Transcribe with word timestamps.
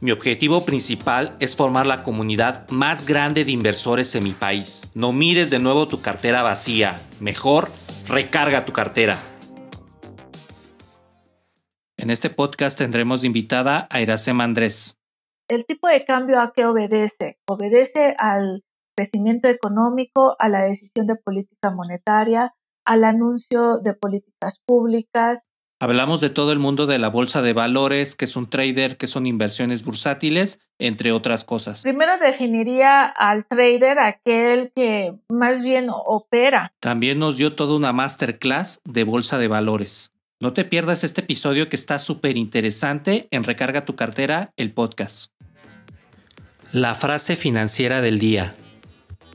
Mi 0.00 0.12
objetivo 0.12 0.64
principal 0.64 1.32
es 1.40 1.56
formar 1.56 1.84
la 1.84 2.04
comunidad 2.04 2.68
más 2.70 3.04
grande 3.04 3.44
de 3.44 3.50
inversores 3.50 4.14
en 4.14 4.22
mi 4.22 4.30
país. 4.30 4.92
No 4.94 5.12
mires 5.12 5.50
de 5.50 5.58
nuevo 5.58 5.88
tu 5.88 6.00
cartera 6.00 6.44
vacía. 6.44 7.00
Mejor, 7.18 7.68
recarga 8.08 8.64
tu 8.64 8.72
cartera. 8.72 9.16
En 11.96 12.10
este 12.10 12.30
podcast 12.30 12.78
tendremos 12.78 13.22
de 13.22 13.26
invitada 13.26 13.88
a 13.90 14.00
Iracema 14.00 14.44
Andrés. 14.44 14.96
El 15.48 15.66
tipo 15.66 15.88
de 15.88 16.04
cambio 16.04 16.40
a 16.40 16.52
qué 16.54 16.64
obedece? 16.64 17.38
Obedece 17.48 18.14
al 18.18 18.62
crecimiento 18.96 19.48
económico, 19.48 20.36
a 20.38 20.48
la 20.48 20.62
decisión 20.62 21.08
de 21.08 21.16
política 21.16 21.72
monetaria, 21.72 22.54
al 22.84 23.02
anuncio 23.02 23.78
de 23.78 23.94
políticas 23.94 24.60
públicas, 24.64 25.40
Hablamos 25.80 26.20
de 26.20 26.28
todo 26.28 26.50
el 26.50 26.58
mundo 26.58 26.86
de 26.86 26.98
la 26.98 27.08
bolsa 27.08 27.40
de 27.40 27.52
valores, 27.52 28.16
que 28.16 28.24
es 28.24 28.34
un 28.34 28.50
trader, 28.50 28.96
que 28.96 29.06
son 29.06 29.26
inversiones 29.26 29.84
bursátiles, 29.84 30.58
entre 30.80 31.12
otras 31.12 31.44
cosas. 31.44 31.82
Primero 31.82 32.18
definiría 32.18 33.04
al 33.04 33.46
trader 33.46 34.00
aquel 34.00 34.72
que 34.74 35.14
más 35.28 35.62
bien 35.62 35.86
opera. 35.88 36.72
También 36.80 37.20
nos 37.20 37.36
dio 37.36 37.54
toda 37.54 37.76
una 37.76 37.92
masterclass 37.92 38.80
de 38.84 39.04
bolsa 39.04 39.38
de 39.38 39.46
valores. 39.46 40.10
No 40.40 40.52
te 40.52 40.64
pierdas 40.64 41.04
este 41.04 41.20
episodio 41.20 41.68
que 41.68 41.76
está 41.76 42.00
súper 42.00 42.36
interesante 42.36 43.28
en 43.30 43.44
Recarga 43.44 43.84
tu 43.84 43.94
cartera, 43.94 44.52
el 44.56 44.72
podcast. 44.72 45.30
La 46.72 46.96
frase 46.96 47.36
financiera 47.36 48.00
del 48.00 48.18
día. 48.18 48.56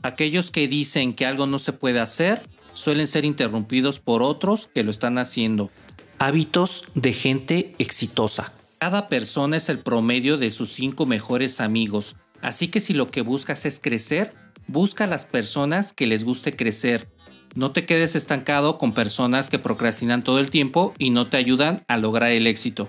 Aquellos 0.02 0.50
que 0.50 0.68
dicen 0.68 1.14
que 1.14 1.24
algo 1.24 1.46
no 1.46 1.58
se 1.58 1.72
puede 1.72 2.00
hacer 2.00 2.42
suelen 2.74 3.06
ser 3.06 3.24
interrumpidos 3.24 3.98
por 3.98 4.22
otros 4.22 4.66
que 4.66 4.82
lo 4.82 4.90
están 4.90 5.16
haciendo. 5.16 5.70
Hábitos 6.18 6.84
de 6.94 7.12
gente 7.12 7.74
exitosa. 7.78 8.52
Cada 8.78 9.08
persona 9.08 9.56
es 9.56 9.68
el 9.68 9.80
promedio 9.80 10.38
de 10.38 10.50
sus 10.50 10.70
cinco 10.70 11.06
mejores 11.06 11.60
amigos, 11.60 12.16
así 12.40 12.68
que 12.68 12.80
si 12.80 12.94
lo 12.94 13.10
que 13.10 13.20
buscas 13.20 13.66
es 13.66 13.80
crecer, 13.80 14.32
busca 14.68 15.04
a 15.04 15.08
las 15.08 15.26
personas 15.26 15.92
que 15.92 16.06
les 16.06 16.24
guste 16.24 16.54
crecer. 16.54 17.08
No 17.54 17.72
te 17.72 17.84
quedes 17.84 18.14
estancado 18.14 18.78
con 18.78 18.94
personas 18.94 19.48
que 19.48 19.58
procrastinan 19.58 20.22
todo 20.22 20.38
el 20.38 20.50
tiempo 20.50 20.94
y 20.98 21.10
no 21.10 21.26
te 21.26 21.36
ayudan 21.36 21.84
a 21.88 21.96
lograr 21.96 22.30
el 22.30 22.46
éxito. 22.46 22.88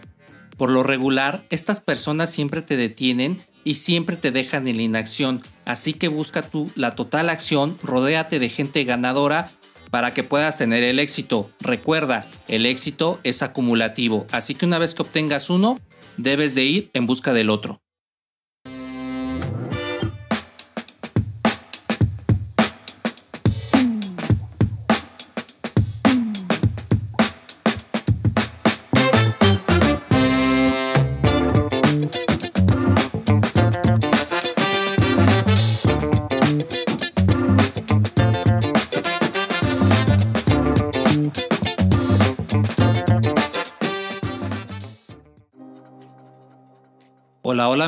Por 0.58 0.70
lo 0.70 0.84
regular, 0.84 1.46
estas 1.50 1.80
personas 1.80 2.30
siempre 2.30 2.62
te 2.62 2.78
detienen 2.78 3.44
y 3.64 3.76
siempre 3.76 4.16
te 4.16 4.32
dejan 4.32 4.68
en 4.68 4.78
la 4.78 4.84
inacción, 4.84 5.42
así 5.66 5.94
que 5.94 6.08
busca 6.08 6.44
tú 6.44 6.72
la 6.76 6.96
total 6.96 7.30
acción, 7.30 7.78
rodéate 7.82 8.38
de 8.38 8.50
gente 8.50 8.84
ganadora 8.84 9.52
para 9.96 10.12
que 10.12 10.24
puedas 10.24 10.58
tener 10.58 10.84
el 10.84 11.00
éxito. 11.00 11.50
Recuerda, 11.62 12.28
el 12.50 12.66
éxito 12.66 13.18
es 13.24 13.42
acumulativo, 13.42 14.28
así 14.34 14.54
que 14.54 14.66
una 14.66 14.78
vez 14.78 14.94
que 14.94 15.04
obtengas 15.04 15.50
uno, 15.50 15.80
debes 16.18 16.54
de 16.54 16.66
ir 16.66 16.90
en 16.94 17.08
busca 17.08 17.32
del 17.32 17.50
otro. 17.50 17.80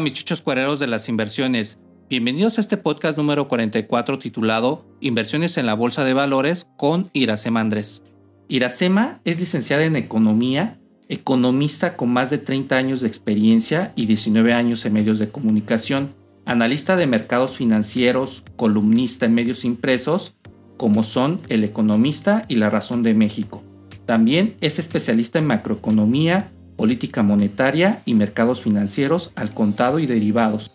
Mis 0.01 0.13
chuchos 0.13 0.41
cuereros 0.41 0.79
de 0.79 0.85
las 0.85 1.09
inversiones. 1.09 1.79
Bienvenidos 2.07 2.57
a 2.57 2.61
este 2.61 2.77
podcast 2.77 3.17
número 3.17 3.47
44 3.47 4.19
titulado 4.19 4.85
Inversiones 5.01 5.57
en 5.57 5.65
la 5.65 5.73
Bolsa 5.73 6.05
de 6.05 6.13
Valores 6.13 6.69
con 6.77 7.09
Iracema 7.13 7.61
Andrés. 7.61 8.03
Iracema 8.47 9.21
es 9.23 9.39
licenciada 9.39 9.85
en 9.85 9.95
Economía, 9.95 10.79
economista 11.09 11.97
con 11.97 12.09
más 12.09 12.29
de 12.29 12.37
30 12.37 12.77
años 12.77 13.01
de 13.01 13.07
experiencia 13.07 13.93
y 13.95 14.05
19 14.05 14.53
años 14.53 14.85
en 14.85 14.93
medios 14.93 15.17
de 15.17 15.29
comunicación, 15.29 16.13
analista 16.45 16.95
de 16.95 17.07
mercados 17.07 17.57
financieros, 17.57 18.43
columnista 18.55 19.25
en 19.25 19.33
medios 19.33 19.65
impresos, 19.65 20.35
como 20.77 21.01
son 21.01 21.41
El 21.49 21.63
Economista 21.63 22.45
y 22.47 22.55
La 22.55 22.69
Razón 22.69 23.01
de 23.01 23.15
México. 23.15 23.63
También 24.05 24.57
es 24.61 24.77
especialista 24.77 25.39
en 25.39 25.47
macroeconomía, 25.47 26.51
política 26.77 27.23
monetaria 27.23 28.01
y 28.05 28.13
mercados 28.13 28.61
financieros 28.61 29.33
al 29.35 29.53
contado 29.53 29.99
y 29.99 30.05
derivados. 30.05 30.71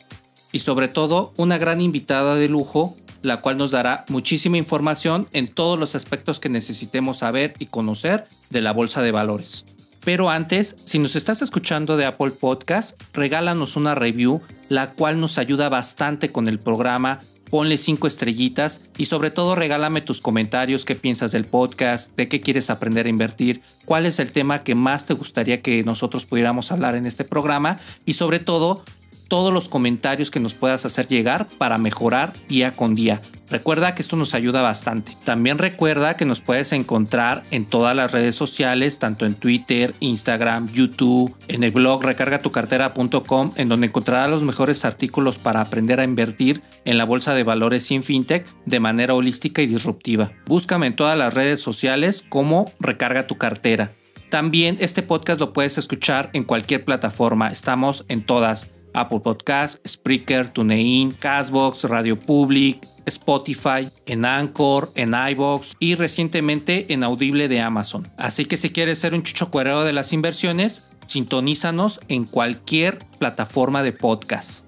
Y 0.52 0.58
sobre 0.58 0.88
todo, 0.88 1.32
una 1.38 1.56
gran 1.56 1.80
invitada 1.80 2.34
de 2.34 2.48
lujo, 2.48 2.94
la 3.22 3.40
cual 3.40 3.56
nos 3.56 3.70
dará 3.70 4.04
muchísima 4.08 4.58
información 4.58 5.28
en 5.32 5.48
todos 5.48 5.78
los 5.78 5.94
aspectos 5.94 6.40
que 6.40 6.50
necesitemos 6.50 7.18
saber 7.18 7.54
y 7.58 7.66
conocer 7.66 8.26
de 8.50 8.60
la 8.60 8.72
bolsa 8.72 9.00
de 9.00 9.12
valores. 9.12 9.64
Pero 10.04 10.30
antes, 10.30 10.74
si 10.84 10.98
nos 10.98 11.14
estás 11.14 11.42
escuchando 11.42 11.96
de 11.96 12.04
Apple 12.04 12.32
Podcast, 12.32 13.00
regálanos 13.12 13.76
una 13.76 13.94
review, 13.94 14.42
la 14.68 14.90
cual 14.90 15.20
nos 15.20 15.38
ayuda 15.38 15.68
bastante 15.68 16.32
con 16.32 16.48
el 16.48 16.58
programa 16.58 17.20
ponle 17.52 17.76
cinco 17.76 18.06
estrellitas 18.06 18.80
y 18.96 19.04
sobre 19.04 19.30
todo 19.30 19.54
regálame 19.54 20.00
tus 20.00 20.22
comentarios, 20.22 20.86
qué 20.86 20.94
piensas 20.94 21.32
del 21.32 21.44
podcast, 21.44 22.16
de 22.16 22.26
qué 22.26 22.40
quieres 22.40 22.70
aprender 22.70 23.04
a 23.04 23.10
invertir, 23.10 23.60
cuál 23.84 24.06
es 24.06 24.20
el 24.20 24.32
tema 24.32 24.64
que 24.64 24.74
más 24.74 25.04
te 25.04 25.12
gustaría 25.12 25.60
que 25.60 25.84
nosotros 25.84 26.24
pudiéramos 26.24 26.72
hablar 26.72 26.94
en 26.94 27.04
este 27.04 27.24
programa 27.24 27.78
y 28.06 28.14
sobre 28.14 28.40
todo 28.40 28.82
todos 29.28 29.52
los 29.52 29.68
comentarios 29.68 30.30
que 30.30 30.40
nos 30.40 30.54
puedas 30.54 30.86
hacer 30.86 31.08
llegar 31.08 31.46
para 31.58 31.76
mejorar 31.76 32.32
día 32.48 32.70
con 32.70 32.94
día. 32.94 33.20
Recuerda 33.52 33.94
que 33.94 34.00
esto 34.00 34.16
nos 34.16 34.32
ayuda 34.32 34.62
bastante. 34.62 35.14
También 35.24 35.58
recuerda 35.58 36.16
que 36.16 36.24
nos 36.24 36.40
puedes 36.40 36.72
encontrar 36.72 37.42
en 37.50 37.66
todas 37.66 37.94
las 37.94 38.10
redes 38.10 38.34
sociales, 38.34 38.98
tanto 38.98 39.26
en 39.26 39.34
Twitter, 39.34 39.94
Instagram, 40.00 40.72
YouTube, 40.72 41.36
en 41.48 41.62
el 41.62 41.70
blog 41.70 42.02
recargatucartera.com, 42.02 43.50
en 43.56 43.68
donde 43.68 43.88
encontrarás 43.88 44.30
los 44.30 44.42
mejores 44.42 44.86
artículos 44.86 45.36
para 45.36 45.60
aprender 45.60 46.00
a 46.00 46.04
invertir 46.04 46.62
en 46.86 46.96
la 46.96 47.04
bolsa 47.04 47.34
de 47.34 47.42
valores 47.44 47.90
en 47.90 48.02
fintech 48.02 48.46
de 48.64 48.80
manera 48.80 49.12
holística 49.12 49.60
y 49.60 49.66
disruptiva. 49.66 50.32
Búscame 50.46 50.86
en 50.86 50.96
todas 50.96 51.18
las 51.18 51.34
redes 51.34 51.60
sociales 51.60 52.24
como 52.30 52.72
Recarga 52.80 53.26
tu 53.26 53.36
cartera. 53.36 53.92
También 54.30 54.78
este 54.80 55.02
podcast 55.02 55.38
lo 55.38 55.52
puedes 55.52 55.76
escuchar 55.76 56.30
en 56.32 56.44
cualquier 56.44 56.86
plataforma. 56.86 57.50
Estamos 57.50 58.06
en 58.08 58.24
todas. 58.24 58.70
Apple 58.94 59.20
Podcast, 59.20 59.86
Spreaker, 59.86 60.48
TuneIn, 60.48 61.12
Castbox, 61.12 61.84
Radio 61.84 62.18
Public, 62.18 62.86
Spotify, 63.06 63.88
en 64.06 64.24
Anchor, 64.24 64.90
en 64.94 65.14
iBox 65.14 65.76
y 65.78 65.94
recientemente 65.94 66.92
en 66.92 67.04
Audible 67.04 67.48
de 67.48 67.60
Amazon. 67.60 68.08
Así 68.16 68.44
que 68.44 68.56
si 68.56 68.70
quieres 68.70 68.98
ser 68.98 69.14
un 69.14 69.22
chucho 69.22 69.50
cuerero 69.50 69.84
de 69.84 69.92
las 69.92 70.12
inversiones, 70.12 70.88
sintonízanos 71.06 72.00
en 72.08 72.24
cualquier 72.24 72.98
plataforma 73.18 73.82
de 73.82 73.92
podcast. 73.92 74.64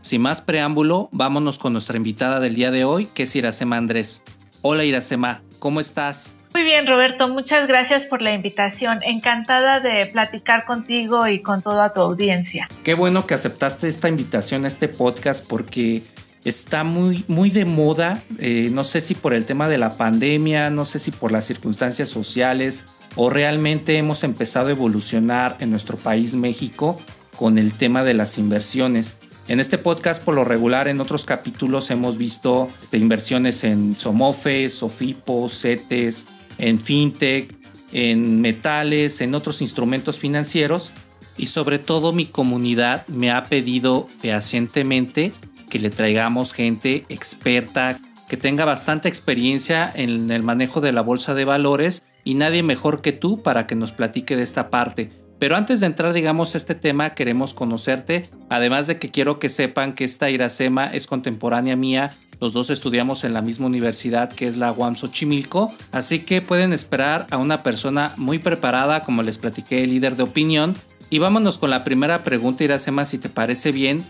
Sin 0.00 0.20
más 0.20 0.42
preámbulo, 0.42 1.08
vámonos 1.12 1.58
con 1.58 1.72
nuestra 1.72 1.96
invitada 1.96 2.40
del 2.40 2.54
día 2.54 2.70
de 2.70 2.84
hoy, 2.84 3.06
que 3.06 3.22
es 3.22 3.36
Iracema 3.36 3.76
Andrés. 3.76 4.22
Hola 4.60 4.84
Iracema, 4.84 5.40
¿cómo 5.58 5.80
estás? 5.80 6.34
Muy 6.54 6.62
bien, 6.62 6.86
Roberto, 6.86 7.26
muchas 7.28 7.66
gracias 7.66 8.04
por 8.04 8.22
la 8.22 8.32
invitación. 8.32 8.98
Encantada 9.02 9.80
de 9.80 10.06
platicar 10.06 10.64
contigo 10.66 11.26
y 11.26 11.42
con 11.42 11.62
toda 11.62 11.92
tu 11.92 12.00
audiencia. 12.00 12.68
Qué 12.84 12.94
bueno 12.94 13.26
que 13.26 13.34
aceptaste 13.34 13.88
esta 13.88 14.08
invitación 14.08 14.64
a 14.64 14.68
este 14.68 14.86
podcast 14.86 15.44
porque 15.44 16.04
está 16.44 16.84
muy, 16.84 17.24
muy 17.28 17.50
de 17.50 17.64
moda. 17.64 18.22
Eh, 18.38 18.70
no 18.72 18.84
sé 18.84 19.00
si 19.00 19.14
por 19.14 19.34
el 19.34 19.44
tema 19.44 19.68
de 19.68 19.78
la 19.78 19.96
pandemia, 19.96 20.70
no 20.70 20.84
sé 20.84 20.98
si 20.98 21.10
por 21.10 21.32
las 21.32 21.46
circunstancias 21.46 22.08
sociales 22.08 22.84
o 23.16 23.30
realmente 23.30 23.96
hemos 23.96 24.24
empezado 24.24 24.68
a 24.68 24.72
evolucionar 24.72 25.56
en 25.60 25.70
nuestro 25.70 25.96
país 25.96 26.34
México 26.34 27.00
con 27.36 27.58
el 27.58 27.72
tema 27.72 28.04
de 28.04 28.14
las 28.14 28.38
inversiones. 28.38 29.16
En 29.46 29.60
este 29.60 29.76
podcast, 29.76 30.22
por 30.22 30.34
lo 30.34 30.44
regular, 30.44 30.88
en 30.88 31.00
otros 31.00 31.24
capítulos 31.24 31.90
hemos 31.90 32.16
visto 32.16 32.68
este, 32.80 32.98
inversiones 32.98 33.62
en 33.64 33.98
Somofes, 33.98 34.74
Sofipo, 34.74 35.48
CETES, 35.48 36.26
en 36.58 36.78
fintech, 36.78 37.54
en 37.92 38.40
metales, 38.40 39.20
en 39.20 39.34
otros 39.34 39.60
instrumentos 39.60 40.18
financieros 40.18 40.92
y 41.36 41.46
sobre 41.46 41.78
todo 41.78 42.12
mi 42.12 42.26
comunidad 42.26 43.06
me 43.08 43.30
ha 43.30 43.44
pedido 43.44 44.08
fehacientemente 44.20 45.32
que 45.74 45.80
le 45.80 45.90
traigamos 45.90 46.52
gente 46.52 47.04
experta, 47.08 47.98
que 48.28 48.36
tenga 48.36 48.64
bastante 48.64 49.08
experiencia 49.08 49.90
en 49.92 50.30
el 50.30 50.44
manejo 50.44 50.80
de 50.80 50.92
la 50.92 51.00
bolsa 51.00 51.34
de 51.34 51.44
valores 51.44 52.06
y 52.22 52.34
nadie 52.34 52.62
mejor 52.62 53.02
que 53.02 53.10
tú 53.10 53.42
para 53.42 53.66
que 53.66 53.74
nos 53.74 53.90
platique 53.90 54.36
de 54.36 54.44
esta 54.44 54.70
parte. 54.70 55.10
Pero 55.40 55.56
antes 55.56 55.80
de 55.80 55.86
entrar, 55.86 56.12
digamos, 56.12 56.54
a 56.54 56.58
este 56.58 56.76
tema, 56.76 57.14
queremos 57.14 57.54
conocerte, 57.54 58.30
además 58.50 58.86
de 58.86 59.00
que 59.00 59.10
quiero 59.10 59.40
que 59.40 59.48
sepan 59.48 59.96
que 59.96 60.04
esta 60.04 60.30
Iracema 60.30 60.86
es 60.86 61.08
contemporánea 61.08 61.74
mía, 61.74 62.14
los 62.40 62.52
dos 62.52 62.70
estudiamos 62.70 63.24
en 63.24 63.32
la 63.32 63.42
misma 63.42 63.66
universidad 63.66 64.32
que 64.32 64.46
es 64.46 64.56
la 64.56 64.70
UAM 64.70 64.94
Xochimilco, 64.94 65.74
así 65.90 66.20
que 66.20 66.40
pueden 66.40 66.72
esperar 66.72 67.26
a 67.32 67.38
una 67.38 67.64
persona 67.64 68.12
muy 68.16 68.38
preparada, 68.38 69.00
como 69.00 69.24
les 69.24 69.38
platiqué, 69.38 69.84
líder 69.88 70.14
de 70.14 70.22
opinión. 70.22 70.76
Y 71.10 71.18
vámonos 71.18 71.58
con 71.58 71.70
la 71.70 71.82
primera 71.82 72.22
pregunta, 72.22 72.62
Iracema, 72.62 73.06
si 73.06 73.18
te 73.18 73.28
parece 73.28 73.72
bien. 73.72 74.04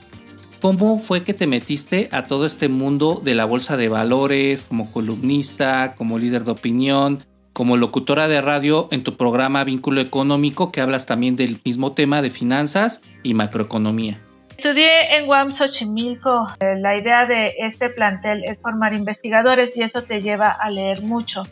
¿Cómo 0.64 0.98
fue 0.98 1.24
que 1.24 1.34
te 1.34 1.46
metiste 1.46 2.08
a 2.10 2.24
todo 2.24 2.46
este 2.46 2.70
mundo 2.70 3.20
de 3.22 3.34
la 3.34 3.44
bolsa 3.44 3.76
de 3.76 3.90
valores, 3.90 4.64
como 4.64 4.90
columnista, 4.90 5.94
como 5.94 6.18
líder 6.18 6.44
de 6.44 6.52
opinión? 6.52 7.22
como 7.52 7.76
locutora 7.76 8.26
de 8.26 8.40
radio 8.40 8.88
en 8.90 9.04
tu 9.04 9.16
programa 9.16 9.62
Vínculo 9.62 10.00
Económico, 10.00 10.72
que 10.72 10.80
hablas 10.80 11.06
también 11.06 11.36
del 11.36 11.60
mismo 11.64 11.92
tema 11.92 12.20
de 12.20 12.30
finanzas 12.30 13.00
y 13.22 13.34
macroeconomía. 13.34 14.18
Estudié 14.56 15.16
en 15.16 15.28
UAM 15.28 15.54
Xochimilco. 15.54 16.48
Eh, 16.58 16.76
la 16.80 16.96
idea 16.96 17.26
de 17.26 17.54
este 17.58 17.90
plantel 17.90 18.42
es 18.44 18.58
formar 18.60 18.92
investigadores 18.94 19.76
y 19.76 19.82
eso 19.82 20.02
te 20.02 20.20
lleva 20.20 20.48
a 20.48 20.68
leer 20.70 21.02
mucho. 21.02 21.42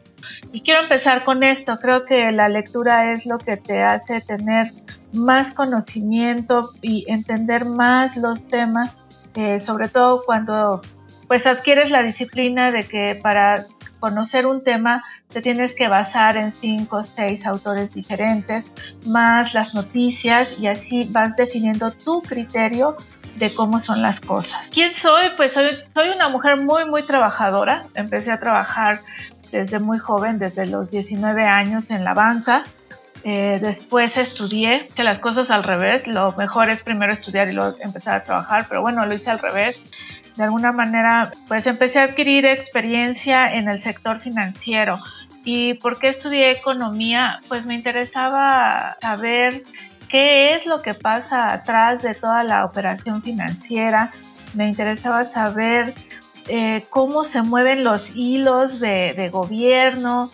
Y 0.53 0.63
quiero 0.63 0.83
empezar 0.83 1.23
con 1.23 1.43
esto. 1.43 1.79
Creo 1.81 2.03
que 2.03 2.33
la 2.33 2.49
lectura 2.49 3.13
es 3.13 3.27
lo 3.27 3.39
que 3.39 3.57
te 3.57 3.83
hace 3.83 4.21
tener 4.23 4.69
más 5.13 5.53
conocimiento 5.53 6.71
y 6.81 7.05
entender 7.09 7.65
más 7.65 8.17
los 8.17 8.47
temas, 8.47 8.97
eh, 9.35 9.61
sobre 9.61 9.89
todo 9.89 10.23
cuando 10.25 10.81
pues 11.29 11.47
adquieres 11.47 11.91
la 11.91 12.03
disciplina 12.03 12.71
de 12.71 12.83
que 12.85 13.19
para 13.23 13.65
conocer 14.01 14.47
un 14.47 14.65
tema 14.65 15.05
te 15.29 15.41
tienes 15.41 15.75
que 15.75 15.89
basar 15.89 16.37
en 16.37 16.53
cinco 16.53 16.99
o 16.99 17.05
seis 17.05 17.47
autores 17.47 17.95
diferentes, 17.95 18.65
más 19.07 19.55
las 19.55 19.75
noticias 19.75 20.59
y 20.59 20.67
así 20.67 21.09
vas 21.11 21.37
definiendo 21.37 21.93
tu 21.93 22.21
criterio 22.21 22.97
de 23.37 23.55
cómo 23.55 23.81
son 23.81 24.03
las 24.03 24.21
cosas. 24.21 24.61
¿Quién 24.71 24.93
soy? 24.97 25.27
Pues 25.37 25.53
soy, 25.53 25.71
soy 25.95 26.09
una 26.11 26.29
mujer 26.29 26.59
muy, 26.59 26.85
muy 26.85 27.03
trabajadora. 27.03 27.85
Empecé 27.95 28.33
a 28.33 28.41
trabajar 28.41 29.01
desde 29.53 29.79
muy 29.79 29.99
joven, 29.99 30.39
desde 30.39 30.67
los 30.67 30.91
19 30.91 31.45
años 31.45 31.91
en 31.91 32.05
la 32.05 32.15
banca. 32.15 32.65
Eh, 33.25 33.59
después 33.63 34.17
estudié, 34.17 34.87
hice 34.89 35.05
las 35.05 35.19
cosas 35.19 35.51
al 35.51 35.63
revés. 35.63 36.07
Lo 36.07 36.33
mejor 36.33 36.71
es 36.71 36.83
primero 36.83 37.13
estudiar 37.13 37.49
y 37.49 37.53
luego 37.53 37.77
empezar 37.81 38.17
a 38.17 38.23
trabajar, 38.23 38.67
pero 38.69 38.83
bueno, 38.83 39.05
lo 39.07 39.15
hice 39.15 39.31
al 39.31 39.39
revés 39.39 39.79
de 40.37 40.45
alguna 40.45 40.73
manera, 40.73 41.31
pues 41.49 41.67
empecé 41.67 41.99
a 41.99 42.05
adquirir 42.05 42.47
experiencia 42.47 43.53
en 43.53 43.69
el 43.69 43.81
sector 43.81 44.21
financiero. 44.21 44.99
¿Y 45.45 45.75
por 45.75 45.99
qué 45.99 46.09
estudié 46.09 46.51
economía? 46.53 47.41
Pues 47.49 47.67
me 47.67 47.75
interesaba 47.75 48.97
saber 49.01 49.63
qué 50.09 50.55
es 50.55 50.67
lo 50.67 50.81
que 50.83 50.95
pasa 50.95 51.53
atrás 51.53 52.03
de 52.03 52.15
toda 52.15 52.45
la 52.45 52.65
operación 52.65 53.23
financiera. 53.23 54.11
Me 54.55 54.69
interesaba 54.69 55.25
saber 55.25 55.95
eh, 56.49 56.87
cómo 56.91 57.25
se 57.25 57.43
mueven 57.43 57.85
los 57.85 58.15
hilos 58.15 58.81
de, 58.81 59.15
de 59.15 59.29
gobierno, 59.31 60.31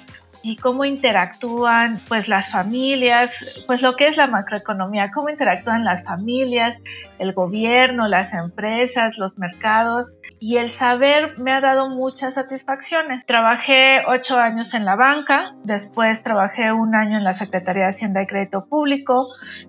y 0.49 0.56
cómo 0.56 0.87
interactúan 0.87 2.00
pues 2.09 2.27
las 2.27 2.50
familias, 2.50 3.31
pues 3.67 3.83
lo 3.83 3.97
que 3.97 4.09
es 4.09 4.17
la 4.17 4.27
macroeconomía, 4.27 5.11
cómo 5.12 5.29
interactúan 5.29 5.85
las 5.85 6.05
familias, 6.05 6.79
el 7.19 7.35
gobierno, 7.35 8.09
las 8.09 8.33
empresas, 8.33 9.19
los 9.19 9.37
mercados 9.39 10.12
y 10.41 10.56
el 10.56 10.71
saber 10.71 11.39
me 11.39 11.53
ha 11.53 11.61
dado 11.61 11.91
muchas 11.91 12.35
satisfacciones. 12.35 13.27
Trabajé 13.27 14.03
ocho 14.06 14.39
años 14.39 14.73
en 14.73 14.87
la 14.87 14.97
banca, 14.97 15.55
después 15.65 16.23
trabajé 16.23 16.73
un 16.73 16.95
año 16.95 17.19
en 17.19 17.25
la 17.25 17.37
Secretaría 17.37 17.85
de 17.85 17.91
Hacienda 17.91 18.23
y 18.23 18.27
Crédito 18.27 18.65
Público, 18.67 19.27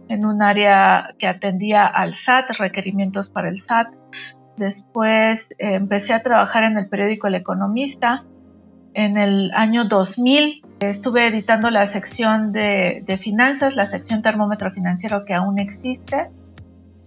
en 0.08 0.26
un 0.26 0.42
área 0.42 1.14
que 1.18 1.28
atendía 1.28 1.86
al 1.88 2.16
SAT, 2.16 2.52
requerimientos 2.58 3.30
para 3.30 3.50
el 3.50 3.62
SAT. 3.62 3.88
Después 4.56 5.48
eh, 5.58 5.74
empecé 5.74 6.14
a 6.14 6.22
trabajar 6.22 6.64
en 6.64 6.78
el 6.78 6.88
periódico 6.88 7.28
El 7.28 7.36
Economista, 7.36 8.24
en 8.94 9.18
el 9.18 9.52
año 9.54 9.86
2000 9.86 10.64
estuve 10.80 11.28
editando 11.28 11.70
la 11.70 11.92
sección 11.92 12.52
de, 12.52 13.20
finanzas, 13.22 13.76
la 13.76 13.90
sección 13.90 14.22
termómetro 14.22 14.72
financiero 14.72 15.26
que 15.26 15.34
aún 15.34 15.60
existe. 15.60 16.28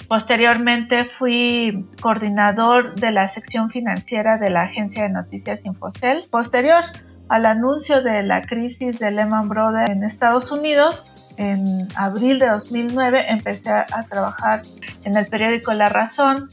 Posteriormente 0.09 1.07
fui 1.19 1.87
coordinador 2.01 2.95
de 2.97 3.13
la 3.13 3.29
sección 3.29 3.71
financiera 3.71 4.37
de 4.37 4.51
la 4.51 4.63
agencia 4.63 5.05
de 5.05 5.09
noticias 5.09 5.65
Infocel. 5.65 6.25
Posterior 6.31 6.85
al 7.29 7.47
anuncio 7.47 8.03
de 8.03 8.23
la 8.23 8.43
crisis 8.43 8.99
de 8.99 9.11
Lehman 9.11 9.49
Brothers 9.49 9.91
en 9.91 10.05
Estados 10.05 10.53
Unidos, 10.53 11.11
en 11.39 11.89
abril 11.97 12.39
de 12.39 12.49
2009 12.49 13.25
empecé 13.29 13.71
a 13.71 14.05
trabajar 14.11 14.63
en 15.05 15.17
el 15.17 15.27
periódico 15.27 15.73
La 15.73 15.89
Razón 15.89 16.49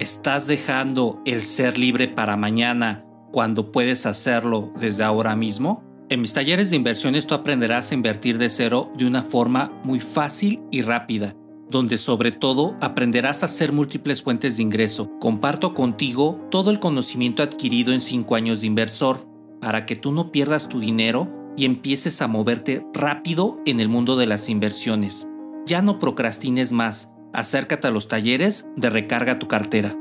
¿Estás 0.00 0.46
dejando 0.46 1.20
el 1.26 1.42
ser 1.42 1.76
libre 1.76 2.08
para 2.08 2.34
mañana 2.38 3.04
cuando 3.32 3.72
puedes 3.72 4.06
hacerlo 4.06 4.72
desde 4.78 5.04
ahora 5.04 5.36
mismo? 5.36 5.84
En 6.08 6.20
mis 6.20 6.32
talleres 6.32 6.70
de 6.70 6.76
inversiones 6.76 7.26
tú 7.26 7.34
aprenderás 7.34 7.90
a 7.90 7.94
invertir 7.94 8.38
de 8.38 8.50
cero 8.50 8.90
de 8.96 9.06
una 9.06 9.22
forma 9.22 9.72
muy 9.84 10.00
fácil 10.00 10.60
y 10.70 10.82
rápida, 10.82 11.36
donde 11.70 11.98
sobre 11.98 12.32
todo 12.32 12.76
aprenderás 12.80 13.42
a 13.42 13.46
hacer 13.46 13.72
múltiples 13.72 14.22
fuentes 14.22 14.56
de 14.56 14.64
ingreso. 14.64 15.10
Comparto 15.20 15.72
contigo 15.72 16.46
todo 16.50 16.70
el 16.70 16.80
conocimiento 16.80 17.42
adquirido 17.42 17.92
en 17.92 18.00
5 18.00 18.34
años 18.34 18.60
de 18.60 18.66
inversor 18.66 19.28
para 19.60 19.86
que 19.86 19.94
tú 19.94 20.10
no 20.10 20.32
pierdas 20.32 20.68
tu 20.68 20.80
dinero 20.80 21.30
y 21.56 21.64
empieces 21.64 22.22
a 22.22 22.28
moverte 22.28 22.84
rápido 22.92 23.56
en 23.66 23.80
el 23.80 23.88
mundo 23.88 24.16
de 24.16 24.26
las 24.26 24.48
inversiones. 24.48 25.28
Ya 25.66 25.82
no 25.82 25.98
procrastines 25.98 26.72
más 26.72 27.12
acércate 27.32 27.88
a 27.88 27.90
los 27.90 28.08
talleres 28.08 28.66
de 28.76 28.90
recarga 28.90 29.38
tu 29.38 29.48
cartera. 29.48 29.94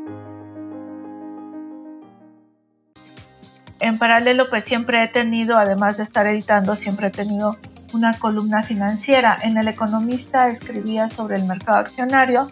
En 3.80 3.98
paralelo, 3.98 4.46
pues 4.50 4.66
siempre 4.66 5.04
he 5.04 5.08
tenido, 5.08 5.58
además 5.58 5.98
de 5.98 6.04
estar 6.04 6.28
editando, 6.28 6.76
siempre 6.76 7.08
he 7.08 7.12
tenido 7.12 7.58
una 7.94 8.14
columna 8.14 8.64
financiera. 8.64 9.38
En 9.42 9.58
El 9.58 9.68
Economista 9.68 10.50
escribía 10.50 11.10
sobre 11.10 11.38
el 11.38 11.46
mercado 11.46 11.80
accionario, 11.80 12.52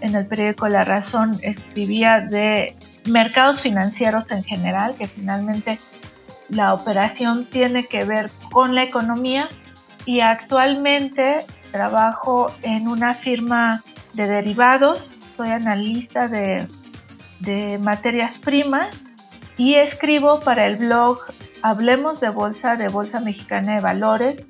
en 0.00 0.14
el 0.14 0.26
periódico 0.26 0.68
La 0.68 0.84
Razón 0.84 1.36
escribía 1.42 2.18
de 2.20 2.76
mercados 3.06 3.60
financieros 3.60 4.30
en 4.30 4.44
general, 4.44 4.94
que 4.96 5.08
finalmente 5.08 5.78
la 6.48 6.74
operación 6.74 7.46
tiene 7.46 7.86
que 7.86 8.04
ver 8.04 8.30
con 8.52 8.74
la 8.74 8.82
economía 8.82 9.48
y 10.06 10.20
actualmente 10.20 11.44
trabajo 11.70 12.52
en 12.62 12.88
una 12.88 13.14
firma 13.14 13.82
de 14.14 14.26
derivados, 14.26 15.10
soy 15.36 15.50
analista 15.50 16.28
de, 16.28 16.66
materias 17.80 18.38
primas 18.38 18.88
y 19.58 19.74
escribo 19.74 20.40
para 20.40 20.66
el 20.66 20.76
blog 20.76 21.18
Hablemos 21.60 22.20
de 22.20 22.30
Bolsa, 22.30 22.76
de 22.76 22.88
Bolsa 22.88 23.20
Mexicana 23.20 23.74
de 23.74 23.80
Valores 23.80 24.44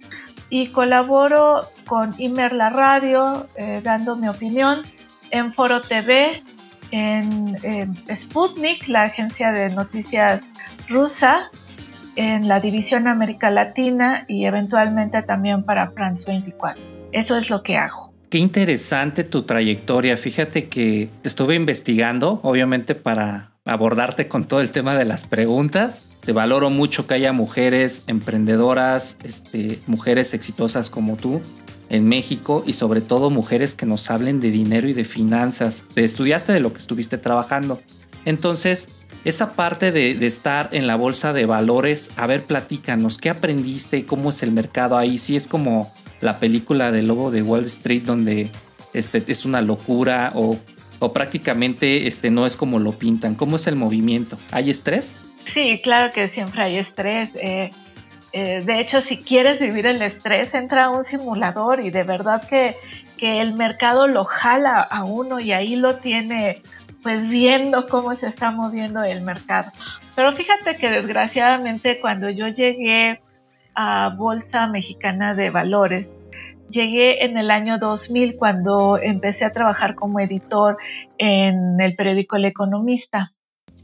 y 0.51 0.69
colaboro 0.69 1.61
con 1.87 2.15
Imer 2.19 2.53
La 2.53 2.71
Radio, 2.71 3.47
eh, 3.57 3.81
dando 3.83 4.17
mi 4.17 4.29
opinión, 4.29 4.83
en 5.31 5.53
Foro 5.53 5.81
TV, 5.81 6.43
en 6.91 7.57
Sputnik, 8.15 8.87
la 8.89 9.03
agencia 9.05 9.53
de 9.53 9.71
noticias 9.71 10.43
rusa, 10.89 11.51
en 12.17 12.49
la 12.49 12.61
división 12.61 13.07
América 13.07 13.51
Latina 13.51 14.25
y 14.27 14.45
eventualmente 14.45 15.23
también 15.23 15.65
para 15.65 15.91
France 15.91 16.25
24. 16.27 16.83
Eso 17.13 17.37
es 17.37 17.49
lo 17.49 17.63
que 17.63 17.77
hago. 17.77 18.13
Qué 18.31 18.39
interesante 18.39 19.25
tu 19.25 19.43
trayectoria. 19.43 20.17
Fíjate 20.17 20.69
que 20.69 21.11
estuve 21.23 21.55
investigando, 21.55 22.41
obviamente 22.43 22.95
para 22.95 23.53
abordarte 23.69 24.29
con 24.29 24.49
todo 24.49 24.61
el 24.61 24.71
tema 24.71 24.95
de 24.95 25.05
las 25.05 25.27
preguntas. 25.27 26.07
Te 26.21 26.33
valoro 26.33 26.71
mucho 26.71 27.07
que 27.07 27.15
haya 27.15 27.33
mujeres 27.33 28.05
emprendedoras, 28.07 29.19
este, 29.23 29.79
mujeres 29.87 30.33
exitosas 30.33 30.89
como 30.89 31.17
tú 31.17 31.43
en 31.91 32.09
México 32.09 32.65
y 32.67 32.73
sobre 32.73 33.03
todo 33.03 33.31
mujeres 33.31 33.75
que 33.75 33.87
nos 33.87 34.11
hablen 34.11 34.41
de 34.41 34.51
dinero 34.51 34.89
y 34.89 34.95
de 34.95 35.05
finanzas. 35.05 35.85
Te 35.95 36.05
estudiaste 36.05 36.53
de 36.53 36.61
lo 36.61 36.73
que 36.73 36.79
estuviste 36.79 37.19
trabajando. 37.19 37.79
Entonces, 38.25 38.89
esa 39.25 39.53
parte 39.53 39.93
de, 39.93 40.13
estar 40.27 40.71
en 40.73 40.87
la 40.87 40.97
bolsa 40.97 41.35
de 41.35 41.45
valores, 41.45 42.11
a 42.17 42.27
ver, 42.27 42.45
platícanos, 42.45 43.19
¿qué 43.19 43.29
aprendiste? 43.29 44.07
¿Cómo 44.07 44.31
es 44.31 44.43
el 44.43 44.53
mercado 44.53 44.97
ahí? 44.97 45.19
Si 45.19 45.37
es 45.37 45.47
como 45.47 45.93
la 46.21 46.39
película 46.39 46.91
del 46.91 47.09
lobo 47.09 47.31
de 47.31 47.43
Wall 47.43 47.65
Street 47.65 48.03
donde 48.03 48.51
este, 48.95 49.23
es 49.27 49.45
una 49.45 49.61
locura 49.61 50.33
o, 50.35 50.57
o 50.99 51.13
prácticamente 51.13 52.07
este, 52.07 52.31
no 52.31 52.47
es 52.47 52.57
como 52.57 52.79
lo 52.79 52.93
pintan? 52.93 53.35
¿Cómo 53.35 53.57
es 53.57 53.67
el 53.67 53.77
movimiento? 53.77 54.39
¿Hay 54.51 54.71
estrés? 54.71 55.17
Sí, 55.47 55.81
claro 55.83 56.13
que 56.13 56.29
siempre 56.29 56.63
hay 56.63 56.77
estrés. 56.77 57.31
Eh, 57.37 57.71
eh, 58.33 58.63
de 58.65 58.81
hecho, 58.81 59.01
si 59.01 59.17
quieres 59.17 59.61
vivir 59.61 59.87
el 59.87 60.03
estrés, 60.03 60.53
entra 60.55 60.87
a 60.87 60.91
un 60.91 61.05
simulador 61.05 61.81
y 61.81 61.91
de 61.91 62.03
verdad 62.03 62.47
que, 62.47 62.75
que 63.17 63.41
el 63.41 63.55
mercado 63.55 64.07
lo 64.07 64.25
jala 64.25 64.81
a 64.81 65.05
uno 65.05 65.41
y 65.41 65.53
ahí 65.53 65.77
lo 65.77 65.97
tiene 65.97 66.61
pues 67.03 67.29
viendo 67.29 67.89
cómo 67.89 68.15
se 68.15 68.27
está 68.27 68.51
moviendo 68.51 69.03
el 69.03 69.23
mercado. 69.23 69.71
Pero 70.15 70.33
fíjate 70.33 70.77
que 70.77 70.91
desgraciadamente 70.91 72.01
cuando 72.01 72.29
yo 72.29 72.49
llegué 72.49 73.21
a 73.75 74.13
Bolsa 74.17 74.67
Mexicana 74.67 75.33
de 75.33 75.51
Valores, 75.51 76.09
llegué 76.71 77.25
en 77.25 77.37
el 77.37 77.51
año 77.51 77.79
2000 77.79 78.37
cuando 78.37 78.99
empecé 78.99 79.45
a 79.45 79.53
trabajar 79.53 79.95
como 79.95 80.21
editor 80.21 80.77
en 81.19 81.81
el 81.81 81.95
periódico 81.95 82.37
El 82.37 82.47
Economista. 82.47 83.33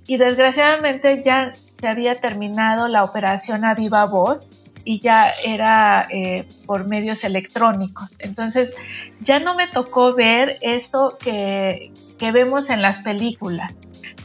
Y 0.07 0.19
desgraciadamente 0.19 1.23
ya 1.25 1.53
se 1.55 1.88
había 1.88 2.17
terminado 2.17 2.88
la 2.88 3.03
operación 3.03 3.64
a 3.64 3.75
viva 3.75 4.05
voz 4.07 4.47
y 4.85 5.00
ya 5.00 5.33
era 5.45 6.07
eh, 6.11 6.47
por 6.67 6.87
medios 6.88 7.25
electrónicos. 7.25 8.11
Entonces 8.19 8.76
ya 9.21 9.41
no 9.41 9.55
me 9.55 9.67
tocó 9.67 10.14
ver 10.14 10.59
esto 10.61 11.17
que, 11.19 11.91
que 12.19 12.33
vemos 12.33 12.69
en 12.69 12.83
las 12.83 12.99
películas. 12.99 13.75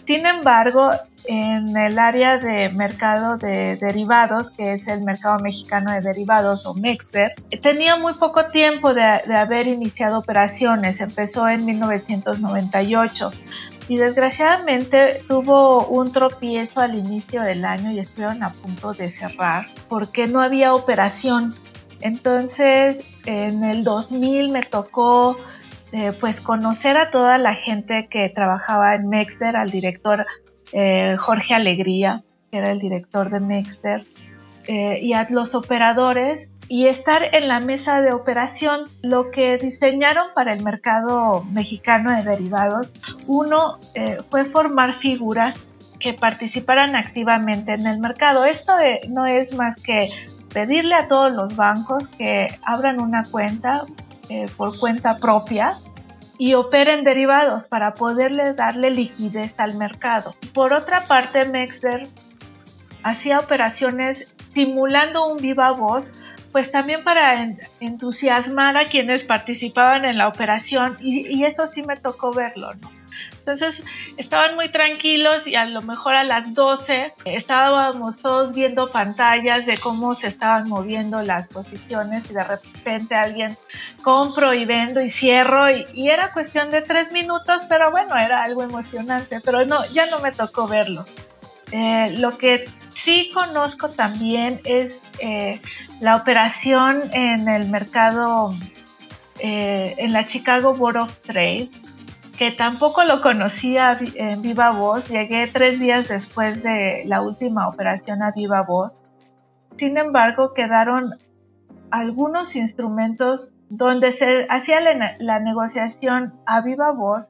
Sin 0.05 0.25
embargo, 0.25 0.89
en 1.29 1.77
el 1.77 1.99
área 1.99 2.39
de 2.39 2.69
mercado 2.69 3.37
de 3.37 3.75
derivados, 3.75 4.49
que 4.49 4.73
es 4.73 4.87
el 4.87 5.03
mercado 5.03 5.37
mexicano 5.37 5.91
de 5.91 6.01
derivados 6.01 6.65
o 6.65 6.73
MEXDER, 6.73 7.33
tenía 7.61 7.97
muy 7.97 8.13
poco 8.13 8.45
tiempo 8.45 8.95
de, 8.95 9.03
haber 9.03 9.67
iniciado 9.67 10.17
operaciones. 10.17 10.99
Empezó 10.99 11.47
en 11.47 11.65
1998 11.65 13.29
y 13.89 13.97
desgraciadamente 13.97 15.21
tuvo 15.27 15.85
un 15.89 16.11
tropiezo 16.11 16.79
al 16.79 16.95
inicio 16.95 17.43
del 17.43 17.63
año 17.63 17.91
y 17.91 17.99
estuvieron 17.99 18.41
a 18.41 18.51
punto 18.51 18.95
de 18.95 19.11
cerrar 19.11 19.67
porque 19.87 20.25
no 20.25 20.41
había 20.41 20.73
operación. 20.73 21.53
Entonces, 22.01 23.05
en 23.27 23.63
el 23.63 23.83
2000 23.83 24.49
me 24.49 24.63
tocó 24.63 25.35
eh, 25.91 26.11
pues 26.19 26.41
conocer 26.41 26.97
a 26.97 27.11
toda 27.11 27.37
la 27.37 27.53
gente 27.53 28.07
que 28.09 28.29
trabajaba 28.29 28.95
en 28.95 29.09
Mexter, 29.09 29.55
al 29.55 29.69
director 29.69 30.25
eh, 30.73 31.15
Jorge 31.19 31.53
Alegría, 31.53 32.23
que 32.51 32.57
era 32.57 32.71
el 32.71 32.79
director 32.79 33.29
de 33.29 33.39
Mexter, 33.39 34.03
eh, 34.67 34.99
y 35.01 35.13
a 35.13 35.27
los 35.29 35.55
operadores 35.55 36.49
y 36.67 36.87
estar 36.87 37.33
en 37.35 37.47
la 37.47 37.59
mesa 37.59 38.01
de 38.01 38.13
operación. 38.13 38.81
Lo 39.01 39.31
que 39.31 39.57
diseñaron 39.57 40.27
para 40.35 40.53
el 40.53 40.63
mercado 40.63 41.43
mexicano 41.51 42.15
de 42.15 42.23
derivados, 42.23 42.91
uno 43.25 43.79
fue 44.29 44.45
formar 44.45 44.93
figuras 44.99 45.57
que 45.99 46.13
participaran 46.13 46.95
activamente 46.95 47.73
en 47.73 47.85
el 47.87 47.99
mercado. 47.99 48.45
Esto 48.45 48.73
no 49.09 49.25
es 49.25 49.53
más 49.55 49.81
que 49.81 50.09
pedirle 50.53 50.95
a 50.95 51.07
todos 51.07 51.31
los 51.31 51.55
bancos 51.55 52.07
que 52.17 52.47
abran 52.65 53.01
una 53.01 53.23
cuenta, 53.23 53.83
eh, 54.29 54.45
por 54.57 54.77
cuenta 54.77 55.17
propia 55.17 55.71
y 56.39 56.53
operen 56.53 57.03
derivados 57.03 57.67
para 57.67 57.93
poderle 57.93 58.53
darle 58.53 58.89
liquidez 58.89 59.59
al 59.59 59.75
mercado. 59.75 60.33
Por 60.53 60.73
otra 60.73 61.03
parte, 61.03 61.45
Mexder 61.45 62.07
hacía 63.03 63.37
operaciones 63.37 64.33
simulando 64.53 65.27
un 65.27 65.37
viva 65.37 65.71
voz, 65.71 66.11
pues 66.53 66.71
también 66.71 67.01
para 67.01 67.35
entusiasmar 67.81 68.77
a 68.77 68.85
quienes 68.85 69.23
participaban 69.23 70.05
en 70.05 70.17
la 70.17 70.29
operación 70.29 70.95
y, 71.01 71.27
y 71.27 71.43
eso 71.43 71.67
sí 71.67 71.83
me 71.83 71.97
tocó 71.97 72.33
verlo, 72.33 72.73
¿no? 72.73 72.98
Entonces 73.49 73.83
estaban 74.17 74.53
muy 74.53 74.69
tranquilos 74.69 75.47
y 75.47 75.55
a 75.55 75.65
lo 75.65 75.81
mejor 75.81 76.15
a 76.15 76.23
las 76.23 76.53
12 76.53 77.13
estábamos 77.25 78.19
todos 78.19 78.53
viendo 78.53 78.89
pantallas 78.89 79.65
de 79.65 79.77
cómo 79.79 80.13
se 80.13 80.27
estaban 80.27 80.69
moviendo 80.69 81.23
las 81.23 81.47
posiciones 81.47 82.29
y 82.29 82.33
de 82.35 82.43
repente 82.43 83.15
alguien 83.15 83.57
compro 84.03 84.53
y 84.53 84.65
vendo 84.65 85.01
y 85.01 85.09
cierro 85.09 85.69
y, 85.71 86.09
era 86.09 86.31
cuestión 86.31 86.69
de 86.69 86.81
tres 86.81 87.11
minutos, 87.11 87.63
pero 87.69 87.91
bueno, 87.91 88.15
era 88.15 88.43
algo 88.43 88.63
emocionante, 88.63 89.39
pero 89.43 89.65
no, 89.65 89.83
ya 89.91 90.05
no 90.05 90.19
me 90.19 90.31
tocó 90.31 90.67
verlo. 90.67 91.05
Eh, 91.71 92.13
lo 92.17 92.37
que 92.37 92.65
sí 93.03 93.31
conozco 93.33 93.89
también 93.89 94.59
es 94.63 95.01
eh, 95.19 95.59
la 96.01 96.15
operación 96.15 97.01
en 97.13 97.47
el 97.47 97.69
mercado, 97.69 98.55
eh, 99.39 99.95
en 99.97 100.13
la 100.13 100.27
Chicago 100.27 100.73
Board 100.73 100.97
of 100.97 101.19
Trade, 101.21 101.69
que 102.39 102.51
tampoco 102.51 103.03
lo 103.03 103.19
conocía 103.19 103.97
en 104.15 104.41
viva 104.41 104.71
voz. 104.71 105.09
Llegué 105.09 105.47
tres 105.47 105.77
días 105.77 106.07
después 106.07 106.63
de 106.63 107.03
la 107.05 107.21
última 107.21 107.67
operación 107.67 108.23
a 108.23 108.31
viva 108.31 108.61
voz. 108.61 108.93
Sin 109.75 109.97
embargo, 109.97 110.53
quedaron 110.53 111.15
algunos 111.91 112.55
instrumentos 112.55 113.51
donde 113.69 114.13
se 114.13 114.47
hacía 114.49 114.79
la, 115.19 115.39
negociación 115.41 116.33
a 116.45 116.61
viva 116.61 116.93
voz 116.93 117.29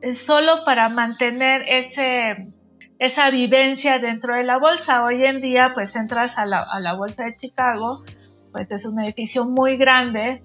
eh, 0.00 0.14
solo 0.14 0.64
para 0.64 0.88
mantener 0.88 1.62
ese, 1.68 2.48
esa 2.98 3.28
vivencia 3.28 3.98
dentro 3.98 4.34
de 4.34 4.44
la 4.44 4.56
bolsa. 4.56 5.04
Hoy 5.04 5.22
en 5.22 5.42
día, 5.42 5.72
pues 5.74 5.94
entras 5.94 6.32
a 6.38 6.46
la, 6.46 6.60
a 6.60 6.80
la 6.80 6.94
bolsa 6.94 7.24
de 7.24 7.36
Chicago, 7.36 8.04
pues 8.52 8.70
es 8.70 8.86
un 8.86 9.00
edificio 9.00 9.44
muy 9.44 9.76
grande, 9.76 10.42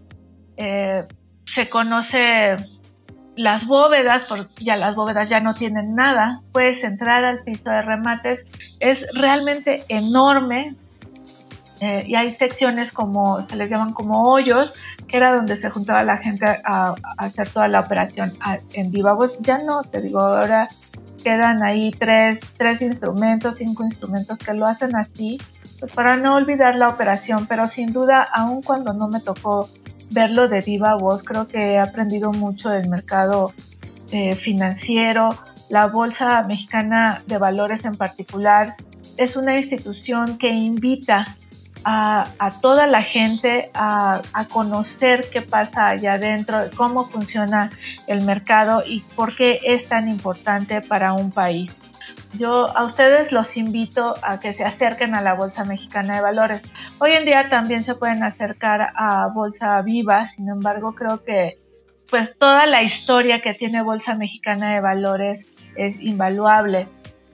eh, 0.57 1.07
se 1.45 1.69
conoce 1.69 2.57
las 3.35 3.67
bóvedas, 3.67 4.23
porque 4.27 4.63
ya 4.63 4.75
las 4.75 4.95
bóvedas 4.95 5.29
ya 5.29 5.39
no 5.39 5.53
tienen 5.53 5.95
nada, 5.95 6.41
puedes 6.51 6.83
entrar 6.83 7.23
al 7.25 7.43
piso 7.43 7.69
de 7.69 7.81
remates, 7.81 8.39
es 8.79 9.05
realmente 9.13 9.83
enorme 9.89 10.75
eh, 11.81 12.05
y 12.07 12.15
hay 12.15 12.33
secciones 12.33 12.93
como, 12.93 13.43
se 13.45 13.55
les 13.57 13.69
llaman 13.69 13.93
como 13.93 14.23
hoyos, 14.23 14.73
que 15.07 15.17
era 15.17 15.35
donde 15.35 15.59
se 15.59 15.69
juntaba 15.69 16.03
la 16.03 16.17
gente 16.17 16.45
a, 16.63 16.95
hacer 17.17 17.49
toda 17.49 17.67
la 17.67 17.81
operación 17.81 18.31
en 18.73 18.91
viva 18.91 19.13
voz. 19.13 19.39
Ya 19.41 19.57
no, 19.57 19.83
te 19.83 20.01
digo, 20.01 20.19
ahora 20.21 20.67
quedan 21.23 21.63
ahí 21.63 21.91
tres, 21.91 22.39
tres 22.57 22.81
instrumentos, 22.81 23.57
cinco 23.57 23.83
instrumentos 23.83 24.37
que 24.37 24.53
lo 24.53 24.65
hacen 24.65 24.95
así, 24.95 25.37
pues 25.79 25.91
para 25.91 26.15
no 26.15 26.35
olvidar 26.35 26.75
la 26.75 26.87
operación, 26.87 27.47
pero 27.47 27.67
sin 27.67 27.91
duda, 27.91 28.21
aun 28.21 28.61
cuando 28.61 28.93
no 28.93 29.07
me 29.07 29.19
tocó 29.19 29.67
verlo 30.12 30.47
de 30.47 30.62
viva 30.62 30.95
voz. 30.95 31.24
Creo 31.24 31.47
que 31.47 31.74
he 31.74 31.79
aprendido 31.79 32.31
mucho 32.31 32.69
del 32.69 32.89
mercado 32.89 33.53
eh, 34.12 34.35
financiero. 34.35 35.29
La 35.69 35.88
Bolsa 35.88 36.43
Mexicana 36.43 37.24
de 37.27 37.38
Valores 37.38 37.85
en 37.85 37.95
particular 37.95 38.75
es 39.17 39.35
una 39.35 39.57
institución 39.57 40.38
que 40.38 40.50
invita 40.50 41.25
a, 41.88 42.51
toda 42.62 42.88
la 42.88 43.01
gente 43.03 43.69
a, 43.75 44.21
a, 44.33 44.45
conocer 44.47 45.27
qué 45.31 45.41
pasa 45.41 45.85
allá 45.85 46.13
adentro, 46.13 46.57
cómo 46.75 47.05
funciona 47.05 47.69
el 48.07 48.24
mercado 48.24 48.81
y 48.83 49.01
por 49.15 49.35
qué 49.35 49.59
es 49.63 49.88
tan 49.88 50.09
importante 50.09 50.81
para 50.81 51.13
un 51.13 51.31
país. 51.31 51.71
Yo 52.37 52.75
a 52.75 52.83
ustedes 52.83 53.31
los 53.31 53.55
invito 53.55 54.15
a 54.21 54.39
que 54.39 54.53
se 54.53 54.63
acerquen 54.63 55.15
a 55.15 55.21
la 55.21 55.33
Bolsa 55.33 55.63
Mexicana 55.63 56.15
de 56.15 56.21
Valores. 56.21 56.61
Hoy 56.99 57.11
en 57.11 57.25
día 57.25 57.49
también 57.49 57.83
se 57.83 57.95
pueden 57.95 58.23
acercar 58.23 58.89
a 58.95 59.27
Bolsa 59.27 59.81
Viva, 59.81 60.27
sin 60.27 60.49
embargo 60.49 60.95
creo 60.95 61.23
que 61.23 61.57
pues 62.09 62.37
toda 62.37 62.65
la 62.65 62.83
historia 62.83 63.41
que 63.41 63.53
tiene 63.53 63.81
Bolsa 63.81 64.15
Mexicana 64.15 64.73
de 64.73 64.81
Valores 64.81 65.45
es 65.75 65.99
invaluable 66.01 66.87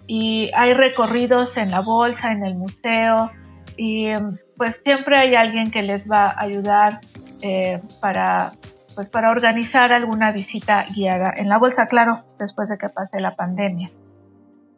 y 0.08 0.52
hay 0.54 0.74
recorridos 0.74 1.58
en 1.58 1.72
la 1.72 1.82
bolsa, 1.82 2.32
en 2.32 2.44
el 2.44 2.56
museo 2.56 3.32
y 3.78 4.10
pues 4.58 4.82
siempre 4.84 5.18
hay 5.18 5.36
alguien 5.36 5.72
que 5.72 5.82
les 5.82 6.10
va 6.10 6.28
a 6.28 6.42
ayudar 6.44 7.00
eh, 7.42 7.80
para 8.02 8.52
pues 8.96 9.10
para 9.10 9.32
organizar 9.32 9.94
alguna 9.94 10.32
visita 10.32 10.86
guiada 10.94 11.34
en 11.38 11.48
la 11.48 11.58
bolsa, 11.58 11.88
claro, 11.88 12.24
después 12.38 12.70
de 12.70 12.78
que 12.78 12.90
pase 12.90 13.22
la 13.22 13.36
pandemia. 13.36 13.90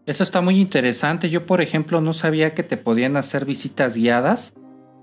Eso 0.05 0.23
está 0.23 0.41
muy 0.41 0.59
interesante. 0.59 1.29
Yo, 1.29 1.45
por 1.45 1.61
ejemplo, 1.61 2.01
no 2.01 2.11
sabía 2.11 2.53
que 2.53 2.63
te 2.63 2.75
podían 2.75 3.15
hacer 3.15 3.45
visitas 3.45 3.95
guiadas. 3.95 4.53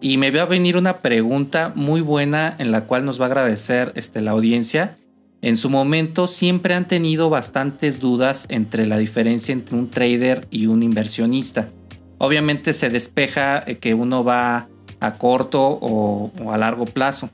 Y 0.03 0.17
me 0.17 0.31
va 0.31 0.43
a 0.43 0.47
venir 0.47 0.77
una 0.77 1.01
pregunta 1.01 1.73
muy 1.75 2.01
buena 2.01 2.55
en 2.59 2.71
la 2.71 2.87
cual 2.87 3.05
nos 3.05 3.21
va 3.21 3.25
a 3.25 3.29
agradecer 3.29 3.93
este, 3.97 4.21
la 4.23 4.31
audiencia. 4.33 4.97
En 5.43 5.57
su 5.57 5.71
momento 5.71 6.27
siempre 6.27 6.75
han 6.75 6.87
tenido 6.87 7.31
bastantes 7.31 7.99
dudas 7.99 8.47
entre 8.51 8.87
la 8.87 8.99
diferencia 8.99 9.53
entre 9.53 9.77
un 9.77 9.91
trader 9.91 10.47
y 10.51 10.67
un 10.67 10.83
inversionista. 10.83 11.71
Obviamente 12.19 12.75
se 12.75 12.91
despeja 12.91 13.61
eh, 13.67 13.79
que 13.79 13.95
uno 13.95 14.23
va 14.23 14.69
a 15.01 15.15
corto 15.15 15.63
o, 15.63 16.31
o 16.43 16.53
a 16.53 16.59
largo 16.59 16.85
plazo. 16.85 17.31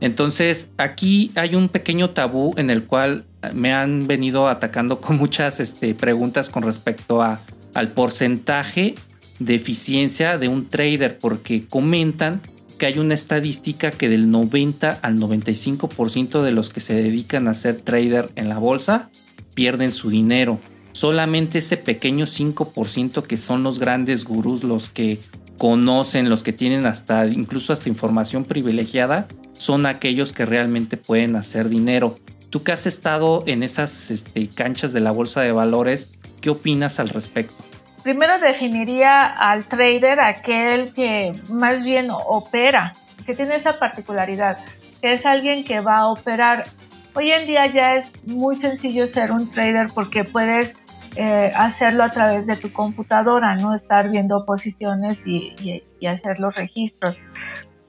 Entonces 0.00 0.70
aquí 0.76 1.32
hay 1.34 1.54
un 1.54 1.68
pequeño 1.68 2.10
tabú 2.10 2.54
en 2.56 2.70
el 2.70 2.84
cual 2.84 3.24
me 3.54 3.72
han 3.72 4.06
venido 4.06 4.48
atacando 4.48 5.00
con 5.00 5.16
muchas 5.16 5.60
este, 5.60 5.94
preguntas 5.94 6.50
con 6.50 6.62
respecto 6.62 7.22
a, 7.22 7.40
al 7.74 7.92
porcentaje 7.92 8.94
de 9.38 9.54
eficiencia 9.54 10.38
de 10.38 10.48
un 10.48 10.68
trader 10.68 11.18
porque 11.18 11.66
comentan 11.66 12.40
que 12.78 12.86
hay 12.86 12.98
una 12.98 13.14
estadística 13.14 13.90
que 13.90 14.08
del 14.08 14.30
90 14.30 15.00
al 15.02 15.18
95% 15.18 16.42
de 16.42 16.52
los 16.52 16.70
que 16.70 16.80
se 16.80 16.94
dedican 16.94 17.48
a 17.48 17.54
ser 17.54 17.80
trader 17.80 18.30
en 18.36 18.48
la 18.48 18.58
bolsa 18.58 19.10
pierden 19.54 19.90
su 19.90 20.10
dinero. 20.10 20.60
Solamente 20.92 21.58
ese 21.58 21.76
pequeño 21.76 22.26
5% 22.26 23.22
que 23.22 23.36
son 23.36 23.64
los 23.64 23.78
grandes 23.78 24.24
gurús, 24.24 24.62
los 24.62 24.90
que 24.90 25.18
conocen, 25.58 26.30
los 26.30 26.42
que 26.42 26.52
tienen 26.52 26.86
hasta 26.86 27.26
incluso 27.26 27.72
hasta 27.72 27.88
información 27.88 28.44
privilegiada, 28.44 29.26
son 29.52 29.86
aquellos 29.86 30.32
que 30.32 30.46
realmente 30.46 30.96
pueden 30.96 31.36
hacer 31.36 31.68
dinero. 31.68 32.16
Tú 32.48 32.62
que 32.62 32.72
has 32.72 32.86
estado 32.86 33.42
en 33.46 33.62
esas 33.62 34.10
este, 34.10 34.48
canchas 34.48 34.92
de 34.92 35.00
la 35.00 35.10
bolsa 35.10 35.42
de 35.42 35.52
valores, 35.52 36.12
¿qué 36.40 36.50
opinas 36.50 37.00
al 37.00 37.10
respecto? 37.10 37.54
Primero 38.02 38.38
definiría 38.38 39.24
al 39.24 39.64
trader 39.66 40.20
aquel 40.20 40.94
que 40.94 41.32
más 41.50 41.82
bien 41.82 42.08
opera, 42.10 42.92
que 43.26 43.34
tiene 43.34 43.56
esa 43.56 43.78
particularidad, 43.78 44.58
que 45.02 45.12
es 45.12 45.26
alguien 45.26 45.64
que 45.64 45.80
va 45.80 45.98
a 45.98 46.06
operar. 46.06 46.64
Hoy 47.14 47.32
en 47.32 47.46
día 47.46 47.66
ya 47.66 47.96
es 47.96 48.06
muy 48.24 48.56
sencillo 48.56 49.08
ser 49.08 49.32
un 49.32 49.50
trader 49.50 49.88
porque 49.94 50.24
puedes 50.24 50.74
eh, 51.16 51.52
hacerlo 51.56 52.04
a 52.04 52.10
través 52.10 52.46
de 52.46 52.56
tu 52.56 52.72
computadora, 52.72 53.54
no 53.56 53.74
estar 53.74 54.10
viendo 54.10 54.44
posiciones 54.44 55.18
y, 55.26 55.82
hacer 56.06 56.38
los 56.38 56.56
registros. 56.56 57.20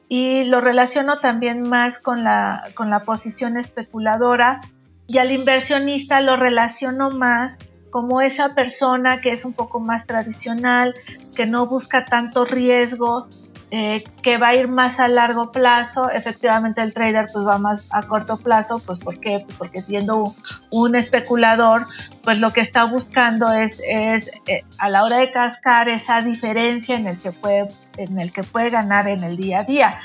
Y 0.08 0.44
lo 0.46 0.62
relaciono 0.62 1.20
también 1.20 1.70
más 1.70 2.00
con 2.00 2.24
la, 2.24 2.64
con 2.74 2.90
la 2.90 3.02
posición 3.02 3.58
especuladora 3.58 4.62
y 5.06 5.18
al 5.18 5.32
inversionista 5.32 6.22
lo 6.22 6.36
relaciono 6.36 7.10
más 7.10 7.58
como 7.90 8.22
esa 8.22 8.54
persona 8.54 9.22
que 9.22 9.32
es 9.32 9.46
un 9.46 9.54
poco 9.54 9.80
más 9.80 10.06
tradicional, 10.06 10.94
que 11.36 11.46
no 11.46 11.66
busca 11.66 12.06
tanto 12.06 12.46
riesgo, 12.46 13.28
eh, 13.72 14.04
que 14.24 14.38
va 14.38 14.48
a 14.50 14.56
ir 14.56 14.68
más 14.68 15.00
a 15.00 15.08
largo 15.08 15.52
plazo. 15.52 16.10
Efectivamente 16.10 16.82
el 16.82 16.94
trader 16.94 17.28
pues 17.32 17.46
va 17.46 17.58
más 17.58 17.88
a 17.92 18.02
corto 18.04 18.38
plazo, 18.38 18.82
pues 18.86 19.00
¿por 19.00 19.20
qué? 19.20 19.42
Pues 19.46 19.58
porque 19.58 19.82
siendo 19.82 20.34
un, 20.72 20.96
especulador, 20.96 21.86
pues 22.24 22.40
lo 22.40 22.52
que 22.52 22.62
está 22.62 22.86
buscando 22.86 23.52
es, 23.52 23.82
es 23.88 24.32
eh, 24.48 24.64
a 24.80 24.90
la 24.90 25.04
hora 25.04 25.18
de 25.18 25.32
cascar 25.32 25.88
esa 25.88 26.20
diferencia 26.20 26.96
en 26.96 27.08
el 27.08 27.18
que 27.20 27.32
puede 27.32 27.68
en 27.98 28.20
el 28.20 28.32
que 28.32 28.44
puede 28.44 28.70
ganar 28.70 29.08
en 29.10 29.24
el 29.24 29.38
día 29.38 29.60
a 29.60 29.64
día. 29.64 30.00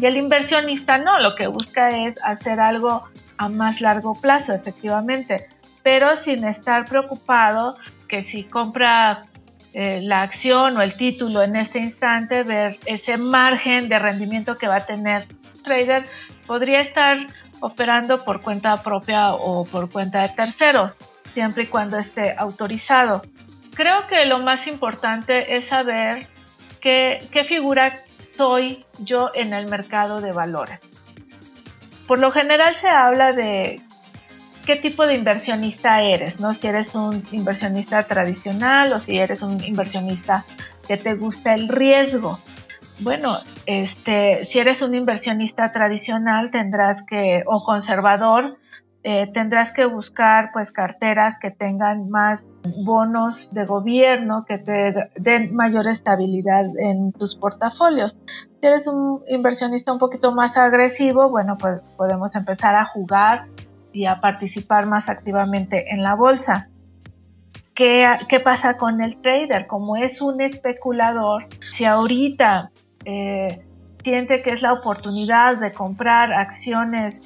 Y 0.00 0.06
el 0.06 0.16
inversionista 0.16 0.98
no, 0.98 1.18
lo 1.18 1.34
que 1.34 1.46
busca 1.46 1.88
es 1.88 2.22
hacer 2.24 2.60
algo 2.60 3.02
a 3.38 3.48
más 3.48 3.80
largo 3.80 4.18
plazo, 4.18 4.52
efectivamente, 4.52 5.48
pero 5.82 6.16
sin 6.16 6.44
estar 6.44 6.84
preocupado 6.84 7.76
que 8.08 8.22
si 8.22 8.44
compra 8.44 9.24
eh, 9.72 10.00
la 10.02 10.22
acción 10.22 10.76
o 10.76 10.82
el 10.82 10.94
título 10.94 11.42
en 11.42 11.56
este 11.56 11.78
instante, 11.78 12.42
ver 12.42 12.78
ese 12.86 13.16
margen 13.16 13.88
de 13.88 13.98
rendimiento 13.98 14.54
que 14.54 14.66
va 14.66 14.76
a 14.76 14.86
tener 14.86 15.26
trader, 15.62 16.04
podría 16.46 16.80
estar 16.80 17.18
operando 17.60 18.24
por 18.24 18.40
cuenta 18.40 18.82
propia 18.82 19.34
o 19.34 19.64
por 19.64 19.90
cuenta 19.90 20.22
de 20.22 20.30
terceros, 20.30 20.96
siempre 21.34 21.64
y 21.64 21.66
cuando 21.66 21.98
esté 21.98 22.34
autorizado. 22.36 23.22
Creo 23.74 24.06
que 24.08 24.24
lo 24.24 24.38
más 24.38 24.66
importante 24.66 25.56
es 25.56 25.68
saber 25.68 26.26
qué, 26.80 27.28
qué 27.30 27.44
figura 27.44 27.92
soy 28.36 28.84
yo 28.98 29.30
en 29.34 29.52
el 29.52 29.68
mercado 29.68 30.20
de 30.20 30.32
valores. 30.32 30.80
Por 32.08 32.18
lo 32.18 32.30
general 32.32 32.74
se 32.76 32.88
habla 32.88 33.32
de 33.32 33.80
qué 34.66 34.76
tipo 34.76 35.06
de 35.06 35.14
inversionista 35.14 36.02
eres, 36.02 36.40
¿no? 36.40 36.54
Si 36.54 36.66
eres 36.66 36.94
un 36.94 37.22
inversionista 37.32 38.02
tradicional 38.04 38.92
o 38.92 39.00
si 39.00 39.16
eres 39.18 39.42
un 39.42 39.62
inversionista 39.64 40.44
que 40.86 40.96
te 40.96 41.14
gusta 41.14 41.54
el 41.54 41.68
riesgo. 41.68 42.38
Bueno, 43.00 43.36
este, 43.66 44.44
si 44.46 44.58
eres 44.58 44.82
un 44.82 44.94
inversionista 44.94 45.72
tradicional 45.72 46.50
tendrás 46.50 47.02
que, 47.04 47.42
o 47.46 47.64
conservador, 47.64 48.58
eh, 49.02 49.30
tendrás 49.32 49.72
que 49.72 49.86
buscar 49.86 50.50
pues 50.52 50.70
carteras 50.72 51.38
que 51.40 51.50
tengan 51.50 52.10
más 52.10 52.42
bonos 52.84 53.50
de 53.52 53.64
gobierno 53.64 54.44
que 54.46 54.58
te 54.58 55.08
den 55.16 55.54
mayor 55.54 55.88
estabilidad 55.88 56.66
en 56.78 57.12
tus 57.12 57.34
portafolios. 57.36 58.18
Si 58.60 58.66
eres 58.66 58.86
un 58.86 59.22
inversionista 59.28 59.90
un 59.92 59.98
poquito 59.98 60.32
más 60.32 60.58
agresivo, 60.58 61.30
bueno, 61.30 61.56
pues 61.58 61.80
podemos 61.96 62.36
empezar 62.36 62.74
a 62.74 62.84
jugar 62.84 63.46
y 63.92 64.06
a 64.06 64.20
participar 64.20 64.86
más 64.86 65.08
activamente 65.08 65.92
en 65.92 66.02
la 66.02 66.14
bolsa. 66.14 66.68
¿Qué, 67.74 68.04
qué 68.28 68.40
pasa 68.40 68.76
con 68.76 69.00
el 69.00 69.20
trader? 69.20 69.66
Como 69.66 69.96
es 69.96 70.20
un 70.20 70.40
especulador, 70.40 71.46
si 71.76 71.84
ahorita 71.84 72.70
eh, 73.04 73.64
siente 74.02 74.42
que 74.42 74.50
es 74.50 74.62
la 74.62 74.72
oportunidad 74.72 75.56
de 75.56 75.72
comprar 75.72 76.32
acciones, 76.32 77.20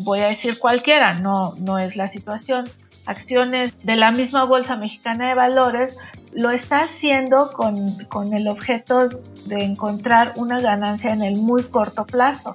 voy 0.00 0.20
a 0.20 0.28
decir 0.28 0.58
cualquiera, 0.58 1.14
no, 1.14 1.54
no 1.60 1.78
es 1.78 1.96
la 1.96 2.08
situación, 2.08 2.64
acciones 3.06 3.84
de 3.84 3.96
la 3.96 4.10
misma 4.10 4.44
Bolsa 4.44 4.76
Mexicana 4.76 5.28
de 5.28 5.34
Valores, 5.34 5.98
lo 6.34 6.50
está 6.50 6.84
haciendo 6.84 7.50
con, 7.52 7.86
con 8.08 8.32
el 8.32 8.48
objeto 8.48 9.08
de 9.46 9.64
encontrar 9.64 10.32
una 10.36 10.60
ganancia 10.60 11.12
en 11.12 11.22
el 11.22 11.36
muy 11.36 11.62
corto 11.64 12.06
plazo 12.06 12.54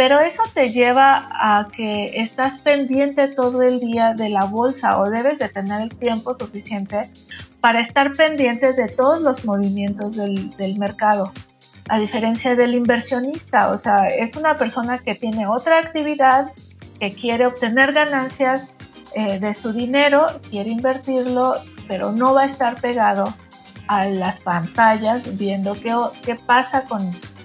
pero 0.00 0.18
eso 0.18 0.42
te 0.54 0.70
lleva 0.70 1.28
a 1.30 1.68
que 1.68 2.22
estás 2.22 2.58
pendiente 2.62 3.28
todo 3.28 3.60
el 3.60 3.80
día 3.80 4.14
de 4.16 4.30
la 4.30 4.46
bolsa 4.46 4.98
o 4.98 5.10
debes 5.10 5.38
de 5.38 5.50
tener 5.50 5.82
el 5.82 5.94
tiempo 5.94 6.34
suficiente 6.38 7.10
para 7.60 7.80
estar 7.80 8.10
pendiente 8.12 8.72
de 8.72 8.88
todos 8.88 9.20
los 9.20 9.44
movimientos 9.44 10.16
del, 10.16 10.78
mercado, 10.78 11.34
a 11.90 11.98
diferencia 11.98 12.56
del 12.56 12.72
inversionista, 12.76 13.72
o 13.72 13.76
sea, 13.76 14.06
es 14.06 14.34
una 14.36 14.56
persona 14.56 14.96
que 14.96 15.14
tiene 15.14 15.46
otra 15.46 15.76
actividad, 15.80 16.50
que 16.98 17.12
quiere 17.12 17.44
obtener 17.44 17.92
ganancias 17.92 18.68
eh, 19.14 19.38
de 19.38 19.54
su 19.54 19.74
dinero, 19.74 20.28
quiere 20.48 20.70
invertirlo, 20.70 21.56
pero 21.88 22.10
no 22.10 22.32
va 22.32 22.44
a 22.44 22.46
estar 22.46 22.80
pegado 22.80 23.34
a 23.86 24.06
las 24.06 24.40
pantallas 24.40 25.36
viendo 25.36 25.74
qué, 25.74 25.94
qué 26.22 26.36
pasa 26.36 26.84
con 26.84 27.02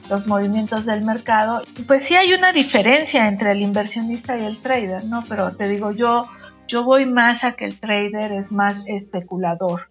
los 0.09 0.27
movimientos 0.27 0.85
del 0.85 1.03
mercado. 1.03 1.61
Pues 1.87 2.03
sí 2.03 2.15
hay 2.15 2.33
una 2.33 2.51
diferencia 2.51 3.27
entre 3.27 3.51
el 3.51 3.61
inversionista 3.61 4.37
y 4.37 4.45
el 4.45 4.57
trader, 4.57 5.03
¿no? 5.05 5.23
Pero 5.27 5.55
te 5.55 5.67
digo, 5.67 5.91
yo, 5.91 6.25
yo 6.67 6.83
voy 6.83 7.05
más 7.05 7.43
a 7.43 7.53
que 7.53 7.65
el 7.65 7.79
trader 7.79 8.31
es 8.31 8.51
más 8.51 8.75
especulador. 8.87 9.89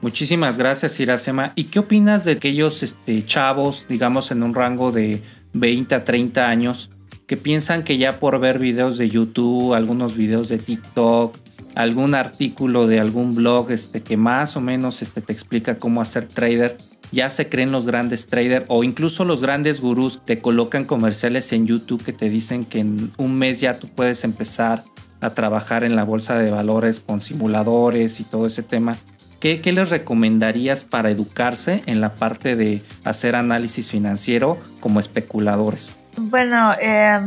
Muchísimas 0.00 0.58
gracias, 0.58 1.00
Iracema. 1.00 1.52
¿Y 1.54 1.64
qué 1.64 1.78
opinas 1.78 2.24
de 2.24 2.32
aquellos 2.32 2.82
este, 2.82 3.24
chavos, 3.24 3.86
digamos, 3.88 4.30
en 4.30 4.42
un 4.42 4.54
rango 4.54 4.92
de 4.92 5.22
20 5.54 5.94
a 5.94 6.04
30 6.04 6.46
años, 6.46 6.90
que 7.26 7.36
piensan 7.36 7.84
que 7.84 7.96
ya 7.96 8.20
por 8.20 8.38
ver 8.38 8.58
videos 8.58 8.98
de 8.98 9.08
YouTube, 9.08 9.72
algunos 9.72 10.14
videos 10.14 10.48
de 10.48 10.58
TikTok, 10.58 11.36
algún 11.74 12.14
artículo 12.14 12.86
de 12.86 13.00
algún 13.00 13.34
blog 13.34 13.70
este, 13.70 14.02
que 14.02 14.16
más 14.16 14.56
o 14.56 14.60
menos 14.60 15.00
este, 15.00 15.20
te 15.20 15.32
explica 15.32 15.78
cómo 15.78 16.02
hacer 16.02 16.28
trader, 16.28 16.76
ya 17.14 17.30
se 17.30 17.48
creen 17.48 17.72
los 17.72 17.86
grandes 17.86 18.26
traders 18.26 18.66
o 18.68 18.84
incluso 18.84 19.24
los 19.24 19.40
grandes 19.40 19.80
gurús 19.80 20.22
te 20.24 20.40
colocan 20.40 20.84
comerciales 20.84 21.52
en 21.52 21.66
YouTube 21.66 22.04
que 22.04 22.12
te 22.12 22.28
dicen 22.28 22.64
que 22.64 22.80
en 22.80 23.10
un 23.16 23.38
mes 23.38 23.60
ya 23.60 23.78
tú 23.78 23.88
puedes 23.88 24.24
empezar 24.24 24.84
a 25.20 25.30
trabajar 25.30 25.84
en 25.84 25.96
la 25.96 26.04
bolsa 26.04 26.36
de 26.36 26.50
valores 26.50 27.00
con 27.00 27.20
simuladores 27.20 28.20
y 28.20 28.24
todo 28.24 28.46
ese 28.46 28.62
tema. 28.62 28.98
¿Qué, 29.40 29.60
les 29.72 29.90
recomendarías 29.90 30.84
para 30.84 31.10
educarse 31.10 31.82
en 31.86 32.00
la 32.00 32.14
parte 32.14 32.56
de 32.56 32.82
hacer 33.04 33.36
análisis 33.36 33.90
financiero 33.90 34.58
como 34.80 35.00
especuladores? 35.00 35.96
Bueno, 36.16 36.74
eh, 36.80 37.20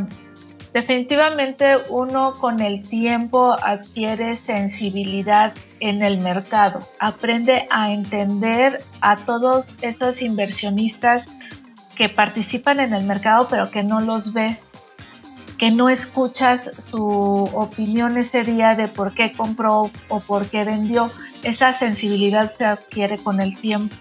Definitivamente 0.72 1.76
uno 1.88 2.34
con 2.34 2.60
el 2.60 2.82
tiempo 2.82 3.56
adquiere 3.62 4.34
sensibilidad 4.34 5.52
en 5.80 6.02
el 6.02 6.18
mercado, 6.18 6.80
aprende 6.98 7.66
a 7.70 7.92
entender 7.92 8.78
a 9.00 9.16
todos 9.16 9.66
esos 9.82 10.22
inversionistas 10.22 11.24
que 11.96 12.08
participan 12.08 12.80
en 12.80 12.92
el 12.94 13.04
mercado 13.04 13.48
pero 13.50 13.70
que 13.70 13.82
no 13.82 14.00
los 14.00 14.32
ves, 14.32 14.58
que 15.58 15.70
no 15.70 15.88
escuchas 15.88 16.70
su 16.90 17.04
opinión 17.04 18.16
ese 18.16 18.44
día 18.44 18.76
de 18.76 18.86
por 18.86 19.12
qué 19.12 19.32
compró 19.32 19.90
o 20.08 20.20
por 20.20 20.46
qué 20.46 20.64
vendió. 20.64 21.10
Esa 21.42 21.76
sensibilidad 21.76 22.54
se 22.56 22.64
adquiere 22.64 23.18
con 23.18 23.40
el 23.40 23.58
tiempo. 23.58 23.96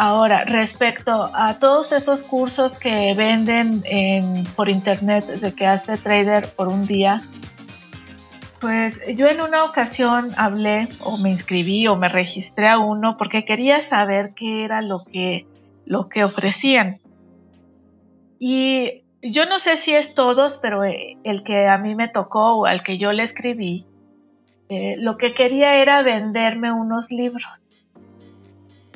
Ahora, 0.00 0.44
respecto 0.44 1.28
a 1.34 1.58
todos 1.58 1.90
esos 1.90 2.22
cursos 2.22 2.78
que 2.78 3.14
venden 3.14 3.82
por 4.54 4.68
internet 4.68 5.26
de 5.26 5.52
que 5.52 5.66
hace 5.66 5.96
trader 5.96 6.48
por 6.54 6.68
un 6.68 6.86
día, 6.86 7.20
pues 8.60 8.98
yo 9.16 9.28
en 9.28 9.40
una 9.40 9.64
ocasión 9.64 10.30
hablé 10.36 10.88
o 11.00 11.16
me 11.18 11.30
inscribí 11.30 11.86
o 11.86 11.96
me 11.96 12.08
registré 12.08 12.68
a 12.68 12.78
uno 12.78 13.16
porque 13.16 13.44
quería 13.44 13.88
saber 13.88 14.32
qué 14.34 14.64
era 14.64 14.82
lo 14.82 15.04
que, 15.04 15.46
lo 15.86 16.08
que 16.08 16.24
ofrecían. 16.24 16.98
Y 18.38 19.02
yo 19.22 19.46
no 19.46 19.60
sé 19.60 19.78
si 19.78 19.94
es 19.94 20.14
todos, 20.14 20.58
pero 20.62 20.84
eh, 20.84 21.16
el 21.24 21.42
que 21.42 21.66
a 21.68 21.78
mí 21.78 21.94
me 21.94 22.08
tocó 22.08 22.54
o 22.54 22.66
al 22.66 22.82
que 22.82 22.98
yo 22.98 23.12
le 23.12 23.24
escribí, 23.24 23.86
eh, 24.68 24.96
lo 24.98 25.16
que 25.16 25.34
quería 25.34 25.76
era 25.76 26.02
venderme 26.02 26.72
unos 26.72 27.10
libros 27.10 27.58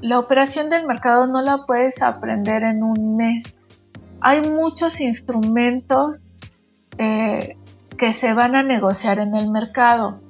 la 0.03 0.19
operación 0.19 0.69
del 0.69 0.85
mercado 0.85 1.27
no 1.29 1.41
la 1.43 1.65
puedes 1.65 2.03
aprender 2.03 2.65
en 2.65 2.83
un 2.83 3.17
mes. 3.17 3.55
Hay 4.21 4.43
muchos 4.43 5.01
instrumentos 5.01 6.17
eh, 6.99 7.57
que 7.97 8.13
se 8.13 8.33
van 8.35 8.55
a 8.55 8.63
negociar 8.63 9.19
en 9.19 9.35
el 9.35 9.51
mercado. 9.51 10.21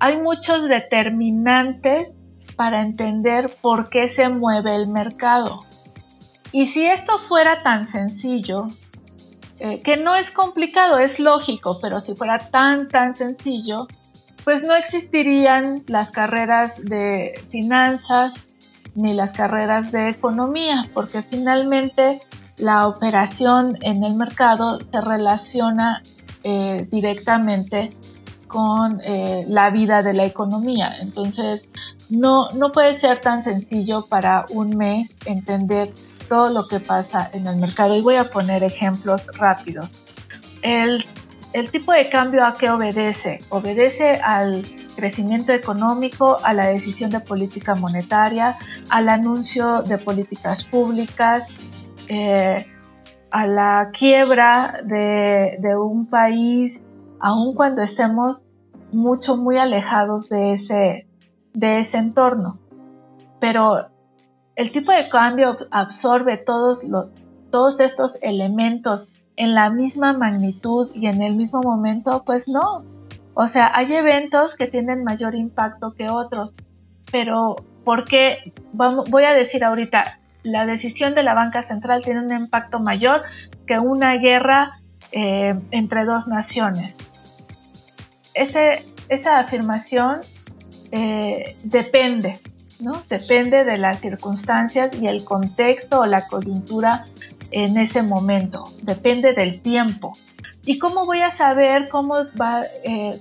Hay 0.00 0.16
muchos 0.18 0.68
determinantes 0.68 2.08
para 2.56 2.82
entender 2.82 3.50
por 3.60 3.88
qué 3.88 4.08
se 4.08 4.28
mueve 4.28 4.76
el 4.76 4.88
mercado. 4.88 5.64
Y 6.52 6.66
si 6.68 6.86
esto 6.86 7.18
fuera 7.18 7.62
tan 7.62 7.88
sencillo, 7.90 8.68
eh, 9.58 9.80
que 9.80 9.96
no 9.96 10.14
es 10.14 10.30
complicado, 10.30 10.98
es 10.98 11.18
lógico, 11.18 11.78
pero 11.80 12.00
si 12.00 12.14
fuera 12.14 12.38
tan, 12.38 12.88
tan 12.88 13.16
sencillo, 13.16 13.86
pues 14.44 14.62
no 14.62 14.74
existirían 14.74 15.82
las 15.86 16.10
carreras 16.10 16.84
de 16.84 17.34
finanzas 17.50 18.34
ni 18.94 19.12
las 19.14 19.32
carreras 19.32 19.90
de 19.90 20.10
economía, 20.10 20.84
porque 20.92 21.22
finalmente 21.22 22.20
la 22.58 22.86
operación 22.86 23.78
en 23.82 24.04
el 24.04 24.14
mercado 24.14 24.78
se 24.78 25.00
relaciona 25.00 26.02
eh, 26.44 26.86
directamente 26.90 27.90
con 28.46 29.00
eh, 29.02 29.44
la 29.48 29.70
vida 29.70 30.00
de 30.02 30.12
la 30.12 30.24
economía. 30.24 30.96
Entonces, 31.00 31.68
no, 32.10 32.48
no 32.50 32.70
puede 32.70 32.98
ser 32.98 33.20
tan 33.20 33.42
sencillo 33.42 34.06
para 34.08 34.44
un 34.50 34.76
mes 34.76 35.10
entender 35.26 35.88
todo 36.28 36.50
lo 36.50 36.68
que 36.68 36.78
pasa 36.78 37.30
en 37.32 37.46
el 37.46 37.56
mercado. 37.56 37.96
Y 37.96 38.02
voy 38.02 38.16
a 38.16 38.30
poner 38.30 38.62
ejemplos 38.62 39.22
rápidos. 39.34 39.88
El, 40.62 41.04
el 41.52 41.70
tipo 41.70 41.92
de 41.92 42.08
cambio 42.08 42.44
a 42.44 42.56
qué 42.56 42.70
obedece? 42.70 43.38
Obedece 43.48 44.20
al 44.22 44.64
crecimiento 44.94 45.52
económico, 45.52 46.38
a 46.44 46.52
la 46.52 46.66
decisión 46.66 47.10
de 47.10 47.20
política 47.20 47.74
monetaria, 47.74 48.56
al 48.88 49.08
anuncio 49.08 49.82
de 49.82 49.98
políticas 49.98 50.64
públicas, 50.64 51.48
eh, 52.08 52.66
a 53.34 53.48
la 53.48 53.90
quiebra 53.92 54.80
de, 54.84 55.56
de, 55.58 55.76
un 55.76 56.06
país, 56.06 56.80
aun 57.18 57.52
cuando 57.52 57.82
estemos 57.82 58.44
mucho, 58.92 59.36
muy 59.36 59.58
alejados 59.58 60.28
de 60.28 60.52
ese, 60.52 61.08
de 61.52 61.80
ese 61.80 61.98
entorno. 61.98 62.60
Pero 63.40 63.86
el 64.54 64.70
tipo 64.70 64.92
de 64.92 65.08
cambio 65.08 65.56
absorbe 65.72 66.36
todos, 66.36 66.84
los, 66.84 67.08
todos 67.50 67.80
estos 67.80 68.16
elementos 68.22 69.08
en 69.34 69.56
la 69.56 69.68
misma 69.68 70.12
magnitud 70.12 70.92
y 70.94 71.08
en 71.08 71.20
el 71.20 71.34
mismo 71.34 71.60
momento, 71.60 72.22
pues 72.24 72.46
no. 72.46 72.84
O 73.34 73.48
sea, 73.48 73.68
hay 73.74 73.92
eventos 73.94 74.54
que 74.54 74.68
tienen 74.68 75.02
mayor 75.02 75.34
impacto 75.34 75.92
que 75.94 76.08
otros, 76.08 76.54
pero 77.10 77.56
¿por 77.84 78.04
qué? 78.04 78.52
Vamos, 78.72 79.10
voy 79.10 79.24
a 79.24 79.32
decir 79.32 79.64
ahorita, 79.64 80.20
la 80.44 80.66
decisión 80.66 81.14
de 81.14 81.24
la 81.24 81.34
banca 81.34 81.66
central 81.66 82.02
tiene 82.02 82.20
un 82.20 82.32
impacto 82.32 82.78
mayor 82.78 83.22
que 83.66 83.78
una 83.78 84.16
guerra 84.18 84.80
eh, 85.10 85.54
entre 85.72 86.04
dos 86.04 86.28
naciones. 86.28 86.94
Esa 88.34 89.38
afirmación 89.38 90.20
eh, 90.92 91.56
depende, 91.64 92.38
¿no? 92.80 93.02
Depende 93.08 93.64
de 93.64 93.78
las 93.78 94.00
circunstancias 94.00 94.90
y 95.00 95.06
el 95.06 95.24
contexto 95.24 96.00
o 96.00 96.06
la 96.06 96.26
coyuntura 96.26 97.04
en 97.50 97.78
ese 97.78 98.02
momento, 98.02 98.64
depende 98.82 99.32
del 99.32 99.60
tiempo. 99.60 100.12
¿Y 100.66 100.78
cómo 100.78 101.06
voy 101.06 101.20
a 101.20 101.30
saber 101.30 101.88
cómo 101.88 102.16
va, 102.40 102.62
eh, 102.84 103.18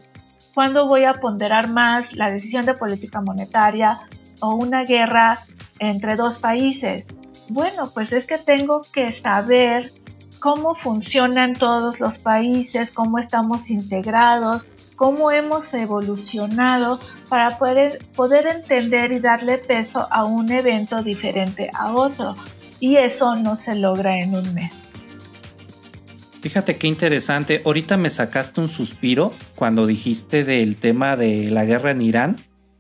cuándo 0.53 0.88
voy 0.88 1.03
a 1.03 1.13
ponderar 1.13 1.69
más 1.69 2.15
la 2.15 2.31
decisión 2.31 2.65
de 2.65 2.73
política 2.73 3.21
monetaria 3.21 3.99
o 4.39 4.55
una 4.55 4.83
guerra 4.83 5.38
entre 5.79 6.15
dos 6.15 6.39
países? 6.39 7.07
Bueno, 7.49 7.83
pues 7.93 8.12
es 8.12 8.25
que 8.25 8.38
tengo 8.38 8.81
que 8.93 9.19
saber 9.21 9.91
cómo 10.39 10.75
funcionan 10.75 11.53
todos 11.53 11.99
los 11.99 12.17
países, 12.17 12.91
cómo 12.91 13.19
estamos 13.19 13.69
integrados, 13.69 14.65
cómo 14.95 15.31
hemos 15.31 15.73
evolucionado 15.73 16.99
para 17.29 17.57
poder, 17.57 17.99
poder 18.15 18.47
entender 18.47 19.12
y 19.13 19.19
darle 19.19 19.57
peso 19.57 20.07
a 20.12 20.25
un 20.25 20.51
evento 20.51 21.01
diferente 21.01 21.69
a 21.73 21.93
otro. 21.93 22.36
Y 22.79 22.97
eso 22.97 23.36
no 23.36 23.55
se 23.55 23.75
logra 23.75 24.17
en 24.17 24.36
un 24.36 24.53
mes. 24.53 24.73
Fíjate 26.41 26.75
qué 26.75 26.88
interesante. 26.88 27.62
Ahorita 27.65 27.95
me 27.95 28.09
sacaste 28.09 28.59
un 28.59 28.67
suspiro 28.67 29.31
cuando 29.55 29.88
dijiste 29.88 30.43
del 30.43 30.75
tema 30.75 31.15
de 31.15 31.49
la 31.51 31.63
guerra 31.63 31.91
en 31.91 32.01
Irán 32.01 32.36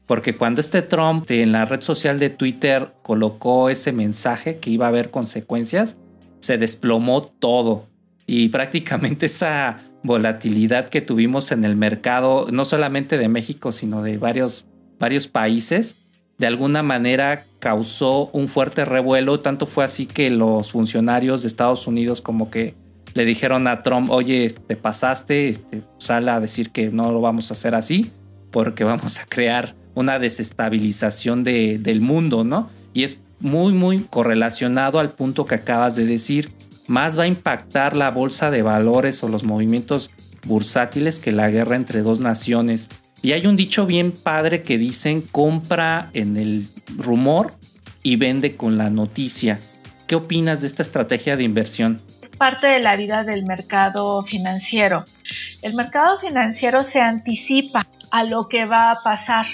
porque 0.05 0.35
cuando 0.35 0.61
este 0.61 0.81
Trump 0.81 1.29
en 1.31 1.51
la 1.51 1.65
red 1.65 1.81
social 1.81 2.19
de 2.19 2.29
Twitter 2.29 2.93
colocó 3.01 3.69
ese 3.69 3.93
mensaje 3.93 4.59
que 4.59 4.69
iba 4.69 4.85
a 4.85 4.89
haber 4.89 5.11
consecuencias, 5.11 5.97
se 6.39 6.57
desplomó 6.57 7.21
todo. 7.21 7.87
Y 8.27 8.49
prácticamente 8.49 9.27
esa 9.27 9.79
volatilidad 10.03 10.89
que 10.89 11.01
tuvimos 11.01 11.51
en 11.51 11.63
el 11.63 11.75
mercado, 11.75 12.47
no 12.51 12.65
solamente 12.65 13.17
de 13.17 13.29
México, 13.29 13.71
sino 13.71 14.03
de 14.03 14.17
varios, 14.17 14.67
varios 14.99 15.27
países, 15.27 15.95
de 16.37 16.47
alguna 16.47 16.83
manera 16.83 17.45
causó 17.59 18.29
un 18.33 18.49
fuerte 18.49 18.83
revuelo. 18.83 19.39
Tanto 19.39 19.65
fue 19.65 19.85
así 19.85 20.05
que 20.05 20.29
los 20.29 20.71
funcionarios 20.71 21.41
de 21.41 21.47
Estados 21.47 21.87
Unidos 21.87 22.21
como 22.21 22.49
que 22.49 22.75
le 23.13 23.23
dijeron 23.23 23.67
a 23.67 23.83
Trump, 23.83 24.09
oye, 24.09 24.49
te 24.49 24.75
pasaste, 24.75 25.47
este, 25.47 25.83
sal 25.99 26.27
a 26.27 26.39
decir 26.39 26.71
que 26.71 26.89
no 26.89 27.11
lo 27.11 27.21
vamos 27.21 27.51
a 27.51 27.53
hacer 27.53 27.75
así, 27.75 28.11
porque 28.51 28.83
vamos 28.83 29.19
a 29.19 29.25
crear 29.25 29.75
una 29.95 30.19
desestabilización 30.19 31.43
de, 31.43 31.77
del 31.77 32.01
mundo, 32.01 32.43
¿no? 32.43 32.69
Y 32.93 33.03
es 33.03 33.19
muy, 33.39 33.73
muy 33.73 33.99
correlacionado 33.99 34.99
al 34.99 35.11
punto 35.11 35.45
que 35.45 35.55
acabas 35.55 35.95
de 35.95 36.05
decir. 36.05 36.51
Más 36.87 37.17
va 37.17 37.23
a 37.23 37.27
impactar 37.27 37.95
la 37.95 38.11
bolsa 38.11 38.51
de 38.51 38.61
valores 38.61 39.23
o 39.23 39.29
los 39.29 39.43
movimientos 39.43 40.11
bursátiles 40.45 41.19
que 41.19 41.31
la 41.31 41.49
guerra 41.49 41.75
entre 41.75 42.01
dos 42.01 42.19
naciones. 42.19 42.89
Y 43.21 43.31
hay 43.31 43.45
un 43.47 43.55
dicho 43.55 43.85
bien 43.85 44.11
padre 44.11 44.63
que 44.63 44.77
dicen 44.77 45.21
compra 45.21 46.09
en 46.13 46.35
el 46.35 46.67
rumor 46.97 47.53
y 48.01 48.17
vende 48.17 48.55
con 48.55 48.77
la 48.77 48.89
noticia. 48.89 49.59
¿Qué 50.07 50.15
opinas 50.15 50.61
de 50.61 50.67
esta 50.67 50.81
estrategia 50.81 51.37
de 51.37 51.43
inversión? 51.43 52.01
parte 52.43 52.67
de 52.67 52.79
la 52.79 52.97
vida 52.97 53.23
del 53.23 53.45
mercado 53.45 54.21
financiero. 54.23 55.05
El 55.61 55.75
mercado 55.75 56.19
financiero 56.19 56.83
se 56.83 56.99
anticipa 56.99 57.87
a 58.11 58.23
lo 58.25 58.49
que 58.49 58.65
va 58.65 58.91
a 58.91 58.99
pasar. 58.99 59.45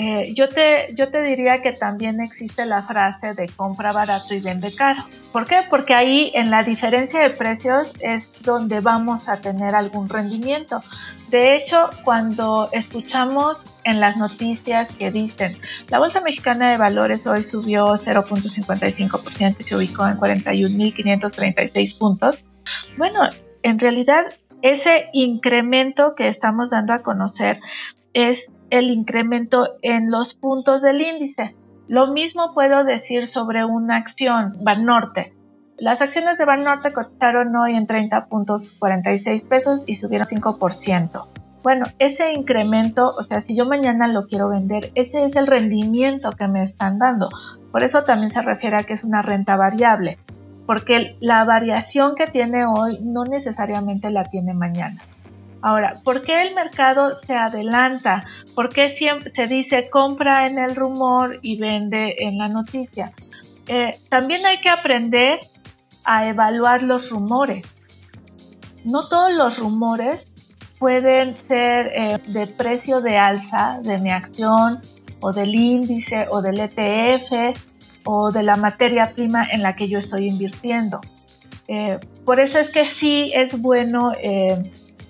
Eh, 0.00 0.32
yo, 0.32 0.48
te, 0.48 0.94
yo 0.94 1.08
te 1.08 1.22
diría 1.22 1.60
que 1.60 1.72
también 1.72 2.20
existe 2.20 2.64
la 2.66 2.82
frase 2.82 3.34
de 3.34 3.48
compra 3.48 3.90
barato 3.90 4.32
y 4.32 4.38
vende 4.38 4.72
caro. 4.72 5.02
¿Por 5.32 5.44
qué? 5.44 5.62
Porque 5.68 5.92
ahí 5.92 6.30
en 6.34 6.52
la 6.52 6.62
diferencia 6.62 7.18
de 7.18 7.30
precios 7.30 7.90
es 7.98 8.32
donde 8.42 8.78
vamos 8.78 9.28
a 9.28 9.40
tener 9.40 9.74
algún 9.74 10.08
rendimiento. 10.08 10.84
De 11.30 11.56
hecho, 11.56 11.90
cuando 12.04 12.68
escuchamos 12.70 13.66
en 13.82 13.98
las 13.98 14.16
noticias 14.16 14.94
que 14.94 15.10
dicen 15.10 15.56
la 15.88 15.98
Bolsa 15.98 16.20
Mexicana 16.20 16.70
de 16.70 16.76
Valores 16.76 17.26
hoy 17.26 17.42
subió 17.42 17.88
0.55% 17.88 19.56
y 19.58 19.62
se 19.64 19.74
ubicó 19.74 20.06
en 20.06 20.16
41.536 20.16 21.98
puntos, 21.98 22.44
bueno, 22.96 23.22
en 23.64 23.80
realidad 23.80 24.26
ese 24.62 25.08
incremento 25.12 26.14
que 26.14 26.28
estamos 26.28 26.70
dando 26.70 26.92
a 26.92 27.02
conocer 27.02 27.58
es 28.14 28.48
el 28.70 28.90
incremento 28.90 29.66
en 29.82 30.10
los 30.10 30.34
puntos 30.34 30.82
del 30.82 31.00
índice. 31.00 31.54
Lo 31.88 32.12
mismo 32.12 32.52
puedo 32.54 32.84
decir 32.84 33.28
sobre 33.28 33.64
una 33.64 33.96
acción, 33.96 34.52
Banorte. 34.62 35.32
Las 35.78 36.02
acciones 36.02 36.38
de 36.38 36.44
Banorte 36.44 36.92
cotizaron 36.92 37.54
hoy 37.56 37.74
en 37.74 37.86
30.46 37.86 39.48
pesos 39.48 39.84
y 39.86 39.94
subieron 39.94 40.26
5%. 40.26 41.26
Bueno, 41.62 41.86
ese 41.98 42.32
incremento, 42.32 43.14
o 43.16 43.22
sea, 43.22 43.40
si 43.40 43.56
yo 43.56 43.64
mañana 43.64 44.08
lo 44.08 44.26
quiero 44.26 44.48
vender, 44.48 44.90
ese 44.94 45.24
es 45.24 45.36
el 45.36 45.46
rendimiento 45.46 46.30
que 46.30 46.48
me 46.48 46.62
están 46.62 46.98
dando. 46.98 47.28
Por 47.72 47.82
eso 47.82 48.02
también 48.02 48.30
se 48.30 48.42
refiere 48.42 48.76
a 48.76 48.82
que 48.84 48.94
es 48.94 49.04
una 49.04 49.22
renta 49.22 49.56
variable, 49.56 50.18
porque 50.66 51.16
la 51.20 51.44
variación 51.44 52.14
que 52.14 52.26
tiene 52.26 52.64
hoy 52.66 52.98
no 53.02 53.24
necesariamente 53.24 54.10
la 54.10 54.24
tiene 54.24 54.54
mañana. 54.54 55.00
Ahora, 55.60 56.00
¿por 56.04 56.22
qué 56.22 56.42
el 56.42 56.54
mercado 56.54 57.16
se 57.18 57.34
adelanta? 57.34 58.22
¿Por 58.54 58.68
qué 58.68 58.94
siempre 58.94 59.30
se 59.30 59.46
dice 59.46 59.90
compra 59.90 60.46
en 60.46 60.58
el 60.58 60.76
rumor 60.76 61.38
y 61.42 61.58
vende 61.58 62.16
en 62.20 62.38
la 62.38 62.48
noticia? 62.48 63.12
Eh, 63.66 63.96
también 64.08 64.46
hay 64.46 64.60
que 64.60 64.68
aprender 64.68 65.40
a 66.04 66.28
evaluar 66.28 66.82
los 66.82 67.10
rumores. 67.10 67.66
No 68.84 69.08
todos 69.08 69.32
los 69.32 69.58
rumores 69.58 70.32
pueden 70.78 71.36
ser 71.48 71.88
eh, 71.88 72.18
de 72.28 72.46
precio 72.46 73.00
de 73.00 73.18
alza 73.18 73.80
de 73.82 73.98
mi 73.98 74.10
acción 74.10 74.80
o 75.20 75.32
del 75.32 75.54
índice 75.54 76.28
o 76.30 76.40
del 76.40 76.60
ETF 76.60 77.58
o 78.04 78.30
de 78.30 78.44
la 78.44 78.56
materia 78.56 79.12
prima 79.14 79.46
en 79.50 79.62
la 79.62 79.74
que 79.74 79.88
yo 79.88 79.98
estoy 79.98 80.28
invirtiendo. 80.28 81.00
Eh, 81.66 81.98
por 82.24 82.40
eso 82.40 82.60
es 82.60 82.70
que 82.70 82.86
sí 82.86 83.32
es 83.34 83.60
bueno 83.60 84.12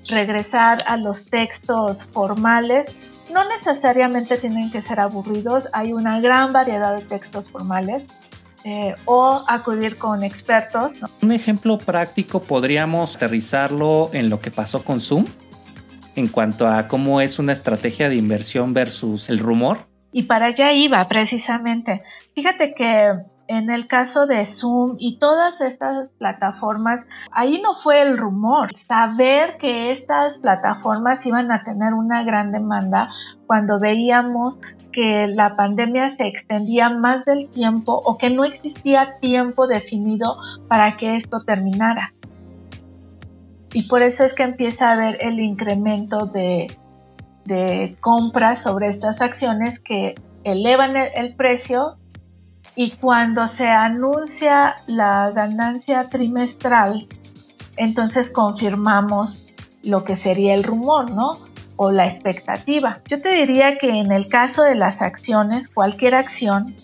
regresar 0.08 0.84
a 0.86 0.96
los 0.96 1.26
textos 1.26 2.04
formales. 2.04 2.86
No 3.32 3.46
necesariamente 3.48 4.36
tienen 4.36 4.70
que 4.70 4.82
ser 4.82 5.00
aburridos, 5.00 5.68
hay 5.72 5.92
una 5.92 6.20
gran 6.20 6.52
variedad 6.52 6.96
de 6.96 7.02
textos 7.02 7.50
formales. 7.50 8.04
Eh, 8.64 8.92
o 9.04 9.44
acudir 9.46 9.96
con 9.96 10.24
expertos. 10.24 10.92
Un 11.22 11.30
ejemplo 11.30 11.78
práctico 11.78 12.42
podríamos 12.42 13.14
aterrizarlo 13.14 14.10
en 14.12 14.28
lo 14.28 14.40
que 14.40 14.50
pasó 14.50 14.84
con 14.84 15.00
Zoom 15.00 15.26
en 16.18 16.26
cuanto 16.26 16.66
a 16.66 16.88
cómo 16.88 17.20
es 17.20 17.38
una 17.38 17.52
estrategia 17.52 18.08
de 18.08 18.16
inversión 18.16 18.74
versus 18.74 19.28
el 19.28 19.38
rumor. 19.38 19.86
Y 20.10 20.24
para 20.24 20.46
allá 20.46 20.72
iba 20.72 21.06
precisamente. 21.06 22.02
Fíjate 22.34 22.74
que 22.74 23.12
en 23.48 23.70
el 23.70 23.88
caso 23.88 24.26
de 24.26 24.44
Zoom 24.44 24.96
y 24.98 25.18
todas 25.18 25.61
estas 25.61 26.11
plataformas, 26.12 27.06
ahí 27.32 27.61
no 27.62 27.80
fue 27.82 28.02
el 28.02 28.18
rumor. 28.18 28.68
Saber 28.76 29.56
que 29.56 29.90
estas 29.90 30.38
plataformas 30.38 31.24
iban 31.24 31.50
a 31.50 31.64
tener 31.64 31.94
una 31.94 32.22
gran 32.24 32.52
demanda 32.52 33.08
cuando 33.46 33.80
veíamos 33.80 34.58
que 34.92 35.28
la 35.28 35.56
pandemia 35.56 36.11
se 36.11 36.26
extendía 36.26 36.90
más 36.90 37.24
del 37.24 37.48
tiempo 37.48 38.00
o 38.04 38.18
que 38.18 38.30
no 38.30 38.44
existía 38.44 39.18
tiempo 39.20 39.66
definido 39.66 40.37
para 40.68 40.96
que 40.98 41.16
esto 41.16 41.42
terminara. 41.44 42.12
Y 43.72 43.88
por 43.88 44.02
eso 44.02 44.24
es 44.24 44.34
que 44.34 44.42
empieza 44.42 44.90
a 44.90 44.92
haber 44.92 45.24
el 45.24 45.40
incremento 45.40 46.26
de, 46.26 46.66
compras 48.00 48.62
sobre 48.62 48.88
estas 48.88 49.22
acciones 49.22 49.78
que 49.80 50.14
elevan 50.44 50.96
el 50.96 51.34
precio 51.34 51.96
y 52.78 52.92
cuando 52.92 53.48
se 53.48 53.66
anuncia 53.66 54.76
la 54.86 55.32
ganancia 55.32 56.08
trimestral, 56.08 57.08
entonces 57.76 58.30
confirmamos 58.30 59.48
lo 59.82 60.04
que 60.04 60.14
sería 60.14 60.54
el 60.54 60.62
rumor, 60.62 61.10
¿no? 61.10 61.32
O 61.74 61.90
la 61.90 62.06
expectativa. 62.06 62.98
Yo 63.08 63.20
te 63.20 63.30
diría 63.30 63.78
que 63.78 63.90
en 63.90 64.12
el 64.12 64.28
caso 64.28 64.62
de 64.62 64.76
las 64.76 65.02
acciones, 65.02 65.68
cualquier 65.68 66.14
acción 66.14 66.76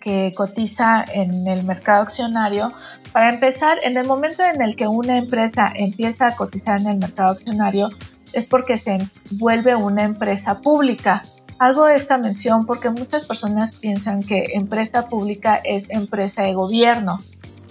que 0.00 0.30
cotiza 0.36 1.04
en 1.12 1.48
el 1.48 1.64
mercado 1.64 2.02
accionario, 2.02 2.68
para 3.12 3.34
empezar, 3.34 3.78
en 3.82 3.96
el 3.96 4.06
momento 4.06 4.44
en 4.44 4.62
el 4.62 4.76
que 4.76 4.86
una 4.86 5.18
empresa 5.18 5.66
empieza 5.74 6.28
a 6.28 6.36
cotizar 6.36 6.80
en 6.80 6.86
el 6.86 6.98
mercado 6.98 7.32
accionario, 7.32 7.88
es 8.32 8.46
porque 8.46 8.76
se 8.76 8.98
vuelve 9.32 9.74
una 9.74 10.04
empresa 10.04 10.60
pública. 10.60 11.22
Hago 11.58 11.88
esta 11.88 12.18
mención 12.18 12.66
porque 12.66 12.90
muchas 12.90 13.26
personas 13.26 13.76
piensan 13.76 14.22
que 14.22 14.52
empresa 14.54 15.06
pública 15.06 15.60
es 15.62 15.88
empresa 15.88 16.42
de 16.42 16.52
gobierno 16.52 17.18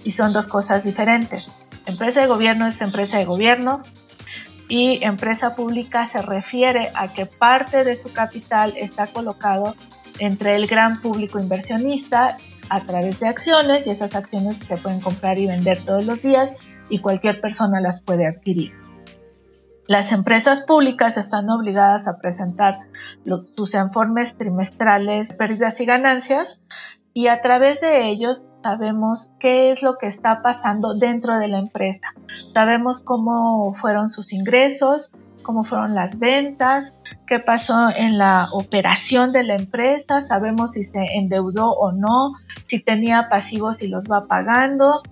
y 0.04 0.12
son 0.12 0.32
dos 0.32 0.46
cosas 0.46 0.84
diferentes. 0.84 1.46
Empresa 1.86 2.20
de 2.20 2.26
gobierno 2.26 2.66
es 2.66 2.80
empresa 2.80 3.18
de 3.18 3.26
gobierno 3.26 3.82
y 4.68 5.04
empresa 5.04 5.54
pública 5.54 6.08
se 6.08 6.22
refiere 6.22 6.90
a 6.94 7.08
que 7.08 7.26
parte 7.26 7.84
de 7.84 7.94
su 7.94 8.10
capital 8.12 8.74
está 8.78 9.06
colocado 9.06 9.74
entre 10.18 10.56
el 10.56 10.66
gran 10.66 11.00
público 11.00 11.38
inversionista 11.38 12.36
a 12.70 12.80
través 12.80 13.20
de 13.20 13.28
acciones 13.28 13.86
y 13.86 13.90
esas 13.90 14.14
acciones 14.14 14.56
se 14.66 14.76
pueden 14.76 15.00
comprar 15.00 15.38
y 15.38 15.46
vender 15.46 15.82
todos 15.82 16.06
los 16.06 16.22
días 16.22 16.50
y 16.88 17.00
cualquier 17.00 17.40
persona 17.40 17.80
las 17.80 18.00
puede 18.00 18.26
adquirir. 18.26 18.83
Las 19.86 20.12
empresas 20.12 20.62
públicas 20.62 21.16
están 21.18 21.50
obligadas 21.50 22.06
a 22.08 22.16
presentar 22.16 22.78
sus 23.54 23.74
informes 23.74 24.34
trimestrales, 24.36 25.32
pérdidas 25.34 25.78
y 25.80 25.84
ganancias, 25.84 26.58
y 27.12 27.28
a 27.28 27.42
través 27.42 27.80
de 27.80 28.08
ellos 28.08 28.42
sabemos 28.62 29.30
qué 29.38 29.72
es 29.72 29.82
lo 29.82 29.98
que 29.98 30.06
está 30.06 30.42
pasando 30.42 30.94
dentro 30.94 31.38
de 31.38 31.48
la 31.48 31.58
empresa. 31.58 32.08
Sabemos 32.54 33.00
cómo 33.00 33.74
fueron 33.74 34.10
sus 34.10 34.32
ingresos, 34.32 35.10
cómo 35.42 35.64
fueron 35.64 35.94
las 35.94 36.18
ventas, 36.18 36.92
qué 37.26 37.38
pasó 37.38 37.90
en 37.94 38.16
la 38.16 38.48
operación 38.52 39.32
de 39.32 39.44
la 39.44 39.54
empresa, 39.54 40.22
sabemos 40.22 40.72
si 40.72 40.84
se 40.84 41.04
endeudó 41.14 41.70
o 41.72 41.92
no, 41.92 42.32
si 42.68 42.82
tenía 42.82 43.26
pasivos 43.28 43.82
y 43.82 43.88
los 43.88 44.04
va 44.10 44.26
pagando, 44.26 45.02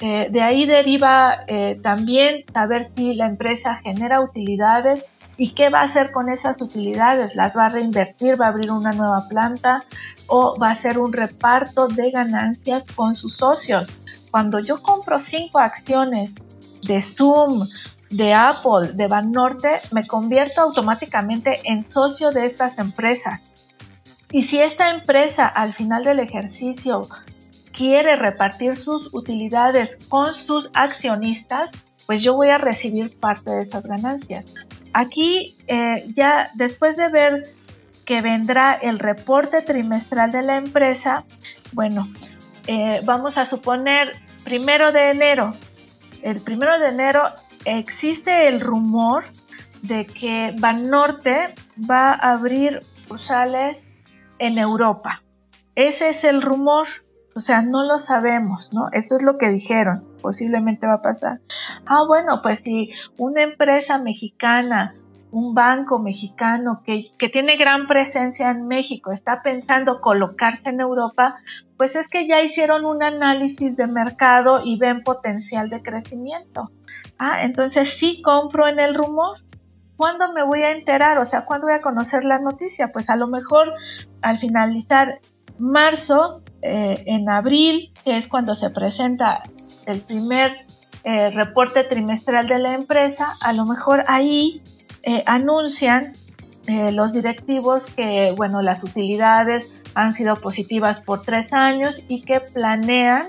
eh, 0.00 0.28
de 0.30 0.42
ahí 0.42 0.66
deriva 0.66 1.44
eh, 1.46 1.78
también 1.82 2.44
saber 2.52 2.90
si 2.96 3.14
la 3.14 3.26
empresa 3.26 3.76
genera 3.82 4.20
utilidades 4.20 5.04
y 5.36 5.52
qué 5.52 5.68
va 5.68 5.80
a 5.80 5.84
hacer 5.84 6.10
con 6.10 6.28
esas 6.28 6.60
utilidades. 6.62 7.34
¿Las 7.34 7.56
va 7.56 7.66
a 7.66 7.68
reinvertir? 7.68 8.40
¿Va 8.40 8.46
a 8.46 8.48
abrir 8.48 8.70
una 8.70 8.92
nueva 8.92 9.26
planta? 9.28 9.84
¿O 10.26 10.54
va 10.60 10.68
a 10.68 10.72
hacer 10.72 10.98
un 10.98 11.12
reparto 11.12 11.86
de 11.86 12.10
ganancias 12.10 12.84
con 12.94 13.14
sus 13.14 13.36
socios? 13.36 13.88
Cuando 14.30 14.60
yo 14.60 14.82
compro 14.82 15.18
cinco 15.20 15.58
acciones 15.58 16.30
de 16.82 17.02
Zoom, 17.02 17.66
de 18.10 18.34
Apple, 18.34 18.92
de 18.94 19.06
Banorte, 19.06 19.80
me 19.92 20.06
convierto 20.06 20.62
automáticamente 20.62 21.60
en 21.64 21.84
socio 21.84 22.30
de 22.30 22.46
estas 22.46 22.78
empresas. 22.78 23.42
Y 24.32 24.44
si 24.44 24.60
esta 24.60 24.90
empresa 24.90 25.46
al 25.46 25.74
final 25.74 26.04
del 26.04 26.20
ejercicio 26.20 27.02
quiere 27.72 28.16
repartir 28.16 28.76
sus 28.76 29.12
utilidades 29.14 30.06
con 30.08 30.34
sus 30.34 30.70
accionistas, 30.74 31.70
pues 32.06 32.22
yo 32.22 32.34
voy 32.34 32.50
a 32.50 32.58
recibir 32.58 33.18
parte 33.18 33.50
de 33.50 33.62
esas 33.62 33.86
ganancias. 33.86 34.54
Aquí 34.92 35.56
eh, 35.68 36.04
ya 36.14 36.48
después 36.54 36.96
de 36.96 37.08
ver 37.08 37.44
que 38.04 38.22
vendrá 38.22 38.74
el 38.74 38.98
reporte 38.98 39.62
trimestral 39.62 40.32
de 40.32 40.42
la 40.42 40.56
empresa, 40.56 41.24
bueno, 41.72 42.08
eh, 42.66 43.00
vamos 43.04 43.38
a 43.38 43.46
suponer 43.46 44.16
primero 44.42 44.90
de 44.90 45.10
enero. 45.10 45.54
El 46.22 46.40
primero 46.40 46.78
de 46.78 46.88
enero 46.88 47.22
existe 47.64 48.48
el 48.48 48.60
rumor 48.60 49.24
de 49.82 50.06
que 50.06 50.54
Banorte 50.58 51.54
va 51.88 52.12
a 52.12 52.32
abrir 52.32 52.80
sucursales 52.82 53.78
en 54.38 54.58
Europa. 54.58 55.22
Ese 55.74 56.10
es 56.10 56.24
el 56.24 56.42
rumor. 56.42 56.88
O 57.40 57.42
sea, 57.42 57.62
no 57.62 57.84
lo 57.84 57.98
sabemos, 57.98 58.68
¿no? 58.70 58.90
Eso 58.92 59.16
es 59.16 59.22
lo 59.22 59.38
que 59.38 59.48
dijeron, 59.48 60.04
posiblemente 60.20 60.86
va 60.86 60.96
a 60.96 61.00
pasar. 61.00 61.40
Ah, 61.86 62.04
bueno, 62.06 62.42
pues 62.42 62.60
si 62.60 62.90
una 63.16 63.42
empresa 63.42 63.96
mexicana, 63.96 64.94
un 65.30 65.54
banco 65.54 65.98
mexicano 65.98 66.82
que, 66.84 67.06
que 67.18 67.30
tiene 67.30 67.56
gran 67.56 67.86
presencia 67.86 68.50
en 68.50 68.68
México 68.68 69.10
está 69.10 69.40
pensando 69.42 70.02
colocarse 70.02 70.68
en 70.68 70.80
Europa, 70.80 71.36
pues 71.78 71.96
es 71.96 72.08
que 72.08 72.28
ya 72.28 72.42
hicieron 72.42 72.84
un 72.84 73.02
análisis 73.02 73.74
de 73.74 73.86
mercado 73.86 74.60
y 74.62 74.76
ven 74.76 75.02
potencial 75.02 75.70
de 75.70 75.80
crecimiento. 75.80 76.70
Ah, 77.18 77.42
entonces 77.42 77.94
sí 77.94 78.20
compro 78.20 78.68
en 78.68 78.80
el 78.80 78.94
rumor. 78.94 79.38
¿Cuándo 79.96 80.30
me 80.34 80.44
voy 80.44 80.62
a 80.62 80.72
enterar? 80.72 81.16
O 81.16 81.24
sea, 81.24 81.46
¿cuándo 81.46 81.68
voy 81.68 81.76
a 81.76 81.80
conocer 81.80 82.22
la 82.22 82.38
noticia? 82.38 82.92
Pues 82.92 83.08
a 83.08 83.16
lo 83.16 83.28
mejor 83.28 83.72
al 84.20 84.38
finalizar 84.38 85.20
marzo, 85.58 86.42
eh, 86.62 87.02
en 87.06 87.28
abril, 87.28 87.92
que 88.04 88.18
es 88.18 88.28
cuando 88.28 88.54
se 88.54 88.70
presenta 88.70 89.42
el 89.86 90.00
primer 90.00 90.56
eh, 91.04 91.30
reporte 91.30 91.84
trimestral 91.84 92.46
de 92.46 92.58
la 92.58 92.74
empresa, 92.74 93.36
a 93.40 93.52
lo 93.52 93.64
mejor 93.64 94.04
ahí 94.08 94.62
eh, 95.02 95.22
anuncian 95.26 96.12
los 96.92 97.12
directivos 97.12 97.86
que, 97.86 98.32
bueno, 98.36 98.60
las 98.62 98.84
utilidades 98.84 99.72
han 99.94 100.12
sido 100.12 100.36
positivas 100.36 101.00
por 101.00 101.22
tres 101.22 101.52
años 101.52 102.00
y 102.06 102.22
que 102.22 102.38
planean 102.38 103.26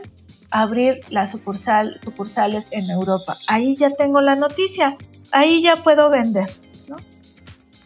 abrir 0.51 0.99
las 1.09 1.31
sucursal, 1.31 1.99
sucursales 2.03 2.65
en 2.71 2.89
Europa. 2.89 3.37
Ahí 3.47 3.75
ya 3.75 3.89
tengo 3.89 4.21
la 4.21 4.35
noticia, 4.35 4.95
ahí 5.31 5.63
ya 5.63 5.77
puedo 5.77 6.09
vender, 6.09 6.51
¿no? 6.87 6.97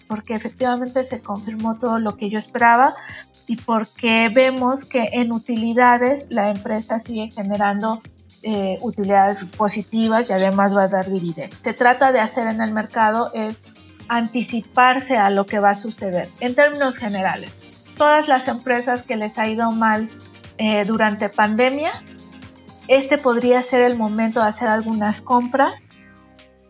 Porque 0.08 0.34
efectivamente 0.34 1.08
se 1.08 1.22
confirmó 1.22 1.80
todo 1.80 2.00
lo 2.00 2.18
que 2.18 2.30
yo 2.30 2.40
esperaba, 2.40 2.94
y 3.48 3.56
porque 3.58 4.30
vemos 4.34 4.86
que 4.86 5.06
en 5.12 5.32
utilidades 5.32 6.26
la 6.30 6.50
empresa 6.50 7.02
sigue 7.06 7.30
generando 7.32 8.02
eh, 8.44 8.78
utilidades 8.82 9.44
positivas 9.58 10.30
y 10.30 10.34
además 10.34 10.76
va 10.76 10.84
a 10.84 10.88
dar 10.88 11.10
dividendos. 11.10 11.60
Se 11.64 11.74
trata 11.74 12.12
de 12.12 12.20
hacer 12.20 12.48
en 12.48 12.62
el 12.62 12.74
mercado 12.74 13.32
es 13.34 13.60
anticiparse 14.08 15.18
a 15.18 15.30
lo 15.30 15.46
que 15.46 15.60
va 15.60 15.72
a 15.72 15.76
suceder. 15.76 16.28
En 16.40 16.54
términos 16.56 16.98
generales, 16.98 17.54
todas 17.98 18.28
las 18.28 18.48
empresas 18.48 19.04
que 19.04 19.16
les 19.16 19.38
ha 19.40 19.48
ido 19.48 19.72
mal 19.72 20.08
eh, 20.58 20.86
durante 20.86 21.30
pandemia, 21.30 21.92
este 22.88 23.18
podría 23.18 23.64
ser 23.64 23.82
el 23.82 23.98
momento 23.98 24.40
de 24.42 24.48
hacer 24.48 24.68
algunas 24.68 25.22
compras, 25.22 25.74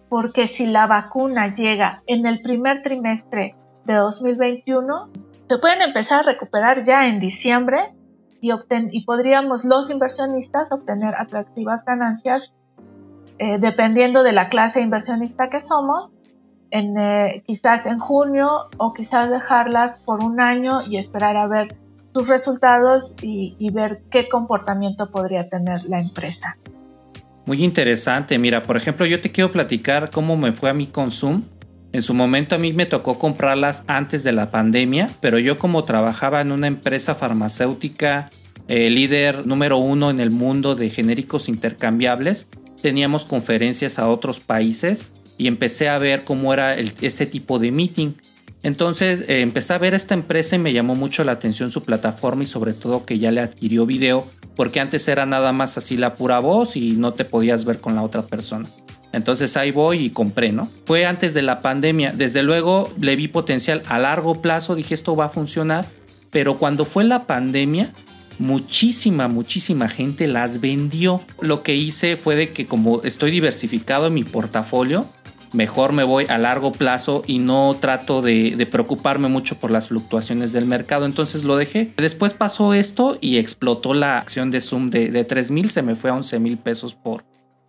porque 0.07 0.47
si 0.47 0.67
la 0.67 0.87
vacuna 0.87 1.55
llega 1.55 2.03
en 2.07 2.25
el 2.25 2.41
primer 2.41 2.83
trimestre 2.83 3.55
de 3.83 3.95
2021, 3.95 5.09
se 5.47 5.57
pueden 5.57 5.81
empezar 5.81 6.21
a 6.21 6.23
recuperar 6.23 6.83
ya 6.83 7.07
en 7.07 7.19
diciembre 7.19 7.93
y, 8.41 8.51
y 8.91 9.05
podríamos 9.05 9.63
los 9.63 9.89
inversionistas 9.89 10.71
obtener 10.71 11.13
atractivas 11.15 11.83
ganancias 11.85 12.53
eh, 13.37 13.57
dependiendo 13.59 14.23
de 14.23 14.31
la 14.31 14.49
clase 14.49 14.81
inversionista 14.81 15.49
que 15.49 15.61
somos, 15.61 16.15
en, 16.71 16.97
eh, 16.97 17.43
quizás 17.45 17.85
en 17.85 17.99
junio 17.99 18.47
o 18.77 18.93
quizás 18.93 19.29
dejarlas 19.29 19.97
por 19.99 20.23
un 20.23 20.39
año 20.39 20.81
y 20.87 20.97
esperar 20.97 21.37
a 21.37 21.47
ver 21.47 21.75
sus 22.13 22.29
resultados 22.29 23.13
y, 23.21 23.55
y 23.59 23.71
ver 23.71 24.03
qué 24.09 24.29
comportamiento 24.29 25.11
podría 25.11 25.49
tener 25.49 25.83
la 25.83 25.99
empresa. 25.99 26.57
Muy 27.45 27.63
interesante. 27.63 28.39
Mira, 28.39 28.61
por 28.61 28.77
ejemplo, 28.77 29.05
yo 29.05 29.21
te 29.21 29.31
quiero 29.31 29.51
platicar 29.51 30.09
cómo 30.09 30.37
me 30.37 30.53
fue 30.53 30.69
a 30.69 30.73
mi 30.73 30.87
consumo 30.87 31.43
en 31.95 32.01
su 32.01 32.13
momento 32.13 32.55
a 32.55 32.57
mí 32.57 32.73
me 32.73 32.85
tocó 32.85 33.17
comprarlas 33.17 33.85
antes 33.87 34.25
de 34.25 34.33
la 34.33 34.51
pandemia, 34.51 35.09
pero 35.21 35.39
yo 35.39 35.57
como 35.57 35.83
trabajaba 35.83 36.41
en 36.41 36.51
una 36.51 36.67
empresa 36.67 37.15
farmacéutica 37.15 38.29
eh, 38.67 38.89
líder 38.89 39.47
número 39.47 39.77
uno 39.77 40.09
en 40.09 40.19
el 40.19 40.29
mundo 40.29 40.75
de 40.75 40.89
genéricos 40.89 41.47
intercambiables, 41.47 42.49
teníamos 42.81 43.23
conferencias 43.23 43.97
a 43.97 44.09
otros 44.09 44.41
países 44.41 45.05
y 45.37 45.47
empecé 45.47 45.87
a 45.87 45.97
ver 45.97 46.25
cómo 46.25 46.53
era 46.53 46.75
ese 46.75 47.25
tipo 47.27 47.59
de 47.59 47.71
meeting. 47.71 48.11
Entonces 48.61 49.29
eh, 49.29 49.39
empecé 49.39 49.73
a 49.73 49.77
ver 49.77 49.93
esta 49.93 50.15
empresa 50.15 50.57
y 50.57 50.59
me 50.59 50.73
llamó 50.73 50.95
mucho 50.95 51.23
la 51.23 51.31
atención 51.31 51.71
su 51.71 51.83
plataforma 51.83 52.43
y 52.43 52.47
sobre 52.47 52.73
todo 52.73 53.05
que 53.05 53.19
ya 53.19 53.31
le 53.31 53.39
adquirió 53.39 53.85
video 53.85 54.27
porque 54.57 54.81
antes 54.81 55.07
era 55.07 55.25
nada 55.25 55.53
más 55.53 55.77
así 55.77 55.95
la 55.95 56.15
pura 56.15 56.39
voz 56.39 56.75
y 56.75 56.91
no 56.91 57.13
te 57.13 57.23
podías 57.23 57.63
ver 57.63 57.79
con 57.79 57.95
la 57.95 58.01
otra 58.01 58.23
persona. 58.23 58.67
Entonces 59.15 59.55
ahí 59.57 59.71
voy 59.71 60.05
y 60.05 60.09
compré, 60.09 60.51
¿no? 60.51 60.69
Fue 60.85 61.05
antes 61.05 61.33
de 61.33 61.41
la 61.41 61.61
pandemia. 61.61 62.11
Desde 62.11 62.43
luego 62.43 62.91
le 62.99 63.15
vi 63.15 63.27
potencial 63.27 63.81
a 63.87 63.97
largo 63.97 64.41
plazo, 64.41 64.75
dije 64.75 64.93
esto 64.93 65.15
va 65.15 65.25
a 65.25 65.29
funcionar, 65.29 65.85
pero 66.31 66.57
cuando 66.57 66.85
fue 66.85 67.03
la 67.05 67.25
pandemia, 67.25 67.91
muchísima, 68.39 69.27
muchísima 69.27 69.87
gente 69.87 70.27
las 70.27 70.59
vendió. 70.61 71.21
Lo 71.39 71.63
que 71.63 71.75
hice 71.75 72.17
fue 72.17 72.35
de 72.35 72.49
que 72.49 72.65
como 72.65 73.01
estoy 73.03 73.31
diversificado 73.31 74.07
en 74.07 74.13
mi 74.15 74.23
portafolio, 74.23 75.05
mejor 75.53 75.93
me 75.93 76.03
voy 76.03 76.25
a 76.27 76.37
largo 76.37 76.71
plazo 76.71 77.23
y 77.25 77.39
no 77.39 77.77
trato 77.79 78.21
de, 78.21 78.67
preocuparme 78.69 79.29
mucho 79.29 79.57
por 79.57 79.71
las 79.71 79.87
fluctuaciones 79.87 80.51
del 80.51 80.65
mercado. 80.65 81.05
Entonces 81.05 81.43
lo 81.43 81.55
dejé. 81.55 81.93
Después 81.97 82.33
pasó 82.33 82.73
esto 82.73 83.17
y 83.21 83.37
explotó 83.37 83.93
la 83.93 84.17
acción 84.17 84.51
de 84.51 84.61
Zoom 84.61 84.89
de, 84.89 85.09
de 85.09 85.23
3 85.23 85.51
mil, 85.51 85.69
se 85.69 85.81
me 85.81 85.95
fue 85.95 86.09
a 86.09 86.15
11 86.15 86.39
mil 86.39 86.57
pesos 86.57 86.95
por, 86.95 87.23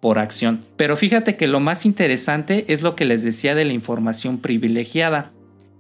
por 0.06 0.20
acción. 0.20 0.64
Pero 0.76 0.96
fíjate 0.96 1.34
que 1.34 1.48
lo 1.48 1.58
más 1.58 1.84
interesante 1.84 2.66
es 2.68 2.82
lo 2.82 2.94
que 2.94 3.04
les 3.04 3.24
decía 3.24 3.56
de 3.56 3.64
la 3.64 3.72
información 3.72 4.38
privilegiada. 4.38 5.32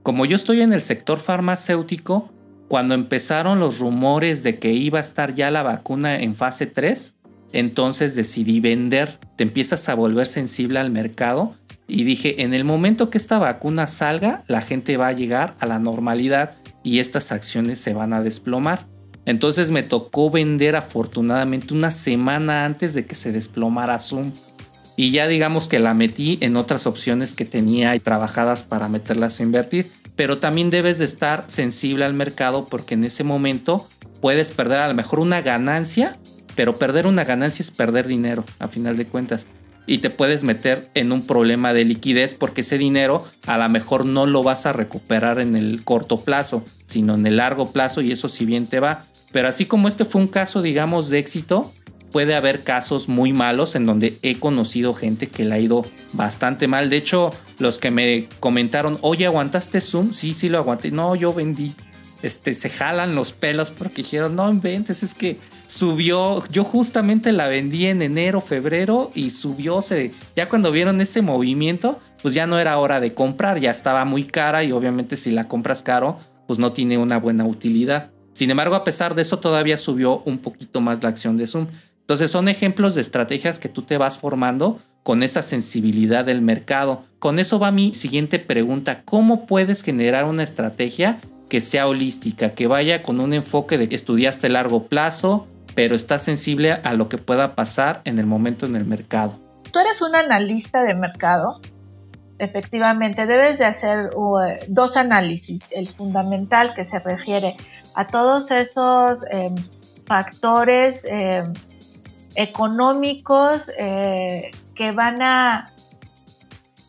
Como 0.02 0.26
yo 0.26 0.34
estoy 0.34 0.62
en 0.62 0.72
el 0.72 0.80
sector 0.80 1.20
farmacéutico, 1.20 2.32
cuando 2.66 2.96
empezaron 2.96 3.60
los 3.60 3.78
rumores 3.78 4.42
de 4.42 4.58
que 4.58 4.72
iba 4.72 4.98
a 4.98 5.02
estar 5.02 5.32
ya 5.36 5.52
la 5.52 5.62
vacuna 5.62 6.18
en 6.18 6.34
fase 6.34 6.66
3, 6.66 7.14
entonces 7.52 8.16
decidí 8.16 8.58
vender. 8.58 9.20
Te 9.36 9.44
empiezas 9.44 9.88
a 9.88 9.94
volver 9.94 10.26
sensible 10.26 10.80
al 10.80 10.90
mercado 10.90 11.54
y 11.86 12.02
dije, 12.02 12.42
en 12.42 12.52
el 12.52 12.64
momento 12.64 13.10
que 13.10 13.18
esta 13.18 13.38
vacuna 13.38 13.86
salga, 13.86 14.42
la 14.48 14.60
gente 14.60 14.96
va 14.96 15.06
a 15.06 15.12
llegar 15.12 15.54
a 15.60 15.66
la 15.66 15.78
normalidad 15.78 16.56
y 16.82 16.98
estas 16.98 17.30
acciones 17.30 17.78
se 17.78 17.94
van 17.94 18.12
a 18.12 18.22
desplomar. 18.22 18.88
Entonces 19.26 19.70
me 19.70 19.82
tocó 19.82 20.30
vender 20.30 20.76
afortunadamente 20.76 21.74
una 21.74 21.90
semana 21.90 22.64
antes 22.64 22.94
de 22.94 23.04
que 23.04 23.14
se 23.14 23.32
desplomara 23.32 23.98
Zoom. 23.98 24.32
Y 24.96 25.10
ya 25.10 25.28
digamos 25.28 25.68
que 25.68 25.78
la 25.78 25.92
metí 25.92 26.38
en 26.40 26.56
otras 26.56 26.86
opciones 26.86 27.34
que 27.34 27.44
tenía 27.44 27.98
trabajadas 27.98 28.62
para 28.62 28.88
meterlas 28.88 29.40
a 29.40 29.42
invertir. 29.42 29.90
Pero 30.14 30.38
también 30.38 30.70
debes 30.70 30.98
de 30.98 31.04
estar 31.04 31.44
sensible 31.48 32.06
al 32.06 32.14
mercado 32.14 32.64
porque 32.64 32.94
en 32.94 33.04
ese 33.04 33.24
momento 33.24 33.86
puedes 34.22 34.52
perder 34.52 34.78
a 34.78 34.88
lo 34.88 34.94
mejor 34.94 35.18
una 35.18 35.42
ganancia, 35.42 36.16
pero 36.54 36.74
perder 36.74 37.06
una 37.06 37.24
ganancia 37.24 37.62
es 37.62 37.70
perder 37.70 38.06
dinero 38.06 38.44
a 38.58 38.68
final 38.68 38.96
de 38.96 39.06
cuentas 39.06 39.46
y 39.86 39.98
te 39.98 40.10
puedes 40.10 40.44
meter 40.44 40.90
en 40.94 41.12
un 41.12 41.24
problema 41.24 41.72
de 41.72 41.84
liquidez 41.84 42.34
porque 42.34 42.62
ese 42.62 42.76
dinero 42.76 43.24
a 43.46 43.56
lo 43.56 43.68
mejor 43.68 44.04
no 44.04 44.26
lo 44.26 44.42
vas 44.42 44.66
a 44.66 44.72
recuperar 44.72 45.38
en 45.38 45.56
el 45.56 45.84
corto 45.84 46.18
plazo, 46.18 46.64
sino 46.86 47.14
en 47.14 47.26
el 47.26 47.36
largo 47.36 47.72
plazo 47.72 48.00
y 48.00 48.12
eso 48.12 48.28
si 48.28 48.44
bien 48.44 48.66
te 48.66 48.80
va. 48.80 49.04
Pero 49.36 49.48
así 49.48 49.66
como 49.66 49.86
este 49.86 50.06
fue 50.06 50.22
un 50.22 50.28
caso, 50.28 50.62
digamos, 50.62 51.10
de 51.10 51.18
éxito, 51.18 51.70
puede 52.10 52.34
haber 52.34 52.60
casos 52.60 53.06
muy 53.06 53.34
malos 53.34 53.74
en 53.74 53.84
donde 53.84 54.16
he 54.22 54.38
conocido 54.38 54.94
gente 54.94 55.26
que 55.26 55.44
le 55.44 55.54
ha 55.54 55.58
ido 55.58 55.84
bastante 56.14 56.68
mal. 56.68 56.88
De 56.88 56.96
hecho, 56.96 57.32
los 57.58 57.78
que 57.78 57.90
me 57.90 58.30
comentaron, 58.40 58.96
oye, 59.02 59.26
¿aguantaste 59.26 59.82
Zoom? 59.82 60.14
Sí, 60.14 60.32
sí 60.32 60.48
lo 60.48 60.56
aguanté. 60.56 60.90
No, 60.90 61.14
yo 61.16 61.34
vendí 61.34 61.74
este, 62.22 62.54
se 62.54 62.70
jalan 62.70 63.14
los 63.14 63.34
pelos 63.34 63.70
porque 63.70 63.96
dijeron, 63.96 64.36
no 64.36 64.50
inventes, 64.50 65.02
es 65.02 65.14
que 65.14 65.38
subió, 65.66 66.42
yo 66.48 66.64
justamente 66.64 67.30
la 67.32 67.46
vendí 67.46 67.88
en 67.88 68.00
enero, 68.00 68.40
febrero 68.40 69.10
y 69.14 69.28
subió, 69.28 69.82
se, 69.82 70.12
ya 70.34 70.46
cuando 70.48 70.72
vieron 70.72 70.98
ese 71.02 71.20
movimiento, 71.20 72.00
pues 72.22 72.32
ya 72.32 72.46
no 72.46 72.58
era 72.58 72.78
hora 72.78 73.00
de 73.00 73.12
comprar, 73.12 73.60
ya 73.60 73.70
estaba 73.70 74.06
muy 74.06 74.24
cara 74.24 74.64
y 74.64 74.72
obviamente 74.72 75.14
si 75.14 75.30
la 75.30 75.46
compras 75.46 75.82
caro, 75.82 76.16
pues 76.46 76.58
no 76.58 76.72
tiene 76.72 76.96
una 76.96 77.18
buena 77.18 77.44
utilidad. 77.44 78.15
Sin 78.36 78.50
embargo, 78.50 78.74
a 78.74 78.84
pesar 78.84 79.14
de 79.14 79.22
eso, 79.22 79.38
todavía 79.38 79.78
subió 79.78 80.18
un 80.26 80.36
poquito 80.36 80.82
más 80.82 81.02
la 81.02 81.08
acción 81.08 81.38
de 81.38 81.46
Zoom. 81.46 81.68
Entonces 82.00 82.30
son 82.30 82.48
ejemplos 82.48 82.94
de 82.94 83.00
estrategias 83.00 83.58
que 83.58 83.70
tú 83.70 83.80
te 83.80 83.96
vas 83.96 84.18
formando 84.18 84.78
con 85.02 85.22
esa 85.22 85.40
sensibilidad 85.40 86.22
del 86.26 86.42
mercado. 86.42 87.02
Con 87.18 87.38
eso 87.38 87.58
va 87.58 87.70
mi 87.70 87.94
siguiente 87.94 88.38
pregunta. 88.38 89.00
¿Cómo 89.06 89.46
puedes 89.46 89.82
generar 89.82 90.26
una 90.26 90.42
estrategia 90.42 91.16
que 91.48 91.62
sea 91.62 91.88
holística, 91.88 92.50
que 92.50 92.66
vaya 92.66 93.02
con 93.02 93.20
un 93.20 93.32
enfoque 93.32 93.78
de 93.78 93.88
que 93.88 93.94
estudiaste 93.94 94.50
largo 94.50 94.82
plazo, 94.82 95.46
pero 95.74 95.94
está 95.94 96.18
sensible 96.18 96.72
a 96.72 96.92
lo 96.92 97.08
que 97.08 97.16
pueda 97.16 97.54
pasar 97.54 98.02
en 98.04 98.18
el 98.18 98.26
momento 98.26 98.66
en 98.66 98.76
el 98.76 98.84
mercado. 98.84 99.40
Tú 99.72 99.78
eres 99.78 100.02
un 100.02 100.14
analista 100.14 100.82
de 100.82 100.92
mercado. 100.92 101.58
Efectivamente, 102.38 103.24
debes 103.24 103.58
de 103.58 103.64
hacer 103.64 104.10
uh, 104.14 104.40
dos 104.68 104.98
análisis. 104.98 105.62
El 105.70 105.88
fundamental 105.88 106.74
que 106.74 106.84
se 106.84 106.98
refiere 106.98 107.56
a 107.96 108.06
todos 108.06 108.50
esos 108.50 109.24
em, 109.30 109.54
factores 110.06 111.02
em, 111.04 111.52
económicos 112.36 113.62
eh, 113.78 114.50
que 114.74 114.92
van 114.92 115.20
a 115.22 115.72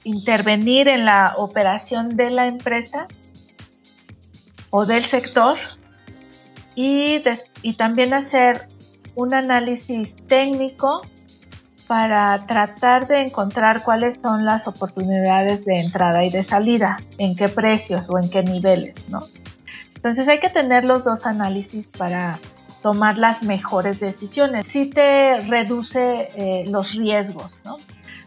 intervenir 0.04 0.88
en 0.89 1.06
la 1.06 1.34
operación 1.38 2.15
de 2.15 2.30
la 2.30 2.48
empresa 2.48 3.08
o 4.70 4.86
del 4.86 5.06
sector 5.06 5.58
y, 6.76 7.24
y 7.62 7.74
también 7.74 8.13
hacer 8.13 8.67
un 9.15 9.34
análisis 9.34 10.15
técnico 10.28 11.02
para 11.88 12.46
tratar 12.46 13.08
de 13.08 13.22
encontrar 13.22 13.84
cuáles 13.84 14.20
son 14.22 14.46
las 14.46 14.67
oportunidades 14.67 15.63
de 15.63 15.80
entrada 15.80 16.24
y 16.26 16.30
de 16.30 16.43
salida, 16.43 16.98
en 17.17 17.36
qué 17.36 17.48
precios 17.48 18.06
o 18.10 18.20
en 18.20 18.30
qué 18.30 18.43
niveles, 18.43 18.93
¿no? 19.10 19.22
Entonces 19.98 20.28
hay 20.28 20.40
que 20.40 20.50
tener 20.50 20.86
los 20.86 21.04
dos 21.04 21.26
análisis 21.26 21.88
para 21.88 22.40
tomar 22.82 23.18
las 23.18 23.44
mejores 23.44 24.00
decisiones. 24.00 24.66
Si 24.66 24.90
te 24.90 25.42
reduce 25.42 26.30
eh, 26.36 26.64
los 26.70 26.94
riesgos, 26.94 27.52
¿no? 27.66 27.78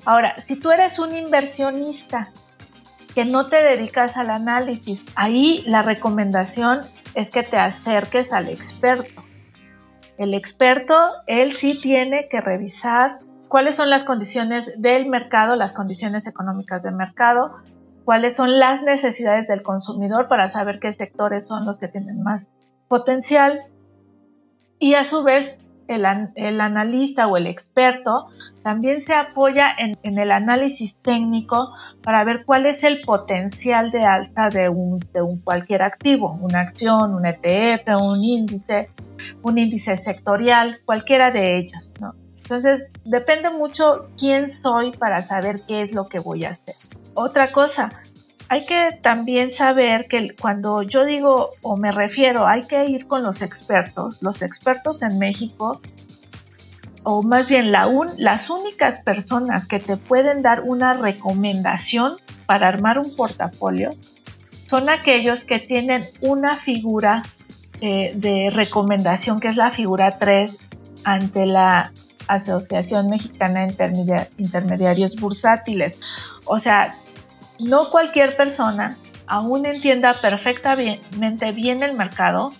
Ahora, 0.04 0.36
si 0.36 0.56
tú 0.56 0.70
eres 0.70 0.98
un 0.98 1.16
inversionista 1.16 2.30
que 3.14 3.24
no 3.24 3.46
te 3.46 3.62
dedicas 3.62 4.16
al 4.16 4.30
análisis. 4.30 5.02
Ahí 5.16 5.64
la 5.66 5.82
recomendación 5.82 6.80
es 7.14 7.30
que 7.30 7.42
te 7.42 7.56
acerques 7.56 8.32
al 8.32 8.48
experto. 8.48 9.22
El 10.18 10.34
experto, 10.34 10.94
él 11.26 11.54
sí 11.54 11.80
tiene 11.80 12.28
que 12.30 12.40
revisar 12.40 13.20
cuáles 13.48 13.76
son 13.76 13.90
las 13.90 14.04
condiciones 14.04 14.70
del 14.76 15.06
mercado, 15.06 15.56
las 15.56 15.72
condiciones 15.72 16.26
económicas 16.26 16.82
del 16.82 16.94
mercado, 16.94 17.54
cuáles 18.04 18.36
son 18.36 18.58
las 18.58 18.82
necesidades 18.82 19.46
del 19.48 19.62
consumidor 19.62 20.28
para 20.28 20.48
saber 20.48 20.80
qué 20.80 20.92
sectores 20.92 21.46
son 21.46 21.66
los 21.66 21.78
que 21.78 21.88
tienen 21.88 22.22
más 22.22 22.48
potencial 22.88 23.62
y 24.78 24.94
a 24.94 25.04
su 25.04 25.22
vez 25.22 25.58
el, 25.86 26.60
analista 26.60 27.26
o 27.26 27.36
el 27.36 27.46
experto 27.46 28.28
también 28.62 29.02
se 29.02 29.14
apoya 29.14 29.74
en, 29.76 30.18
el 30.18 30.30
análisis 30.30 30.96
técnico 30.96 31.72
para 32.02 32.22
ver 32.24 32.44
cuál 32.44 32.66
es 32.66 32.84
el 32.84 33.00
potencial 33.00 33.90
de 33.90 34.00
alza 34.00 34.48
de 34.48 34.68
un, 34.68 35.00
cualquier 35.42 35.82
activo, 35.82 36.38
una 36.40 36.60
acción, 36.60 37.14
un 37.14 37.26
ETF, 37.26 37.88
un 38.00 38.22
índice, 38.22 38.90
un 39.42 39.58
índice 39.58 39.96
sectorial, 39.96 40.78
cualquiera 40.84 41.30
de 41.30 41.58
ellos. 41.58 41.82
Entonces, 42.42 42.90
depende 43.04 43.50
mucho 43.50 44.08
quién 44.18 44.52
soy 44.52 44.90
para 44.90 45.20
saber 45.20 45.60
qué 45.66 45.82
es 45.82 45.92
lo 45.92 46.04
que 46.04 46.18
voy 46.18 46.44
a 46.44 46.50
hacer. 46.50 46.74
Otra 47.14 47.52
cosa, 47.52 47.90
hay 48.48 48.64
que 48.64 48.98
también 49.00 49.52
saber 49.54 50.06
que 50.08 50.34
cuando 50.34 50.82
yo 50.82 51.04
digo 51.04 51.50
o 51.62 51.76
me 51.76 51.92
refiero, 51.92 52.46
hay 52.48 52.66
que 52.66 52.84
ir 52.86 53.06
con 53.06 53.22
los 53.22 53.42
expertos. 53.42 54.22
Los 54.22 54.42
expertos 54.42 55.02
en 55.02 55.18
México, 55.18 55.80
o 57.04 57.22
más 57.22 57.48
bien 57.48 57.70
las 57.70 58.50
únicas 58.50 59.02
personas 59.02 59.66
que 59.66 59.78
te 59.78 59.96
pueden 59.96 60.42
dar 60.42 60.62
una 60.62 60.94
recomendación 60.94 62.14
para 62.46 62.66
armar 62.66 62.98
un 62.98 63.14
portafolio, 63.14 63.90
son 64.66 64.90
aquellos 64.90 65.44
que 65.44 65.60
tienen 65.60 66.02
una 66.20 66.56
figura 66.56 67.22
eh, 67.80 68.12
de 68.16 68.50
recomendación, 68.50 69.38
que 69.38 69.48
es 69.48 69.56
la 69.56 69.70
figura 69.70 70.18
3 70.18 70.58
ante 71.04 71.46
la 71.46 71.90
Asociación 72.26 73.08
Mexicana 73.08 73.66
de 73.66 74.28
Intermediarios 74.38 75.16
Bursátiles. 75.16 76.00
O 76.46 76.58
sea, 76.58 76.92
no 77.58 77.90
cualquier 77.90 78.36
persona, 78.36 78.96
aún 79.26 79.66
entienda 79.66 80.12
perfectamente 80.14 81.52
bien 81.52 81.82
el 81.82 81.94
mercado, 81.94 82.52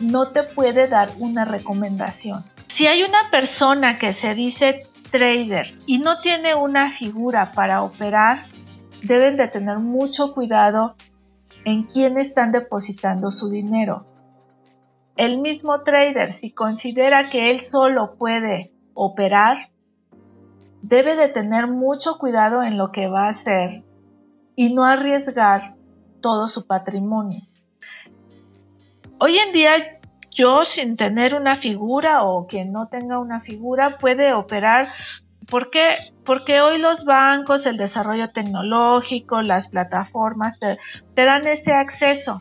no 0.00 0.28
te 0.28 0.42
puede 0.42 0.88
dar 0.88 1.08
una 1.18 1.44
recomendación. 1.44 2.44
Si 2.68 2.86
hay 2.86 3.02
una 3.02 3.30
persona 3.30 3.98
que 3.98 4.12
se 4.12 4.34
dice 4.34 4.80
trader 5.10 5.74
y 5.86 5.98
no 5.98 6.20
tiene 6.20 6.54
una 6.54 6.92
figura 6.92 7.52
para 7.52 7.82
operar, 7.82 8.44
deben 9.02 9.36
de 9.36 9.48
tener 9.48 9.78
mucho 9.78 10.34
cuidado 10.34 10.94
en 11.64 11.84
quién 11.84 12.18
están 12.18 12.52
depositando 12.52 13.30
su 13.30 13.48
dinero. 13.48 14.06
El 15.16 15.38
mismo 15.38 15.82
trader, 15.82 16.32
si 16.34 16.52
considera 16.52 17.30
que 17.30 17.50
él 17.50 17.62
solo 17.62 18.14
puede 18.16 18.70
operar, 18.94 19.70
debe 20.82 21.16
de 21.16 21.28
tener 21.28 21.66
mucho 21.66 22.18
cuidado 22.18 22.62
en 22.62 22.78
lo 22.78 22.92
que 22.92 23.08
va 23.08 23.26
a 23.26 23.30
hacer 23.30 23.82
y 24.56 24.72
no 24.72 24.84
arriesgar 24.84 25.74
todo 26.20 26.48
su 26.48 26.66
patrimonio. 26.66 27.40
Hoy 29.20 29.36
en 29.38 29.52
día 29.52 29.98
yo 30.38 30.64
sin 30.66 30.96
tener 30.96 31.34
una 31.34 31.56
figura 31.56 32.22
o 32.22 32.46
quien 32.46 32.70
no 32.70 32.86
tenga 32.86 33.18
una 33.18 33.40
figura 33.40 33.98
puede 33.98 34.32
operar. 34.32 34.88
¿Por 35.50 35.70
qué? 35.70 35.96
Porque 36.24 36.60
hoy 36.60 36.78
los 36.78 37.04
bancos, 37.04 37.66
el 37.66 37.76
desarrollo 37.76 38.30
tecnológico, 38.30 39.42
las 39.42 39.68
plataformas 39.68 40.58
te, 40.60 40.78
dan 41.24 41.46
ese 41.48 41.72
acceso 41.72 42.38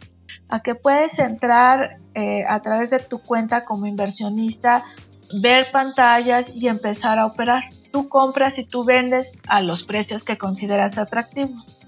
a 0.50 0.62
que 0.62 0.76
puedes 0.76 1.18
entrar 1.18 1.98
eh, 2.14 2.44
a 2.48 2.62
través 2.62 2.92
de 2.92 3.00
tu 3.00 3.20
cuenta 3.20 3.66
como 3.66 3.88
inversionista, 3.88 4.84
ver 5.42 5.72
pantallas 5.72 6.52
y 6.54 6.68
empezar 6.68 7.18
a 7.18 7.26
operar. 7.26 7.64
Tú 7.92 8.08
compras 8.08 8.54
y 8.58 8.66
tú 8.66 8.84
vendes 8.84 9.32
a 9.48 9.62
los 9.62 9.84
precios 9.84 10.24
que 10.24 10.38
consideras 10.38 10.98
atractivos. 10.98 11.80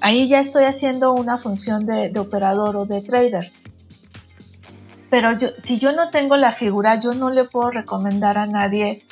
Ahí 0.00 0.28
ya 0.28 0.40
estoy 0.40 0.64
haciendo 0.64 1.14
una 1.14 1.38
función 1.38 1.86
de, 1.86 2.12
operador 2.18 2.76
o 2.76 2.84
de 2.84 3.00
trader 3.00 3.50
pero 5.14 5.28
si 5.62 5.78
yo 5.78 5.92
no 5.92 6.10
tengo 6.10 6.36
la 6.36 6.50
figura, 6.50 7.00
yo 7.00 7.12
no 7.12 7.30
le 7.30 7.44
puedo 7.44 7.70
recomendar 7.70 8.36
a 8.36 8.46
nadie, 8.48 9.04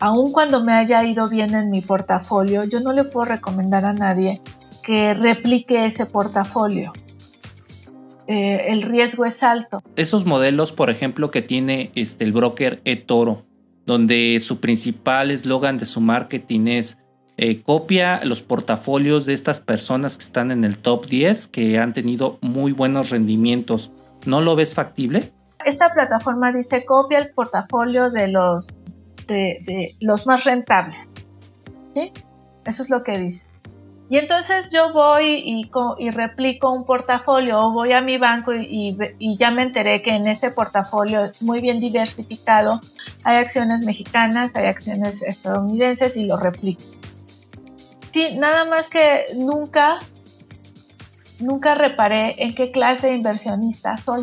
aun 0.00 0.32
cuando 0.32 0.64
me 0.64 0.72
haya 0.72 1.04
ido 1.04 1.28
bien 1.28 1.54
en 1.54 1.70
mi 1.70 1.80
portafolio, 1.80 2.64
yo 2.64 2.80
no 2.80 2.92
le 2.92 3.04
puedo 3.04 3.26
recomendar 3.26 3.84
a 3.84 3.92
nadie 3.92 4.40
que 4.82 5.14
replique 5.14 5.86
ese 5.86 6.06
portafolio. 6.06 6.92
Eh, 8.26 8.66
el 8.68 8.82
riesgo 8.82 9.26
es 9.26 9.44
alto. 9.44 9.78
Esos 9.94 10.26
modelos, 10.26 10.72
por 10.72 10.90
ejemplo, 10.90 11.30
que 11.30 11.40
tiene 11.40 11.92
este, 11.94 12.24
el 12.24 12.32
broker 12.32 12.80
eToro, 12.84 13.42
donde 13.86 14.38
su 14.40 14.60
principal 14.60 15.30
eslogan 15.30 15.78
de 15.78 15.86
su 15.86 16.00
marketing 16.00 16.66
es 16.66 16.98
eh, 17.36 17.62
copia 17.62 18.24
los 18.24 18.42
portafolios 18.42 19.26
de 19.26 19.32
estas 19.32 19.60
personas 19.60 20.16
que 20.16 20.24
están 20.24 20.50
en 20.50 20.64
el 20.64 20.78
top 20.78 21.06
10, 21.06 21.48
que 21.48 21.78
han 21.78 21.92
tenido 21.92 22.38
muy 22.40 22.72
buenos 22.72 23.10
rendimientos. 23.10 23.90
¿No 24.24 24.40
lo 24.40 24.56
ves 24.56 24.74
factible? 24.74 25.32
esta 25.64 25.92
plataforma 25.92 26.52
dice 26.52 26.84
copia 26.84 27.18
el 27.18 27.30
portafolio 27.30 28.10
de 28.10 28.28
los, 28.28 28.66
de, 29.26 29.96
los 30.00 30.26
más 30.26 30.44
rentables. 30.44 31.10
¿Sí? 31.94 32.12
Eso 32.66 32.82
es 32.82 32.90
lo 32.90 33.02
que 33.02 33.18
dice. 33.18 33.43
Y 34.14 34.18
entonces 34.18 34.70
yo 34.72 34.92
voy 34.92 35.42
y, 35.44 35.68
y, 35.98 36.10
replico 36.12 36.70
un 36.70 36.84
portafolio 36.84 37.58
o 37.58 37.72
voy 37.72 37.92
a 37.92 38.00
mi 38.00 38.16
banco 38.16 38.54
y, 38.54 38.96
y, 39.18 39.36
ya 39.38 39.50
me 39.50 39.62
enteré 39.62 40.02
que 40.02 40.12
en 40.12 40.28
ese 40.28 40.50
portafolio 40.50 41.24
es 41.24 41.42
muy 41.42 41.60
bien 41.60 41.80
diversificado. 41.80 42.80
Hay 43.24 43.38
acciones 43.38 43.84
mexicanas, 43.84 44.54
hay 44.54 44.66
acciones 44.66 45.20
estadounidenses 45.20 46.16
y 46.16 46.26
lo 46.26 46.36
replico. 46.36 46.80
Sí, 48.12 48.36
nada 48.36 48.64
más 48.66 48.86
que 48.86 49.24
nunca, 49.34 49.98
nunca 51.40 51.74
reparé 51.74 52.36
en 52.40 52.54
qué 52.54 52.70
clase 52.70 53.08
de 53.08 53.14
inversionista 53.14 53.96
soy. 53.96 54.22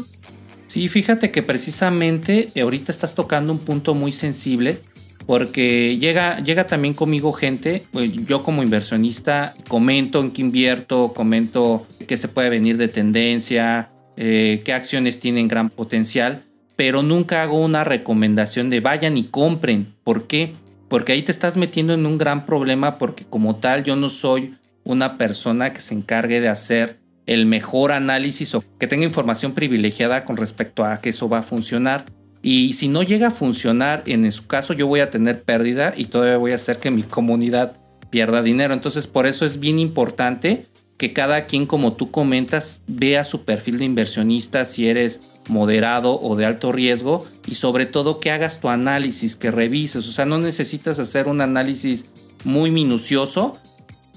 Sí, 0.68 0.88
fíjate 0.88 1.32
que 1.32 1.44
precisamente 1.44 2.48
ahorita 2.62 2.94
estás 2.94 3.14
tocando 3.14 3.52
un 3.52 3.60
punto 3.60 3.94
muy 3.94 4.14
sensible 4.14 4.80
porque 5.26 5.98
llega, 5.98 6.40
llega 6.42 6.68
también 6.68 6.94
conmigo 6.94 7.32
gente, 7.32 7.84
pues, 7.92 8.12
yo 8.12 8.42
como 8.42 8.64
inversionista 8.64 9.54
comento 9.68 10.20
en 10.22 10.32
qué 10.32 10.42
invierto, 10.42 11.14
comento 11.14 11.86
qué 12.08 12.18
se 12.18 12.28
puede 12.28 12.50
venir 12.50 12.78
de 12.78 12.88
tendencia, 12.88 13.92
eh, 14.18 14.62
qué 14.66 14.74
acciones 14.74 15.20
tienen 15.20 15.48
gran 15.48 15.70
potencial, 15.70 16.44
pero 16.76 17.04
nunca 17.04 17.44
hago 17.44 17.60
una 17.60 17.84
recomendación 17.84 18.70
de 18.70 18.80
vayan 18.80 19.18
y 19.18 19.26
compren. 19.26 19.94
¿Por 20.04 20.28
qué? 20.28 20.54
Porque 20.88 21.14
ahí 21.14 21.22
te 21.22 21.32
estás 21.32 21.58
metiendo 21.58 21.94
en 21.94 22.06
un 22.06 22.18
gran 22.18 22.46
problema 22.46 22.98
porque 22.98 23.24
como 23.24 23.56
tal 23.58 23.84
yo 23.84 23.96
no 23.96 24.10
soy 24.10 24.56
una 24.84 25.18
persona 25.18 25.74
que 25.74 25.82
se 25.82 25.94
encargue 25.94 26.42
de 26.42 26.50
hacer 26.50 27.00
el 27.26 27.46
mejor 27.46 27.92
análisis 27.92 28.56
o 28.56 28.64
que 28.80 28.88
tenga 28.88 29.06
información 29.06 29.54
privilegiada 29.54 30.26
con 30.26 30.38
respecto 30.38 30.84
a 30.84 31.00
que 31.00 31.10
eso 31.10 31.30
va 31.30 31.40
a 31.40 31.44
funcionar. 31.44 32.06
Y 32.42 32.74
si 32.74 32.88
no 32.88 33.04
llega 33.04 33.28
a 33.28 33.32
funcionar, 33.32 34.04
en 34.06 34.32
su 34.32 34.48
caso 34.48 34.74
yo 34.74 34.88
voy 34.88 35.00
a 35.00 35.10
tener 35.10 35.44
pérdida 35.44 35.94
y 35.96 36.06
todavía 36.06 36.38
voy 36.38 36.52
a 36.54 36.56
hacer 36.56 36.78
que 36.78 36.92
mi 36.92 37.04
comunidad 37.04 37.80
pierda 38.10 38.42
dinero. 38.42 38.74
Entonces 38.74 39.08
por 39.08 39.28
eso 39.28 39.46
es 39.46 39.60
bien 39.60 39.80
importante 39.80 40.68
que 40.98 41.14
cada 41.14 41.48
quien, 41.48 41.66
como 41.66 41.94
tú 41.94 42.12
comentas, 42.12 42.82
vea 42.86 43.24
su 43.24 43.44
perfil 43.44 43.80
de 43.80 43.86
inversionista, 43.86 44.66
si 44.66 44.88
eres 44.88 45.20
moderado 45.50 46.20
o 46.20 46.36
de 46.36 46.46
alto 46.46 46.72
riesgo, 46.72 47.26
y 47.48 47.56
sobre 47.56 47.88
todo 47.88 48.20
que 48.20 48.30
hagas 48.30 48.60
tu 48.60 48.70
análisis, 48.70 49.36
que 49.36 49.50
revises. 49.50 50.08
O 50.08 50.12
sea, 50.12 50.28
no 50.28 50.38
necesitas 50.38 51.00
hacer 51.00 51.28
un 51.28 51.42
análisis 51.42 52.06
muy 52.44 52.70
minucioso, 52.70 53.58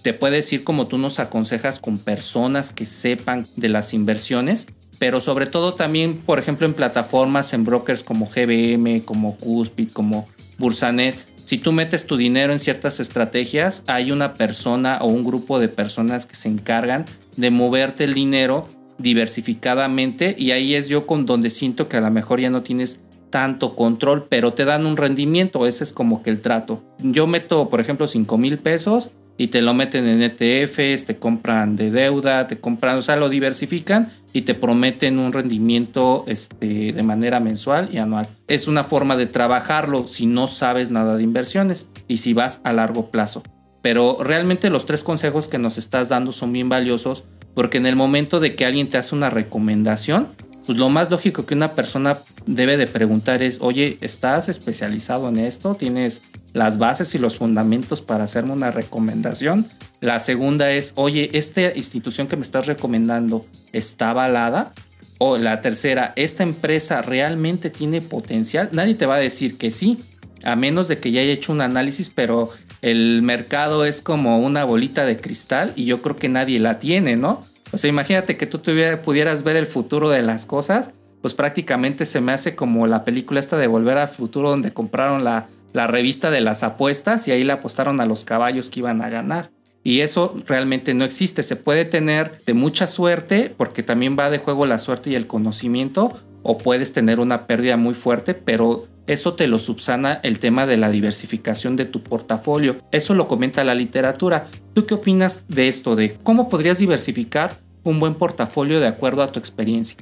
te 0.03 0.13
puedes 0.13 0.53
ir 0.53 0.65
como 0.65 0.87
tú 0.87 0.99
nos 0.99 1.21
aconsejas 1.21 1.81
con 1.81 1.97
personas 1.97 2.73
que 2.73 2.85
sepan 2.85 3.47
de 3.57 3.71
las 3.71 3.95
inversiones, 3.95 4.67
pero 4.99 5.21
sobre 5.21 5.47
todo 5.47 5.75
también, 5.75 6.19
por 6.19 6.39
ejemplo, 6.39 6.67
en 6.67 6.75
plataformas, 6.75 7.53
en 7.53 7.65
brokers 7.65 8.03
como 8.03 8.27
GBM, 8.27 9.01
como 9.05 9.37
Cuspid, 9.37 9.91
como 9.91 10.27
Bursanet. 10.59 11.17
Si 11.45 11.59
tú 11.59 11.73
metes 11.73 12.07
tu 12.07 12.17
dinero 12.17 12.53
en 12.53 12.59
ciertas 12.59 13.01
estrategias, 13.01 13.85
hay 13.87 14.13
una 14.13 14.35
persona 14.35 14.99
o 15.01 15.07
un 15.07 15.25
grupo 15.25 15.59
de 15.59 15.69
personas 15.69 16.27
que 16.27 16.35
se 16.35 16.49
encargan 16.49 17.05
de 17.37 17.51
moverte 17.51 18.05
el 18.05 18.15
dinero 18.15 18.69
diversificadamente 18.99 20.35
y 20.39 20.53
ahí 20.53 20.75
es 20.75 20.89
yo 20.89 21.07
con 21.07 21.27
donde 21.27 21.51
siento 21.51 21.89
que 21.89 21.97
a 21.97 22.01
lo 22.01 22.11
mejor 22.11 22.41
ya 22.41 22.51
no 22.51 22.63
tienes 22.63 23.01
tanto 23.31 23.75
control, 23.75 24.29
pero 24.29 24.55
te 24.55 24.65
dan 24.65 24.87
un 24.87 24.97
rendimiento, 24.97 25.67
ese 25.67 25.83
es 25.83 25.93
como 25.93 26.23
que 26.23 26.31
el 26.31 26.41
trato. 26.41 26.85
Yo 27.01 27.27
meto, 27.27 27.69
por 27.69 27.81
ejemplo, 27.81 28.07
5 28.07 28.39
mil 28.39 28.61
pesos 28.61 29.11
y 29.37 29.49
te 29.49 29.63
lo 29.63 29.75
meten 29.75 30.07
en 30.07 30.23
ETFs, 30.23 31.07
te 31.07 31.17
compran 31.19 31.77
de 31.77 31.91
deuda, 31.91 32.47
te 32.47 32.61
compran, 32.61 32.99
o 32.99 33.03
sea, 33.03 33.17
lo 33.17 33.29
diversifican 33.29 34.13
y 34.33 34.43
te 34.43 34.55
prometen 34.55 35.19
un 35.19 35.33
rendimiento 35.33 36.25
este, 36.29 36.93
de 36.93 37.03
manera 37.03 37.41
mensual 37.41 37.89
y 37.93 37.99
anual. 37.99 38.29
Es 38.49 38.69
una 38.69 38.85
forma 38.85 39.17
de 39.17 39.27
trabajarlo 39.27 40.07
si 40.07 40.27
no 40.27 40.47
sabes 40.47 40.91
nada 40.91 41.17
de 41.17 41.23
inversiones 41.23 41.89
y 42.09 42.19
si 42.19 42.33
vas 42.33 42.61
a 42.65 42.73
largo 42.73 43.11
plazo. 43.11 43.43
Pero 43.83 44.17
realmente 44.21 44.71
los 44.71 44.87
tres 44.87 45.05
consejos 45.05 45.49
que 45.49 45.59
nos 45.59 45.79
estás 45.79 46.09
dando 46.09 46.33
son 46.33 46.53
bien 46.53 46.69
valiosos 46.69 47.25
porque 47.55 47.79
en 47.79 47.87
el 47.87 47.97
momento 47.97 48.41
de 48.41 48.57
que 48.57 48.67
alguien 48.67 48.89
te 48.89 48.99
hace 48.99 49.15
una 49.15 49.31
recomendación, 49.31 50.29
pues 50.67 50.79
lo 50.79 50.89
más 50.89 51.11
lógico 51.11 51.47
que 51.47 51.55
una 51.55 51.73
persona 51.73 52.19
debe 52.47 52.77
de 52.77 52.87
preguntar 52.87 53.43
es, 53.43 53.59
oye, 53.61 53.99
¿estás 54.01 54.49
especializado 54.49 55.29
en 55.29 55.39
esto? 55.39 55.75
¿Tienes 55.75 56.23
las 56.53 56.79
bases 56.79 57.15
y 57.15 57.19
los 57.19 57.39
fundamentos 57.39 58.01
para 58.03 58.25
hacerme 58.25 58.53
una 58.53 58.71
recomendación? 58.71 59.67
La 60.01 60.21
segunda 60.21 60.71
es, 60.71 60.93
oye, 60.97 61.31
¿esta 61.33 61.77
institución 61.77 62.27
que 62.27 62.37
me 62.37 62.43
estás 62.43 62.67
recomendando 62.67 63.45
está 63.73 64.11
avalada? 64.11 64.73
O 65.19 65.39
la 65.39 65.61
tercera, 65.61 66.13
¿esta 66.17 66.43
empresa 66.43 67.03
realmente 67.03 67.71
tiene 67.71 68.01
potencial? 68.01 68.71
Nadie 68.73 68.95
te 68.95 69.07
va 69.07 69.17
a 69.17 69.21
decir 69.21 69.59
que 69.59 69.71
sí, 69.71 69.99
a 70.45 70.57
menos 70.57 70.89
de 70.89 70.97
que 70.97 71.11
ya 71.11 71.21
haya 71.21 71.33
hecho 71.33 71.53
un 71.53 71.61
análisis, 71.61 72.11
pero 72.11 72.51
el 72.83 73.23
mercado 73.23 73.85
es 73.85 74.03
como 74.03 74.39
una 74.39 74.65
bolita 74.65 75.05
de 75.05 75.17
cristal 75.17 75.73
y 75.77 75.87
yo 75.87 76.03
creo 76.03 76.17
que 76.17 76.29
nadie 76.29 76.59
la 76.59 76.79
tiene, 76.79 77.17
¿no? 77.17 77.41
O 77.75 77.79
sea, 77.79 77.91
imagínate 77.91 78.37
que 78.37 78.47
tú 78.47 78.63
pudieras 79.03 79.43
ver 79.43 79.57
el 79.57 79.67
futuro 79.67 80.09
de 80.09 80.23
las 80.23 80.47
cosas, 80.47 80.93
pues 81.21 81.35
prácticamente 81.35 82.05
se 82.05 82.21
me 82.21 82.31
hace 82.31 82.55
como 82.55 82.87
la 82.87 83.03
película 83.03 83.41
esta 83.41 83.57
de 83.57 83.67
Volver 83.67 83.99
al 83.99 84.07
Futuro 84.07 84.51
donde 84.51 84.73
compraron 84.73 85.25
la, 85.25 85.49
la 85.73 85.89
revista 85.89 86.31
de 86.31 86.41
las 86.41 86.63
apuestas 86.63 87.27
y 87.27 87.33
ahí 87.33 87.43
le 87.43 87.53
apostaron 87.53 88.01
a 88.01 88.07
los 88.07 88.25
caballos 88.25 88.71
que 88.71 88.79
iban 88.79 89.03
a 89.03 89.09
ganar. 89.09 89.51
Y 89.83 90.03
eso 90.03 90.37
realmente 90.47 90.95
no 90.95 91.05
existe. 91.05 91.43
Se 91.43 91.57
puede 91.57 91.85
tener 91.85 92.39
de 92.47 92.55
mucha 92.55 92.87
suerte, 92.87 93.53
porque 93.57 93.83
también 93.83 94.17
va 94.17 94.31
de 94.31 94.39
juego 94.39 94.67
la 94.67 94.79
suerte 94.79 95.11
y 95.11 95.17
el 95.17 95.27
conocimiento, 95.27 96.17
o 96.45 96.59
puedes 96.59 96.93
tener 96.93 97.19
una 97.19 97.49
pérdida 97.49 97.77
muy 97.77 97.95
fuerte, 97.95 98.35
pero 98.35 98.87
eso 99.09 99.35
te 99.35 99.49
lo 99.49 99.59
subsana 99.59 100.21
el 100.23 100.39
tema 100.39 100.67
de 100.67 100.77
la 100.77 100.91
diversificación 100.91 101.75
de 101.75 101.87
tu 101.87 102.03
portafolio. 102.03 102.77
Eso 102.93 103.15
lo 103.15 103.27
comenta 103.27 103.65
la 103.65 103.75
literatura. 103.75 104.47
¿Tú 104.75 104.87
qué 104.87 104.95
opinas 104.95 105.45
de 105.49 105.69
esto? 105.69 105.97
De 105.97 106.15
cómo 106.23 106.49
podrías 106.49 106.79
diversificar 106.79 107.64
un 107.85 108.01
buen 108.01 108.15
portafolio 108.15 108.81
de 108.81 108.89
acuerdo 108.89 109.23
a 109.23 109.31
tu 109.31 109.39
experiencia. 109.39 109.99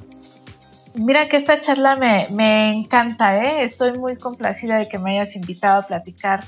Mira 0.95 1.27
que 1.27 1.37
esta 1.37 1.59
charla 1.59 1.95
me, 1.95 2.27
me 2.29 2.69
encanta, 2.69 3.43
¿eh? 3.43 3.63
estoy 3.63 3.97
muy 3.97 4.15
complacida 4.15 4.77
de 4.77 4.87
que 4.87 4.99
me 4.99 5.19
hayas 5.19 5.35
invitado 5.35 5.79
a 5.79 5.81
platicar 5.81 6.43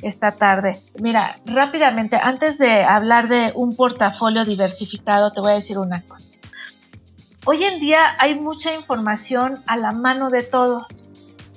esta 0.00 0.32
tarde. 0.32 0.78
Mira, 1.02 1.36
rápidamente, 1.44 2.18
antes 2.20 2.56
de 2.56 2.82
hablar 2.82 3.28
de 3.28 3.52
un 3.54 3.76
portafolio 3.76 4.44
diversificado, 4.44 5.32
te 5.32 5.40
voy 5.40 5.52
a 5.52 5.54
decir 5.56 5.78
una 5.78 6.02
cosa. 6.02 6.26
Hoy 7.44 7.62
en 7.64 7.78
día 7.78 8.16
hay 8.18 8.34
mucha 8.34 8.74
información 8.74 9.62
a 9.66 9.76
la 9.76 9.92
mano 9.92 10.30
de 10.30 10.42
todos. 10.42 10.84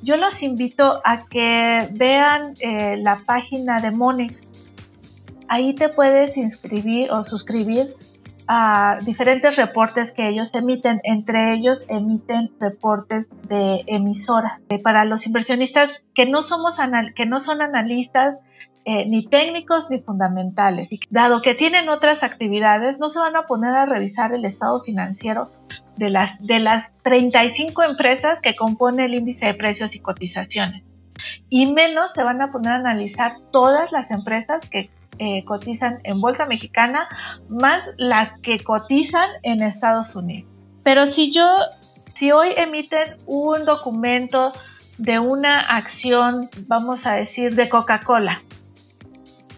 Yo 0.01 0.17
los 0.17 0.43
invito 0.43 1.01
a 1.05 1.23
que 1.29 1.89
vean 1.91 2.55
eh, 2.59 2.97
la 2.97 3.19
página 3.25 3.79
de 3.79 3.91
Monex. 3.91 4.35
Ahí 5.47 5.73
te 5.75 5.87
puedes 5.87 6.35
inscribir 6.35 7.09
o 7.11 7.23
suscribir 7.23 7.95
a 8.47 8.97
diferentes 9.05 9.55
reportes 9.55 10.11
que 10.11 10.29
ellos 10.29 10.53
emiten. 10.53 10.99
Entre 11.03 11.53
ellos 11.53 11.81
emiten 11.89 12.51
reportes 12.59 13.27
de 13.47 13.83
emisoras. 13.87 14.59
Eh, 14.69 14.79
para 14.79 15.05
los 15.05 15.25
inversionistas 15.25 15.91
que 16.13 16.25
no, 16.25 16.43
somos 16.43 16.77
que 17.15 17.25
no 17.25 17.39
son 17.39 17.61
analistas, 17.61 18.39
eh, 18.85 19.05
ni 19.05 19.25
técnicos 19.25 19.89
ni 19.89 19.99
fundamentales. 19.99 20.89
Dado 21.09 21.41
que 21.41 21.55
tienen 21.55 21.87
otras 21.87 22.21
actividades, 22.21 22.99
no 22.99 23.09
se 23.09 23.19
van 23.19 23.35
a 23.37 23.43
poner 23.43 23.73
a 23.73 23.85
revisar 23.85 24.33
el 24.33 24.43
estado 24.43 24.83
financiero 24.83 25.49
de 25.95 26.09
las, 26.09 26.37
de 26.45 26.59
las 26.59 26.91
35 27.01 27.83
empresas 27.83 28.41
que 28.41 28.57
compone 28.57 29.05
el 29.05 29.13
índice 29.13 29.45
de 29.45 29.53
precios 29.53 29.95
y 29.95 29.99
cotizaciones. 29.99 30.83
Y 31.49 31.71
menos 31.71 32.11
se 32.11 32.23
van 32.23 32.41
a 32.41 32.51
poner 32.51 32.73
a 32.73 32.75
analizar 32.75 33.37
todas 33.51 33.89
las 33.93 34.11
empresas 34.11 34.67
que 34.69 34.89
eh, 35.19 35.43
cotizan 35.45 35.99
en 36.03 36.21
Bolsa 36.21 36.45
Mexicana, 36.45 37.07
más 37.49 37.83
las 37.97 38.39
que 38.39 38.59
cotizan 38.59 39.29
en 39.43 39.61
Estados 39.61 40.15
Unidos. 40.15 40.49
Pero 40.83 41.07
si 41.07 41.31
yo, 41.31 41.47
si 42.13 42.31
hoy 42.31 42.49
emiten 42.55 43.15
un 43.25 43.65
documento 43.65 44.51
de 44.97 45.19
una 45.19 45.59
acción, 45.59 46.49
vamos 46.67 47.05
a 47.05 47.13
decir, 47.13 47.55
de 47.55 47.69
Coca-Cola, 47.69 48.41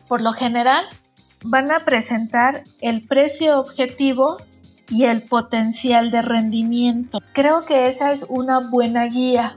por 0.08 0.22
lo 0.22 0.34
general, 0.34 0.86
van 1.44 1.72
a 1.72 1.80
presentar 1.80 2.64
el 2.82 3.02
precio 3.02 3.60
objetivo 3.60 4.38
y 4.90 5.06
el 5.06 5.22
potencial 5.22 6.12
de 6.12 6.22
rendimiento. 6.22 7.20
Creo 7.34 7.62
que 7.62 7.88
esa 7.88 8.10
es 8.12 8.26
una 8.30 8.60
buena 8.60 9.06
guía. 9.06 9.56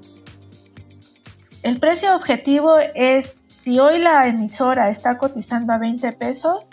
El 1.63 1.79
precio 1.81 2.15
objetivo 2.15 2.77
es 2.95 3.37
si 3.69 3.79
hoy 3.79 3.99
la 3.99 4.27
emisora 4.27 4.89
está 4.89 5.19
cotizando 5.19 5.75
a 5.75 5.79
20 5.79 6.13
pesos, 6.13 6.67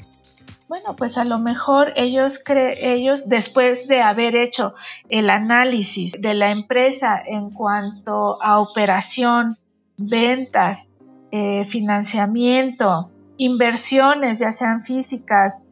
bueno, 0.70 0.96
pues 0.96 1.18
a 1.18 1.26
lo 1.26 1.40
mejor 1.40 1.92
ellos, 1.98 2.42
ellos 2.48 3.24
después 3.26 3.86
de 3.90 4.02
haber 4.02 4.38
hecho 4.38 4.76
el 5.10 5.30
análisis 5.30 6.14
de 6.14 6.34
la 6.34 6.54
empresa 6.54 7.22
en 7.26 7.50
cuanto 7.50 8.42
a 8.42 8.62
operación, 8.62 9.58
ventas, 9.98 10.90
eh, 11.34 11.66
financiamiento, 11.70 13.12
inversiones, 13.36 14.40
ya 14.40 14.54
sean 14.54 14.86
físicas, 14.86 15.64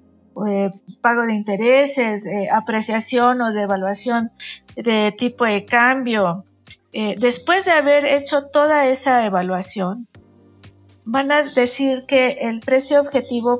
eh, 0.46 0.72
pago 1.00 1.22
de 1.22 1.36
intereses, 1.36 2.26
eh, 2.26 2.50
apreciación 2.52 3.42
o 3.42 3.54
devaluación 3.54 4.30
de 4.76 5.16
tipo 5.18 5.46
de 5.46 5.64
cambio. 5.64 6.44
Después 6.92 7.64
de 7.66 7.72
haber 7.72 8.06
hecho 8.06 8.48
toda 8.52 8.86
esa 8.86 9.26
evaluación, 9.26 10.08
van 11.06 11.32
a 11.32 11.44
decir 11.44 12.06
que 12.08 12.34
el 12.42 12.60
precio 12.60 13.02
objetivo 13.02 13.60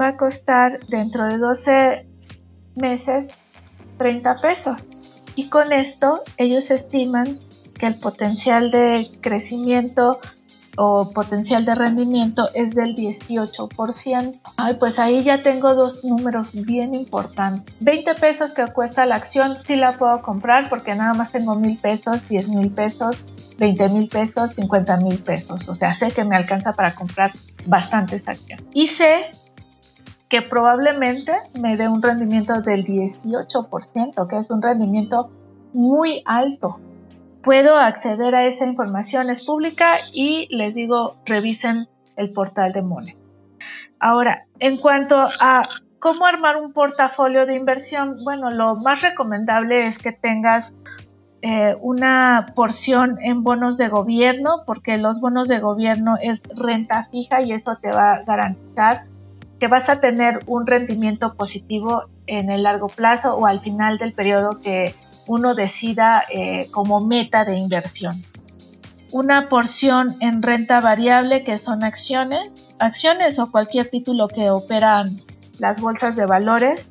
va 0.00 0.08
a 0.08 0.16
costar 0.16 0.80
dentro 0.86 1.26
de 1.26 1.38
12 1.38 2.06
meses 2.76 3.28
30 3.98 4.40
pesos. 4.40 4.86
Y 5.36 5.48
con 5.48 5.72
esto 5.72 6.22
ellos 6.36 6.70
estiman 6.70 7.38
que 7.78 7.86
el 7.86 7.98
potencial 7.98 8.70
de 8.70 9.08
crecimiento 9.20 10.20
o 10.76 11.10
potencial 11.10 11.64
de 11.64 11.74
rendimiento 11.74 12.48
es 12.54 12.74
del 12.74 12.94
18%. 12.94 14.40
Ay, 14.56 14.74
pues 14.74 14.98
ahí 14.98 15.22
ya 15.22 15.42
tengo 15.42 15.74
dos 15.74 16.04
números 16.04 16.50
bien 16.52 16.94
importantes. 16.94 17.74
20 17.80 18.14
pesos 18.14 18.52
que 18.52 18.66
cuesta 18.66 19.06
la 19.06 19.16
acción, 19.16 19.56
sí 19.64 19.76
la 19.76 19.96
puedo 19.96 20.20
comprar 20.22 20.68
porque 20.68 20.94
nada 20.94 21.14
más 21.14 21.30
tengo 21.32 21.54
mil 21.54 21.78
pesos, 21.78 22.28
10 22.28 22.48
mil 22.48 22.70
pesos, 22.70 23.16
20 23.58 23.88
mil 23.90 24.08
pesos, 24.08 24.54
50 24.54 24.96
mil 24.98 25.18
pesos. 25.18 25.68
O 25.68 25.74
sea, 25.74 25.94
sé 25.94 26.08
que 26.08 26.24
me 26.24 26.36
alcanza 26.36 26.72
para 26.72 26.94
comprar 26.94 27.32
bastantes 27.66 28.28
acciones. 28.28 28.64
Y 28.74 28.88
sé 28.88 29.30
que 30.28 30.42
probablemente 30.42 31.32
me 31.60 31.76
dé 31.76 31.88
un 31.88 32.02
rendimiento 32.02 32.60
del 32.60 32.84
18%, 32.84 34.28
que 34.28 34.36
es 34.36 34.50
un 34.50 34.62
rendimiento 34.62 35.30
muy 35.72 36.22
alto 36.24 36.80
puedo 37.44 37.76
acceder 37.76 38.34
a 38.34 38.46
esa 38.46 38.64
información, 38.64 39.30
es 39.30 39.44
pública 39.44 39.98
y 40.12 40.48
les 40.56 40.74
digo, 40.74 41.16
revisen 41.26 41.86
el 42.16 42.32
portal 42.32 42.72
de 42.72 42.82
Mone. 42.82 43.16
Ahora, 44.00 44.46
en 44.58 44.78
cuanto 44.78 45.16
a 45.40 45.62
cómo 46.00 46.26
armar 46.26 46.56
un 46.56 46.72
portafolio 46.72 47.46
de 47.46 47.54
inversión, 47.54 48.24
bueno, 48.24 48.50
lo 48.50 48.76
más 48.76 49.02
recomendable 49.02 49.86
es 49.86 49.98
que 49.98 50.12
tengas 50.12 50.74
eh, 51.46 51.76
una 51.82 52.46
porción 52.54 53.18
en 53.20 53.44
bonos 53.44 53.76
de 53.76 53.88
gobierno, 53.88 54.62
porque 54.64 54.96
los 54.96 55.20
bonos 55.20 55.46
de 55.46 55.60
gobierno 55.60 56.14
es 56.22 56.40
renta 56.56 57.06
fija 57.10 57.42
y 57.42 57.52
eso 57.52 57.76
te 57.82 57.90
va 57.90 58.14
a 58.14 58.22
garantizar 58.22 59.04
que 59.60 59.68
vas 59.68 59.90
a 59.90 60.00
tener 60.00 60.38
un 60.46 60.66
rendimiento 60.66 61.34
positivo 61.34 62.04
en 62.26 62.50
el 62.50 62.62
largo 62.62 62.86
plazo 62.86 63.34
o 63.34 63.44
al 63.44 63.60
final 63.60 63.98
del 63.98 64.14
periodo 64.14 64.58
que 64.62 64.94
uno 65.26 65.54
decida 65.54 66.24
eh, 66.30 66.66
como 66.70 67.00
meta 67.00 67.44
de 67.44 67.58
inversión. 67.58 68.14
Una 69.12 69.44
porción 69.44 70.08
en 70.20 70.42
renta 70.42 70.80
variable 70.80 71.44
que 71.44 71.58
son 71.58 71.84
acciones, 71.84 72.50
acciones 72.78 73.38
o 73.38 73.50
cualquier 73.50 73.90
título 73.90 74.28
que 74.28 74.48
operan 74.48 75.14
las 75.58 75.78
bolsas 75.78 76.16
de 76.16 76.24
valores. 76.24 76.88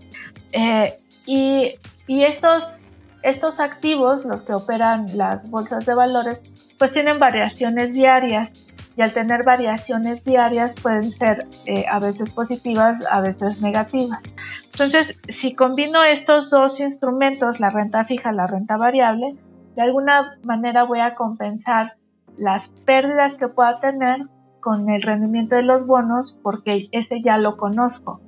Eh, 0.52 0.94
y, 1.26 1.74
estos, 2.08 2.83
estos 3.24 3.60
activos, 3.60 4.26
los 4.26 4.44
que 4.44 4.54
operan 4.54 5.06
las 5.16 5.50
bolsas 5.50 5.86
de 5.86 5.96
valores, 5.96 6.42
pues 6.78 6.92
tienen 6.92 7.20
variaciones 7.20 7.94
diarias 7.94 8.70
y 8.96 9.02
al 9.02 9.12
tener 9.12 9.44
variaciones 9.44 10.24
diarias 10.24 10.76
pueden 10.76 11.10
ser 11.12 11.48
eh, 11.66 11.86
a 11.90 12.00
veces 12.00 12.32
positivas, 12.32 13.04
a 13.10 13.22
veces 13.22 13.62
negativas. 13.62 14.20
Entonces, 14.66 15.22
si 15.30 15.56
combino 15.56 16.04
estos 16.04 16.50
dos 16.50 16.80
instrumentos, 16.80 17.60
la 17.60 17.70
renta 17.70 18.06
fija, 18.06 18.32
la 18.32 18.48
renta 18.48 18.78
variable, 18.78 19.36
de 19.76 19.82
alguna 19.82 20.38
manera 20.44 20.84
voy 20.84 21.00
a 21.00 21.16
compensar 21.16 21.94
las 22.38 22.70
pérdidas 22.86 23.36
que 23.36 23.48
pueda 23.48 23.80
tener 23.80 24.28
con 24.60 24.90
el 24.90 25.02
rendimiento 25.02 25.56
de 25.56 25.64
los 25.64 25.86
bonos 25.86 26.38
porque 26.42 26.88
ese 26.92 27.22
ya 27.22 27.38
lo 27.38 27.58
conozco. 27.58 28.22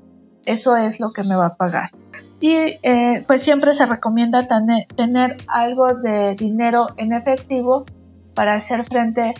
Eso 0.46 0.76
es 0.76 1.00
lo 1.00 1.12
que 1.12 1.24
me 1.24 1.36
va 1.36 1.48
a 1.48 1.56
pagar. 1.56 1.92
Y 2.40 2.54
eh, 2.54 3.24
pues 3.26 3.44
siempre 3.44 3.74
se 3.74 3.86
recomienda 3.86 4.48
tener 4.96 5.38
algo 5.48 5.96
de 5.96 6.36
dinero 6.36 6.88
en 6.98 7.14
efectivo 7.14 7.86
para 8.34 8.56
hacer 8.56 8.84
frente 8.86 9.34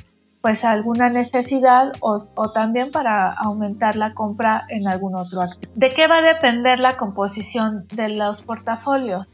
pues 0.46 0.64
alguna 0.64 1.10
necesidad 1.10 1.92
o, 2.02 2.20
también 2.52 2.92
para 2.92 3.32
aumentar 3.32 3.96
la 3.96 4.14
compra 4.14 4.66
en 4.70 4.88
algún 4.88 5.16
otro 5.16 5.42
activo. 5.42 5.74
¿De 5.74 5.90
qué 5.90 6.06
va 6.06 6.18
a 6.18 6.22
depender 6.22 6.80
la 6.80 6.98
composición 6.98 7.88
de 7.96 8.10
los 8.10 8.44
portafolios? 8.44 9.28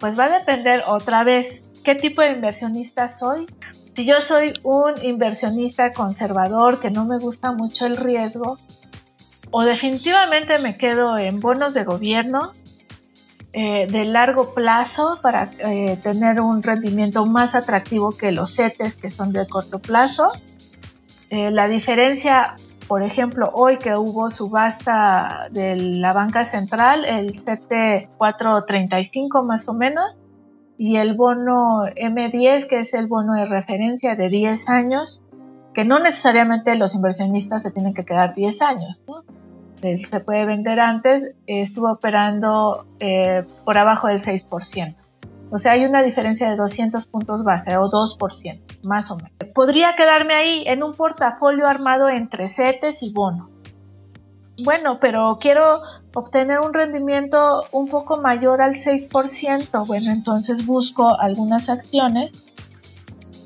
Pues 0.00 0.18
va 0.18 0.24
a 0.24 0.38
depender 0.38 0.82
otra 0.88 1.22
vez 1.22 1.60
qué 1.84 1.94
tipo 1.94 2.22
de 2.22 2.32
inversionista 2.32 3.12
soy. 3.12 3.46
Si 3.94 4.04
yo 4.04 4.20
soy 4.20 4.52
un 4.64 4.94
inversionista 5.02 5.92
conservador 5.92 6.80
que 6.80 6.90
no 6.90 7.04
me 7.04 7.18
gusta 7.18 7.52
mucho 7.52 7.86
el 7.86 7.96
riesgo, 7.96 8.56
o 9.50 9.62
definitivamente 9.62 10.58
me 10.58 10.76
quedo 10.76 11.18
en 11.18 11.40
bonos 11.40 11.74
de 11.74 11.84
gobierno 11.84 12.52
eh, 13.54 13.86
de 13.86 14.04
largo 14.04 14.52
plazo 14.52 15.18
para 15.22 15.48
eh, 15.60 15.98
tener 16.02 16.40
un 16.40 16.62
rendimiento 16.62 17.24
más 17.24 17.54
atractivo 17.54 18.10
que 18.10 18.30
los 18.30 18.54
CETES 18.54 18.96
que 18.96 19.10
son 19.10 19.32
de 19.32 19.46
corto 19.46 19.78
plazo. 19.78 20.32
Eh, 21.30 21.50
la 21.50 21.66
diferencia, 21.66 22.56
por 22.88 23.02
ejemplo, 23.02 23.50
hoy 23.54 23.78
que 23.78 23.96
hubo 23.96 24.30
subasta 24.30 25.48
de 25.50 25.76
la 25.76 26.12
banca 26.12 26.44
central, 26.44 27.06
el 27.06 27.38
CETE 27.38 28.10
435 28.18 29.42
más 29.42 29.66
o 29.66 29.72
menos, 29.72 30.20
y 30.76 30.96
el 30.96 31.14
bono 31.14 31.86
M10, 31.86 32.68
que 32.68 32.80
es 32.80 32.92
el 32.92 33.08
bono 33.08 33.32
de 33.34 33.46
referencia 33.46 34.14
de 34.14 34.28
10 34.28 34.68
años, 34.68 35.22
que 35.74 35.84
no 35.84 35.98
necesariamente 35.98 36.74
los 36.76 36.94
inversionistas 36.94 37.62
se 37.62 37.70
tienen 37.70 37.94
que 37.94 38.04
quedar 38.04 38.34
10 38.34 38.60
años, 38.62 39.02
¿no? 39.06 39.24
Se 39.80 40.20
puede 40.20 40.44
vender 40.44 40.80
antes, 40.80 41.34
estuvo 41.46 41.92
operando 41.92 42.86
eh, 43.00 43.44
por 43.64 43.78
abajo 43.78 44.08
del 44.08 44.22
6%. 44.22 44.94
O 45.50 45.58
sea, 45.58 45.72
hay 45.72 45.84
una 45.84 46.02
diferencia 46.02 46.50
de 46.50 46.56
200 46.56 47.06
puntos 47.06 47.42
base 47.42 47.76
o 47.76 47.90
2%, 47.90 48.60
más 48.82 49.10
o 49.10 49.16
menos. 49.16 49.32
Podría 49.54 49.96
quedarme 49.96 50.34
ahí 50.34 50.64
en 50.66 50.82
un 50.82 50.92
portafolio 50.92 51.66
armado 51.66 52.08
entre 52.08 52.48
CETES 52.48 53.02
y 53.02 53.12
bono. 53.12 53.50
Bueno, 54.62 54.98
pero 55.00 55.38
quiero 55.40 55.80
obtener 56.14 56.58
un 56.58 56.74
rendimiento 56.74 57.60
un 57.70 57.86
poco 57.86 58.18
mayor 58.18 58.60
al 58.60 58.74
6%. 58.74 59.86
Bueno, 59.86 60.10
entonces 60.10 60.66
busco 60.66 61.18
algunas 61.18 61.68
acciones 61.70 62.44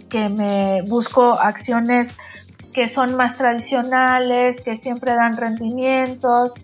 que 0.08 0.28
me 0.28 0.82
busco 0.82 1.38
acciones 1.38 2.16
que 2.72 2.88
son 2.88 3.16
más 3.16 3.38
tradicionales, 3.38 4.62
que 4.62 4.76
siempre 4.78 5.14
dan 5.14 5.36
rendimientos 5.36 6.54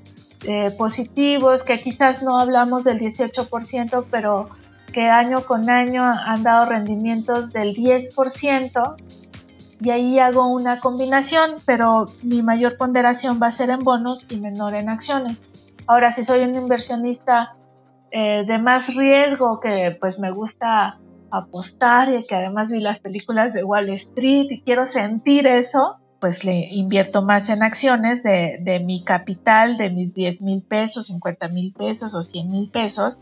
eh, 0.47 0.71
positivos, 0.79 1.65
que 1.65 1.81
quizás 1.81 2.23
no 2.23 2.39
hablamos 2.39 2.85
del 2.85 2.99
18%, 3.01 4.07
pero 4.11 4.49
que 4.93 5.09
año 5.09 5.43
con 5.43 5.69
año 5.69 6.03
han 6.03 6.43
dado 6.43 6.69
rendimientos 6.69 7.53
del 7.53 7.75
10% 7.75 8.97
y 9.81 9.91
ahí 9.91 10.19
hago 10.19 10.49
una 10.49 10.81
combinación, 10.81 11.57
pero 11.67 12.07
mi 12.23 12.43
mayor 12.43 12.77
ponderación 12.77 13.39
va 13.41 13.49
a 13.49 13.53
ser 13.53 13.71
en 13.71 13.81
bonos 13.81 14.27
y 14.29 14.41
menor 14.41 14.75
en 14.75 14.89
acciones. 14.89 15.39
Ahora, 15.87 16.13
si 16.13 16.25
soy 16.25 16.41
un 16.41 16.55
inversionista 16.55 17.55
eh, 18.11 18.45
de 18.47 18.59
más 18.59 18.95
riesgo, 18.95 19.61
que 19.61 19.97
pues 20.01 20.19
me 20.19 20.31
gusta 20.33 20.99
apostar 21.31 22.13
y 22.13 22.27
que 22.27 22.35
además 22.35 22.71
vi 22.71 22.81
las 22.81 23.01
películas 23.01 23.53
de 23.53 23.65
Wall 23.65 23.91
Street 23.91 24.47
y 24.51 24.61
quiero 24.63 24.87
sentir 24.87 25.47
eso, 25.47 25.97
pues 26.21 26.45
le 26.45 26.69
invierto 26.71 27.23
más 27.23 27.49
en 27.49 27.63
acciones 27.63 28.23
de, 28.23 28.59
de 28.61 28.81
mi 28.81 29.05
capital, 29.05 29.79
de 29.79 29.91
mis 29.91 30.15
10 30.15 30.43
mil 30.43 30.63
pesos, 30.63 31.07
50 31.07 31.49
mil 31.49 31.73
pesos 31.73 32.15
o 32.15 32.23
100 32.23 32.49
mil 32.49 32.71
pesos, 32.71 33.19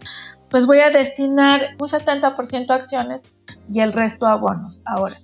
pues 0.51 0.67
voy 0.67 0.79
a 0.81 0.91
destinar 0.91 1.75
un 1.81 1.89
70% 1.89 2.71
a 2.71 2.75
acciones 2.75 3.21
y 3.73 3.81
el 3.81 3.93
resto 3.93 4.27
a 4.27 4.37
bonos. 4.37 4.81
Ahora, 4.85 5.21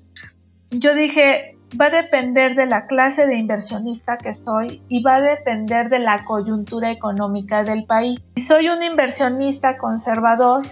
yo 0.70 0.94
dije, 0.94 1.58
va 1.80 1.86
a 1.86 1.90
depender 1.90 2.54
de 2.54 2.66
la 2.66 2.86
clase 2.86 3.26
de 3.26 3.36
inversionista 3.36 4.18
que 4.18 4.34
soy 4.34 4.82
y 4.88 5.02
va 5.02 5.16
a 5.16 5.22
depender 5.22 5.88
de 5.88 6.00
la 6.00 6.24
coyuntura 6.24 6.90
económica 6.90 7.62
del 7.62 7.84
país. 7.84 8.20
Si 8.36 8.42
soy 8.42 8.68
un 8.68 8.82
inversionista 8.82 9.78
conservador, 9.78 10.62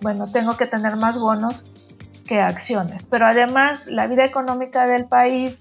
bueno, 0.00 0.26
tengo 0.26 0.56
que 0.56 0.66
tener 0.66 0.96
más 0.96 1.18
bonos 1.18 1.64
que 2.26 2.40
acciones, 2.40 3.06
pero 3.10 3.26
además 3.26 3.86
la 3.86 4.06
vida 4.06 4.24
económica 4.24 4.86
del 4.86 5.06
país 5.06 5.58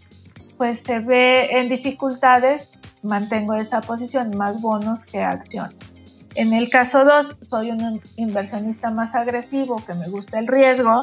pues 0.58 0.82
se 0.82 1.00
ve 1.00 1.48
en 1.52 1.70
dificultades, 1.70 2.72
mantengo 3.02 3.56
esa 3.56 3.82
posición, 3.82 4.32
más 4.38 4.62
bonos 4.62 5.06
que 5.06 5.22
acciones. 5.22 5.78
En 6.36 6.54
el 6.54 6.70
caso 6.70 7.04
2, 7.04 7.38
soy 7.42 7.72
un 7.72 8.02
inversionista 8.18 8.92
más 8.92 9.16
agresivo, 9.16 9.78
que 9.78 9.94
me 9.96 10.08
gusta 10.10 10.38
el 10.38 10.48
riesgo, 10.48 11.02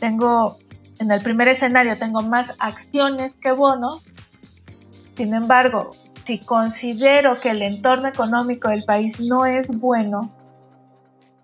tengo 0.00 0.58
en 1.00 1.10
el 1.10 1.20
primer 1.20 1.48
escenario 1.48 1.96
tengo 1.96 2.22
más 2.22 2.54
acciones 2.58 3.34
que 3.36 3.52
bonos. 3.52 4.04
Sin 5.16 5.34
embargo, 5.34 5.90
si 6.24 6.38
considero 6.38 7.38
que 7.38 7.50
el 7.50 7.62
entorno 7.62 8.08
económico 8.08 8.70
del 8.70 8.84
país 8.84 9.20
no 9.20 9.46
es 9.46 9.68
bueno, 9.68 10.33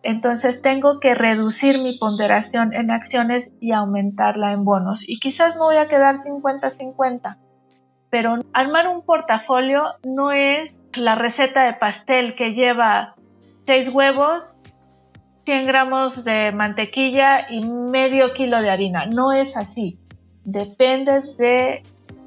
entonces 0.03 0.62
tengo 0.62 0.98
que 0.98 1.14
reducir 1.14 1.82
mi 1.82 1.98
ponderación 1.98 2.72
en 2.72 2.90
acciones 2.90 3.51
y 3.61 3.72
aumentarla 3.72 4.53
en 4.53 4.64
bonos. 4.64 5.07
Y 5.07 5.20
quizás 5.20 5.55
me 5.55 5.62
voy 5.62 5.76
a 5.76 5.88
quedar 5.88 6.16
50-50. 6.16 7.36
Pero 8.09 8.38
armar 8.53 8.88
un 8.88 9.03
portafolio 9.03 9.82
no 10.05 10.32
es 10.32 10.72
la 10.94 11.14
receta 11.14 11.64
de 11.64 11.74
pastel 11.74 12.34
que 12.34 12.55
lleva 12.55 13.14
6 13.66 13.90
huevos, 13.90 14.59
100 15.44 15.66
gramos 15.66 16.24
de 16.24 16.51
mantequilla 16.53 17.51
y 17.51 17.66
medio 17.68 18.32
kilo 18.32 18.61
de 18.61 18.70
harina. 18.70 19.07
No 19.07 19.32
es 19.32 19.57
así. 19.57 19.98
Depende 20.44 21.22
de 21.38 21.82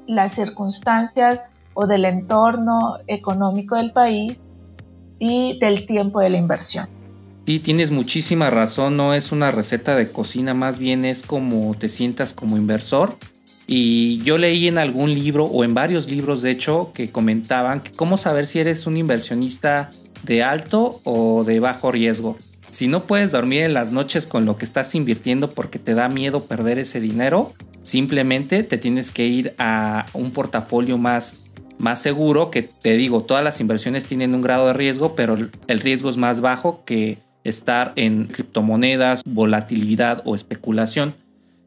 las 0.06 0.34
circunstancias 0.34 1.40
o 1.74 1.86
del 1.86 2.04
entorno 2.04 2.98
económico 3.08 3.76
del 3.76 3.92
país 3.92 4.40
y 5.18 5.58
del 5.58 5.86
tiempo 5.86 6.20
de 6.20 6.28
la 6.28 6.38
inversión. 6.38 7.03
Sí, 7.46 7.58
tienes 7.58 7.90
muchísima 7.90 8.48
razón, 8.48 8.96
no 8.96 9.12
es 9.12 9.30
una 9.30 9.50
receta 9.50 9.96
de 9.96 10.10
cocina, 10.10 10.54
más 10.54 10.78
bien 10.78 11.04
es 11.04 11.22
como 11.22 11.74
te 11.74 11.90
sientas 11.90 12.32
como 12.32 12.56
inversor. 12.56 13.18
Y 13.66 14.18
yo 14.22 14.38
leí 14.38 14.66
en 14.66 14.78
algún 14.78 15.12
libro 15.12 15.44
o 15.44 15.62
en 15.62 15.74
varios 15.74 16.10
libros, 16.10 16.40
de 16.40 16.50
hecho, 16.50 16.90
que 16.94 17.10
comentaban 17.10 17.82
cómo 17.96 18.16
saber 18.16 18.46
si 18.46 18.60
eres 18.60 18.86
un 18.86 18.96
inversionista 18.96 19.90
de 20.22 20.42
alto 20.42 21.02
o 21.04 21.44
de 21.44 21.60
bajo 21.60 21.92
riesgo. 21.92 22.38
Si 22.70 22.88
no 22.88 23.06
puedes 23.06 23.32
dormir 23.32 23.62
en 23.62 23.74
las 23.74 23.92
noches 23.92 24.26
con 24.26 24.46
lo 24.46 24.56
que 24.56 24.64
estás 24.64 24.94
invirtiendo 24.94 25.50
porque 25.50 25.78
te 25.78 25.94
da 25.94 26.08
miedo 26.08 26.44
perder 26.44 26.78
ese 26.78 26.98
dinero, 26.98 27.52
simplemente 27.82 28.62
te 28.62 28.78
tienes 28.78 29.12
que 29.12 29.26
ir 29.26 29.54
a 29.58 30.06
un 30.14 30.30
portafolio 30.30 30.96
más, 30.96 31.36
más 31.76 32.00
seguro, 32.00 32.50
que 32.50 32.62
te 32.62 32.96
digo, 32.96 33.22
todas 33.22 33.44
las 33.44 33.60
inversiones 33.60 34.06
tienen 34.06 34.34
un 34.34 34.40
grado 34.40 34.66
de 34.66 34.72
riesgo, 34.72 35.14
pero 35.14 35.36
el 35.36 35.80
riesgo 35.80 36.08
es 36.08 36.16
más 36.16 36.40
bajo 36.40 36.84
que 36.86 37.18
estar 37.44 37.92
en 37.96 38.26
criptomonedas, 38.26 39.22
volatilidad 39.24 40.22
o 40.24 40.34
especulación. 40.34 41.14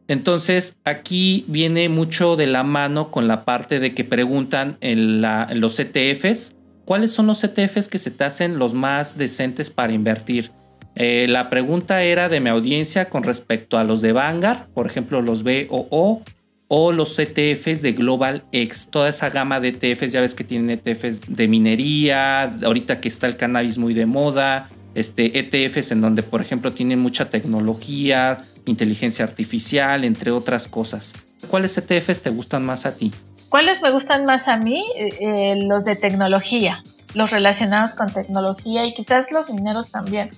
Entonces 0.08 0.78
aquí 0.84 1.46
viene 1.48 1.90
mucho 1.90 2.36
de 2.36 2.48
la 2.48 2.64
mano 2.64 3.12
con 3.12 3.28
la 3.28 3.46
parte 3.46 3.80
de 3.80 3.94
que 3.94 4.04
preguntan 4.04 4.78
en, 4.82 5.24
en 5.24 5.60
los 5.62 5.80
ETFs, 5.80 6.56
¿cuáles 6.86 7.12
son 7.12 7.28
los 7.28 7.44
ETFs 7.44 7.90
que 7.90 7.98
se 7.98 8.12
te 8.12 8.24
hacen 8.24 8.58
los 8.58 8.74
más 8.74 9.18
decentes 9.18 9.70
para 9.70 9.94
invertir? 9.94 10.52
Eh, 10.96 11.28
la 11.30 11.50
pregunta 11.52 12.02
era 12.02 12.28
de 12.28 12.40
mi 12.40 12.50
audiencia 12.50 13.08
con 13.10 13.22
respecto 13.22 13.78
a 13.78 13.84
los 13.84 14.02
de 14.02 14.14
Vanguard, 14.14 14.68
por 14.74 14.88
ejemplo 14.88 15.22
los 15.22 15.44
BOO 15.44 16.24
o 16.70 16.92
los 16.92 17.20
ETFs 17.20 17.82
de 17.82 17.94
Global 17.94 18.46
X, 18.52 18.90
toda 18.92 19.10
esa 19.10 19.30
gama 19.30 19.60
de 19.60 19.70
ETFs, 19.80 20.12
ya 20.12 20.22
ves 20.22 20.34
que 20.34 20.44
tienen 20.44 20.72
ETFs 20.72 21.22
de 21.28 21.48
minería, 21.48 22.44
ahorita 22.64 23.00
que 23.00 23.10
está 23.10 23.28
el 23.28 23.38
cannabis 23.38 23.78
muy 23.78 23.94
de 23.94 24.06
moda, 24.06 24.70
este, 25.00 25.40
ETFs 25.40 25.92
en 25.92 26.02
donde 26.02 26.24
por 26.24 26.42
ejemplo 26.42 26.74
tienen 26.74 27.00
mucha 27.00 27.30
tecnología, 27.30 28.40
inteligencia 28.66 29.26
artificial, 29.26 30.04
entre 30.04 30.32
otras 30.32 30.68
cosas. 30.68 31.14
¿Cuáles 31.50 31.78
ETFs 31.78 32.22
te 32.22 32.30
gustan 32.30 32.66
más 32.66 32.86
a 32.86 32.96
ti? 32.96 33.12
¿Cuáles 33.50 33.82
me 33.82 33.92
gustan 33.92 34.26
más 34.26 34.48
a 34.48 34.58
mí? 34.58 34.84
Eh, 34.98 35.10
eh, 35.20 35.60
los 35.64 35.86
de 35.86 35.96
tecnología, 35.96 36.84
los 37.14 37.30
relacionados 37.30 37.96
con 37.96 38.08
tecnología 38.12 38.86
y 38.86 38.94
quizás 38.94 39.26
los 39.32 39.50
mineros 39.50 39.92
también 39.92 40.30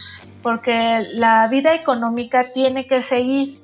porque 0.42 1.06
la 1.14 1.48
vida 1.48 1.74
económica 1.74 2.46
tiene 2.54 2.88
que 2.88 3.02
seguir 3.02 3.60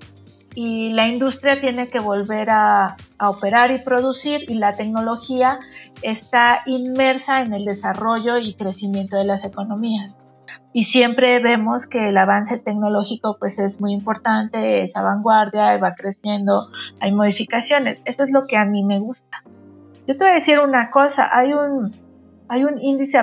y 0.56 0.91
la 0.93 1.08
industria 1.08 1.60
tiene 1.60 1.88
que 1.88 2.00
volver 2.00 2.50
a, 2.50 2.96
operar 3.20 3.72
y 3.72 3.80
producir 3.80 4.50
y 4.50 4.56
la 4.56 4.74
tecnología 4.74 5.58
está 6.02 6.60
inmersa 6.66 7.41
en 7.41 7.54
el 7.54 7.64
desarrollo 7.64 8.38
y 8.38 8.54
crecimiento 8.56 9.18
de 9.18 9.26
las 9.26 9.46
economías. 9.46 10.14
Y 10.74 10.84
siempre 10.84 11.39
vemos 11.39 11.88
que 11.88 12.10
el 12.10 12.18
avance 12.18 12.58
tecnológico 12.58 13.38
pues 13.39 13.60
es 13.60 13.80
muy 13.80 13.93
importante, 13.93 14.84
es 14.84 14.95
a 14.95 15.01
vanguardia, 15.01 15.78
va 15.78 15.95
creciendo, 15.95 16.70
hay 16.99 17.12
modificaciones. 17.12 17.99
Eso 18.06 18.24
es 18.24 18.32
lo 18.32 18.45
que 18.45 18.58
a 18.58 18.66
mí 18.66 18.84
me 18.84 18.99
gusta. 18.99 19.43
Yo 20.08 20.18
te 20.18 20.24
voy 20.24 20.32
a 20.32 20.34
decir 20.36 20.60
una 20.60 20.91
cosa, 20.91 21.30
hay 21.32 21.53
un, 21.53 21.93
hay 22.47 22.64
un 22.64 22.80
índice 22.80 23.22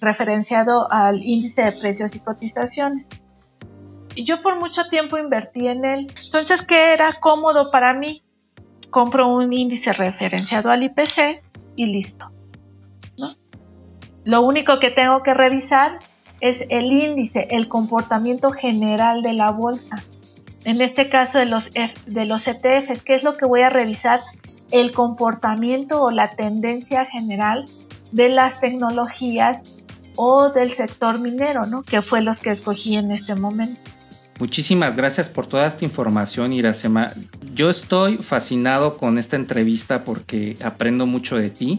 referenciado 0.00 0.90
al 0.90 1.22
índice 1.22 1.62
de 1.62 1.72
precios 1.72 2.14
y 2.14 2.20
cotizaciones. 2.20 3.06
Y 4.14 4.24
yo 4.24 4.42
por 4.42 4.58
mucho 4.58 4.88
tiempo 4.88 5.16
invertí 5.16 5.68
en 5.68 5.84
él. 5.84 6.06
Entonces, 6.24 6.62
¿qué 6.62 6.92
era 6.92 7.12
cómodo 7.20 7.70
para 7.70 7.94
mí? 7.94 8.22
Compro 8.90 9.28
un 9.28 9.52
índice 9.52 9.92
referenciado 9.92 10.70
al 10.70 10.82
IPC 10.82 11.42
y 11.76 11.86
listo. 11.86 12.30
Lo 14.24 14.42
único 14.42 14.78
que 14.80 14.90
tengo 14.90 15.22
que 15.22 15.32
revisar 15.32 15.98
es 16.40 16.64
el 16.68 16.92
índice, 16.92 17.48
el 17.50 17.68
comportamiento 17.68 18.50
general 18.50 19.22
de 19.22 19.32
la 19.32 19.50
bolsa. 19.50 20.02
En 20.64 20.80
este 20.80 21.08
caso 21.08 21.38
de 21.38 21.46
los, 21.46 21.70
de 21.70 22.26
los 22.26 22.46
ETFs, 22.46 23.02
¿qué 23.02 23.14
es 23.14 23.22
lo 23.22 23.34
que 23.36 23.46
voy 23.46 23.62
a 23.62 23.68
revisar? 23.68 24.20
El 24.70 24.92
comportamiento 24.92 26.02
o 26.02 26.10
la 26.10 26.30
tendencia 26.30 27.06
general 27.06 27.64
de 28.12 28.28
las 28.28 28.60
tecnologías 28.60 29.58
o 30.16 30.50
del 30.50 30.74
sector 30.74 31.20
minero, 31.20 31.62
¿no? 31.64 31.82
Que 31.82 32.02
fue 32.02 32.20
los 32.20 32.40
que 32.40 32.50
escogí 32.50 32.96
en 32.96 33.12
este 33.12 33.34
momento. 33.34 33.80
Muchísimas 34.38 34.94
gracias 34.94 35.28
por 35.28 35.46
toda 35.46 35.66
esta 35.66 35.84
información, 35.84 36.52
Iracema. 36.52 37.12
Yo 37.54 37.70
estoy 37.70 38.18
fascinado 38.18 38.96
con 38.96 39.18
esta 39.18 39.36
entrevista 39.36 40.04
porque 40.04 40.56
aprendo 40.62 41.06
mucho 41.06 41.36
de 41.36 41.50
ti 41.50 41.78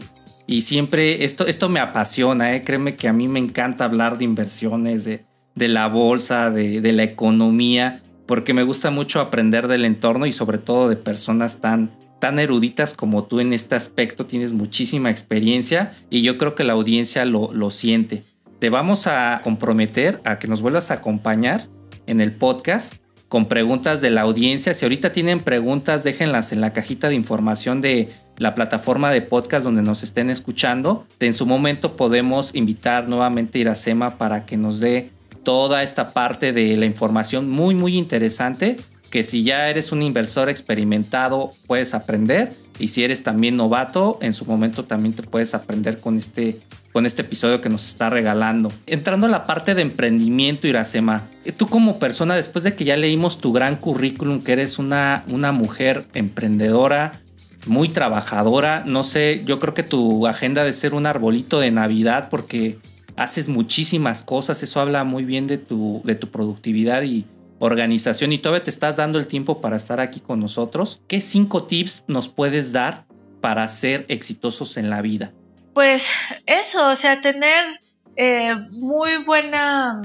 y 0.50 0.62
siempre 0.62 1.22
esto, 1.22 1.46
esto 1.46 1.68
me 1.68 1.78
apasiona, 1.78 2.56
¿eh? 2.56 2.62
créeme 2.62 2.96
que 2.96 3.06
a 3.06 3.12
mí 3.12 3.28
me 3.28 3.38
encanta 3.38 3.84
hablar 3.84 4.18
de 4.18 4.24
inversiones, 4.24 5.04
de, 5.04 5.24
de 5.54 5.68
la 5.68 5.86
bolsa, 5.86 6.50
de, 6.50 6.80
de 6.80 6.92
la 6.92 7.04
economía, 7.04 8.02
porque 8.26 8.52
me 8.52 8.64
gusta 8.64 8.90
mucho 8.90 9.20
aprender 9.20 9.68
del 9.68 9.84
entorno 9.84 10.26
y 10.26 10.32
sobre 10.32 10.58
todo 10.58 10.88
de 10.88 10.96
personas 10.96 11.60
tan, 11.60 11.92
tan 12.18 12.40
eruditas 12.40 12.94
como 12.94 13.26
tú 13.26 13.38
en 13.38 13.52
este 13.52 13.76
aspecto, 13.76 14.26
tienes 14.26 14.52
muchísima 14.52 15.08
experiencia 15.12 15.92
y 16.10 16.22
yo 16.22 16.36
creo 16.36 16.56
que 16.56 16.64
la 16.64 16.72
audiencia 16.72 17.24
lo, 17.24 17.52
lo 17.52 17.70
siente. 17.70 18.24
Te 18.58 18.70
vamos 18.70 19.06
a 19.06 19.42
comprometer 19.44 20.20
a 20.24 20.40
que 20.40 20.48
nos 20.48 20.62
vuelvas 20.62 20.90
a 20.90 20.94
acompañar 20.94 21.68
en 22.08 22.20
el 22.20 22.32
podcast 22.32 22.94
con 23.28 23.46
preguntas 23.46 24.00
de 24.00 24.10
la 24.10 24.22
audiencia. 24.22 24.74
Si 24.74 24.84
ahorita 24.84 25.12
tienen 25.12 25.42
preguntas, 25.42 26.02
déjenlas 26.02 26.50
en 26.50 26.60
la 26.60 26.72
cajita 26.72 27.08
de 27.08 27.14
información 27.14 27.80
de 27.80 28.08
la 28.40 28.54
plataforma 28.54 29.10
de 29.10 29.20
podcast 29.20 29.64
donde 29.64 29.82
nos 29.82 30.02
estén 30.02 30.30
escuchando. 30.30 31.06
En 31.20 31.34
su 31.34 31.44
momento 31.44 31.94
podemos 31.94 32.54
invitar 32.54 33.06
nuevamente 33.06 33.58
a 33.58 33.60
Iracema 33.60 34.16
para 34.16 34.46
que 34.46 34.56
nos 34.56 34.80
dé 34.80 35.10
toda 35.44 35.82
esta 35.82 36.14
parte 36.14 36.54
de 36.54 36.74
la 36.78 36.86
información 36.86 37.50
muy 37.50 37.74
muy 37.74 37.98
interesante 37.98 38.76
que 39.10 39.24
si 39.24 39.42
ya 39.42 39.68
eres 39.68 39.92
un 39.92 40.00
inversor 40.00 40.48
experimentado 40.48 41.50
puedes 41.66 41.92
aprender 41.92 42.50
y 42.78 42.88
si 42.88 43.04
eres 43.04 43.22
también 43.22 43.56
novato 43.56 44.18
en 44.22 44.32
su 44.32 44.46
momento 44.46 44.86
también 44.86 45.14
te 45.14 45.22
puedes 45.22 45.54
aprender 45.54 46.00
con 46.00 46.16
este 46.16 46.58
con 46.92 47.04
este 47.04 47.22
episodio 47.22 47.60
que 47.60 47.68
nos 47.68 47.86
está 47.86 48.10
regalando. 48.10 48.72
Entrando 48.86 49.26
a 49.26 49.30
la 49.30 49.44
parte 49.44 49.74
de 49.74 49.82
emprendimiento, 49.82 50.66
Iracema, 50.66 51.24
tú 51.56 51.68
como 51.68 52.00
persona, 52.00 52.34
después 52.34 52.64
de 52.64 52.74
que 52.74 52.84
ya 52.84 52.96
leímos 52.96 53.38
tu 53.38 53.52
gran 53.52 53.76
currículum, 53.76 54.42
que 54.42 54.54
eres 54.54 54.80
una, 54.80 55.24
una 55.28 55.52
mujer 55.52 56.06
emprendedora, 56.14 57.20
muy 57.66 57.88
trabajadora, 57.88 58.82
no 58.86 59.02
sé, 59.02 59.42
yo 59.44 59.58
creo 59.58 59.74
que 59.74 59.82
tu 59.82 60.26
agenda 60.26 60.64
de 60.64 60.72
ser 60.72 60.94
un 60.94 61.06
arbolito 61.06 61.60
de 61.60 61.70
Navidad 61.70 62.28
porque 62.30 62.78
haces 63.16 63.48
muchísimas 63.48 64.22
cosas, 64.22 64.62
eso 64.62 64.80
habla 64.80 65.04
muy 65.04 65.24
bien 65.24 65.46
de 65.46 65.58
tu, 65.58 66.00
de 66.04 66.14
tu 66.14 66.30
productividad 66.30 67.02
y, 67.02 67.26
organización 67.60 68.32
y 68.32 68.38
todavía 68.38 68.64
te 68.64 68.70
estás 68.70 68.96
dando 68.96 69.18
el 69.18 69.26
tiempo 69.26 69.60
para 69.60 69.76
estar 69.76 70.00
aquí 70.00 70.18
con 70.18 70.40
nosotros, 70.40 71.02
¿qué 71.06 71.20
cinco 71.20 71.64
tips 71.64 72.04
nos 72.08 72.28
puedes 72.28 72.72
dar 72.72 73.04
para 73.40 73.68
ser 73.68 74.06
exitosos 74.08 74.78
en 74.78 74.90
la 74.90 75.02
vida? 75.02 75.32
Pues 75.74 76.02
eso, 76.46 76.88
o 76.88 76.96
sea, 76.96 77.20
tener 77.20 77.78
eh, 78.16 78.54
muy 78.70 79.22
buena 79.24 80.00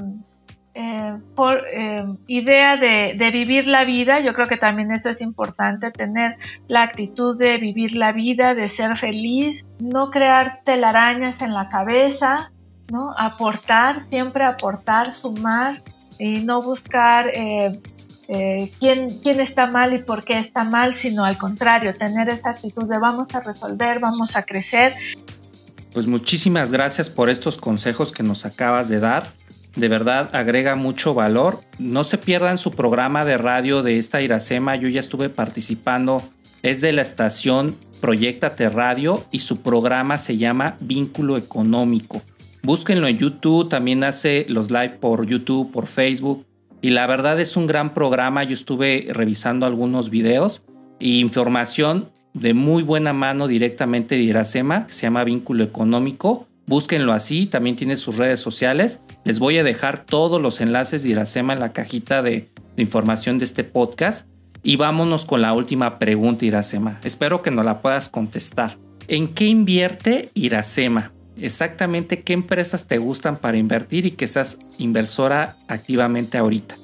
eh, 0.78 1.16
por, 1.34 1.62
eh, 1.72 2.04
idea 2.26 2.76
de, 2.76 3.30
vivir 3.30 3.66
la 3.66 3.84
vida, 3.84 4.20
yo 4.20 4.34
creo 4.34 4.46
que 4.46 4.58
también 4.58 4.92
eso 4.92 5.08
es 5.08 5.22
importante, 5.22 5.90
tener 5.90 6.36
la 6.68 6.82
actitud 6.82 7.34
de 7.38 7.56
vivir 7.56 7.96
la 7.96 8.12
vida, 8.12 8.54
de 8.54 8.68
ser 8.68 8.98
feliz, 8.98 9.64
no 9.80 10.10
crear 10.10 10.60
telarañas 10.64 11.40
en 11.40 11.54
la 11.54 11.70
cabeza, 11.70 12.50
¿no? 12.92 13.14
Aportar, 13.16 14.02
siempre 14.10 14.44
aportar, 14.44 15.14
sumar 15.14 15.80
y 16.18 16.40
no 16.40 16.60
buscar 16.60 17.32
quién, 17.32 19.08
quién 19.22 19.40
está 19.40 19.68
mal 19.68 19.94
y 19.94 19.98
por 20.02 20.24
qué 20.24 20.38
está 20.38 20.64
mal, 20.64 20.94
sino 20.94 21.24
al 21.24 21.38
contrario, 21.38 21.94
tener 21.94 22.28
esa 22.28 22.50
actitud 22.50 22.84
de 22.86 22.98
vamos 22.98 23.34
a 23.34 23.40
resolver, 23.40 23.98
vamos 23.98 24.36
a 24.36 24.42
crecer 24.42 24.94
pues 25.96 26.06
muchísimas 26.06 26.72
gracias 26.72 27.08
por 27.08 27.30
estos 27.30 27.56
consejos 27.56 28.12
que 28.12 28.22
nos 28.22 28.44
acabas 28.44 28.90
de 28.90 29.00
dar. 29.00 29.32
De 29.76 29.88
verdad 29.88 30.34
agrega 30.34 30.74
mucho 30.74 31.12
valor. 31.12 31.60
No 31.78 32.02
se 32.02 32.16
pierdan 32.16 32.56
su 32.56 32.72
programa 32.72 33.26
de 33.26 33.36
radio 33.36 33.82
de 33.82 33.98
esta 33.98 34.22
Iracema. 34.22 34.74
Yo 34.76 34.88
ya 34.88 35.00
estuve 35.00 35.28
participando. 35.28 36.22
Es 36.62 36.80
de 36.80 36.92
la 36.92 37.02
estación 37.02 37.76
Proyectate 38.00 38.70
Radio 38.70 39.24
y 39.30 39.40
su 39.40 39.60
programa 39.60 40.16
se 40.16 40.38
llama 40.38 40.76
Vínculo 40.80 41.36
Económico. 41.36 42.22
Búsquenlo 42.62 43.06
en 43.06 43.18
YouTube. 43.18 43.68
También 43.68 44.02
hace 44.02 44.46
los 44.48 44.70
live 44.70 44.96
por 44.98 45.26
YouTube, 45.26 45.70
por 45.70 45.86
Facebook. 45.86 46.46
Y 46.80 46.90
la 46.90 47.06
verdad 47.06 47.38
es 47.38 47.56
un 47.56 47.66
gran 47.66 47.92
programa. 47.92 48.44
Yo 48.44 48.54
estuve 48.54 49.08
revisando 49.10 49.66
algunos 49.66 50.08
videos 50.08 50.62
e 51.00 51.08
información 51.08 52.10
de 52.32 52.54
muy 52.54 52.82
buena 52.82 53.12
mano 53.12 53.46
directamente 53.46 54.14
de 54.14 54.22
Iracema, 54.22 54.86
que 54.86 54.92
se 54.94 55.02
llama 55.02 55.24
Vínculo 55.24 55.64
Económico. 55.64 56.48
Búsquenlo 56.66 57.12
así, 57.12 57.46
también 57.46 57.76
tiene 57.76 57.96
sus 57.96 58.16
redes 58.16 58.40
sociales. 58.40 59.00
Les 59.24 59.38
voy 59.38 59.58
a 59.58 59.62
dejar 59.62 60.04
todos 60.04 60.42
los 60.42 60.60
enlaces 60.60 61.04
de 61.04 61.10
Iracema 61.10 61.52
en 61.52 61.60
la 61.60 61.72
cajita 61.72 62.22
de, 62.22 62.48
información 62.76 63.38
de 63.38 63.44
este 63.44 63.64
podcast. 63.64 64.28
Y 64.62 64.76
vámonos 64.76 65.24
con 65.24 65.42
la 65.42 65.52
última 65.52 65.98
pregunta, 65.98 66.44
Iracema. 66.44 67.00
Espero 67.04 67.40
que 67.40 67.52
nos 67.52 67.64
la 67.64 67.80
puedas 67.80 68.08
contestar. 68.08 68.78
¿En 69.06 69.28
qué 69.28 69.46
invierte 69.46 70.30
Iracema? 70.34 71.12
Exactamente 71.40 72.22
qué 72.22 72.32
empresas 72.32 72.86
te 72.86 72.98
gustan 72.98 73.36
para 73.36 73.58
invertir 73.58 74.06
y 74.06 74.10
que 74.10 74.26
seas 74.26 74.58
inversora 74.78 75.56
activamente 75.68 76.36
ahorita. 76.36 76.74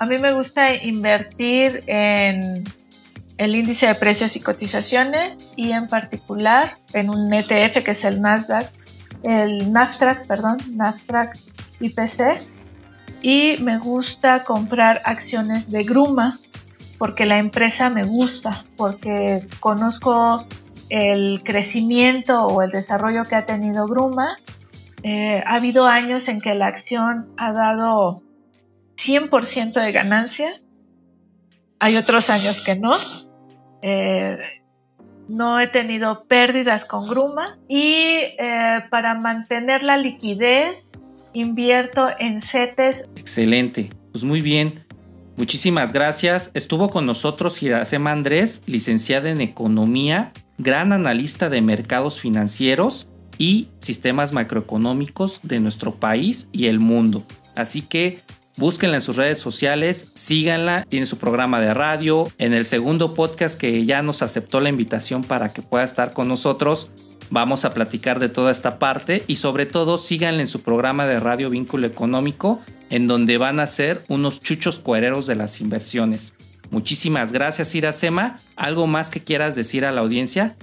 A 0.00 0.06
mí 0.06 0.18
me 0.18 0.34
gusta 0.34 0.74
invertir 0.74 1.82
en 1.86 2.64
el 3.38 3.56
índice 3.56 3.86
de 3.86 3.94
precios 3.94 4.36
y 4.36 4.40
cotizaciones 4.40 5.32
y 5.56 5.72
en 5.72 5.86
particular 5.86 6.74
en 6.92 7.08
un 7.08 7.32
ETF 7.32 7.82
que 7.82 7.92
es 7.92 8.04
el 8.04 8.20
Nasdaq, 8.20 8.66
el 9.24 9.72
Nasdaq, 9.72 10.26
perdón, 10.26 10.58
Nasdaq 10.74 11.36
IPC 11.80 12.42
y 13.22 13.56
me 13.62 13.78
gusta 13.78 14.44
comprar 14.44 15.02
acciones 15.04 15.70
de 15.70 15.82
Gruma 15.82 16.38
porque 16.98 17.24
la 17.24 17.38
empresa 17.38 17.88
me 17.88 18.04
gusta, 18.04 18.62
porque 18.76 19.40
conozco 19.58 20.44
el 20.90 21.42
crecimiento 21.42 22.46
o 22.46 22.62
el 22.62 22.70
desarrollo 22.70 23.22
que 23.22 23.36
ha 23.36 23.46
tenido 23.46 23.86
Gruma. 23.86 24.36
Eh, 25.02 25.42
ha 25.46 25.54
habido 25.54 25.86
años 25.86 26.28
en 26.28 26.40
que 26.40 26.54
la 26.54 26.66
acción 26.66 27.32
ha 27.38 27.52
dado 27.52 28.22
100% 28.96 29.80
de 29.80 29.92
ganancia. 29.92 30.52
Hay 31.78 31.96
otros 31.96 32.28
años 32.28 32.62
que 32.62 32.76
no. 32.76 32.92
Eh, 33.80 34.36
no 35.30 35.60
he 35.60 35.68
tenido 35.68 36.24
pérdidas 36.24 36.84
con 36.84 37.08
Gruma 37.08 37.56
y 37.68 37.94
eh, 37.94 38.84
para 38.90 39.14
mantener 39.14 39.82
la 39.84 39.96
liquidez 39.96 40.74
invierto 41.32 42.08
en 42.18 42.42
CETES. 42.42 43.04
Excelente, 43.16 43.90
pues 44.10 44.24
muy 44.24 44.40
bien. 44.40 44.84
Muchísimas 45.36 45.92
gracias. 45.92 46.50
Estuvo 46.54 46.90
con 46.90 47.06
nosotros 47.06 47.62
Iracema 47.62 48.10
Andrés, 48.10 48.62
licenciada 48.66 49.30
en 49.30 49.40
Economía, 49.40 50.32
gran 50.58 50.92
analista 50.92 51.48
de 51.48 51.62
mercados 51.62 52.18
financieros 52.20 53.08
y 53.38 53.68
sistemas 53.78 54.32
macroeconómicos 54.32 55.40
de 55.44 55.60
nuestro 55.60 55.94
país 55.94 56.48
y 56.52 56.66
el 56.66 56.80
mundo. 56.80 57.24
Así 57.54 57.82
que 57.82 58.18
Búsquenla 58.60 58.96
en 58.98 59.00
sus 59.00 59.16
redes 59.16 59.38
sociales, 59.38 60.10
síganla, 60.12 60.84
tiene 60.84 61.06
su 61.06 61.16
programa 61.16 61.62
de 61.62 61.72
radio. 61.72 62.30
En 62.36 62.52
el 62.52 62.66
segundo 62.66 63.14
podcast 63.14 63.58
que 63.58 63.86
ya 63.86 64.02
nos 64.02 64.20
aceptó 64.20 64.60
la 64.60 64.68
invitación 64.68 65.24
para 65.24 65.50
que 65.50 65.62
pueda 65.62 65.82
estar 65.82 66.12
con 66.12 66.28
nosotros, 66.28 66.90
vamos 67.30 67.64
a 67.64 67.72
platicar 67.72 68.18
de 68.18 68.28
toda 68.28 68.52
esta 68.52 68.78
parte 68.78 69.24
y 69.26 69.36
sobre 69.36 69.64
todo 69.64 69.96
síganla 69.96 70.42
en 70.42 70.46
su 70.46 70.60
programa 70.60 71.06
de 71.06 71.18
radio 71.20 71.48
Vínculo 71.48 71.86
Económico, 71.86 72.60
en 72.90 73.06
donde 73.06 73.38
van 73.38 73.60
a 73.60 73.66
ser 73.66 74.04
unos 74.08 74.40
chuchos 74.40 74.78
cuereros 74.78 75.26
de 75.26 75.36
las 75.36 75.62
inversiones. 75.62 76.34
Muchísimas 76.70 77.32
gracias, 77.32 77.74
Iracema. 77.74 78.36
¿Algo 78.56 78.86
más 78.86 79.10
que 79.10 79.22
quieras 79.22 79.54
decir 79.54 79.86
a 79.86 79.92
la 79.92 80.02
audiencia? 80.02 80.54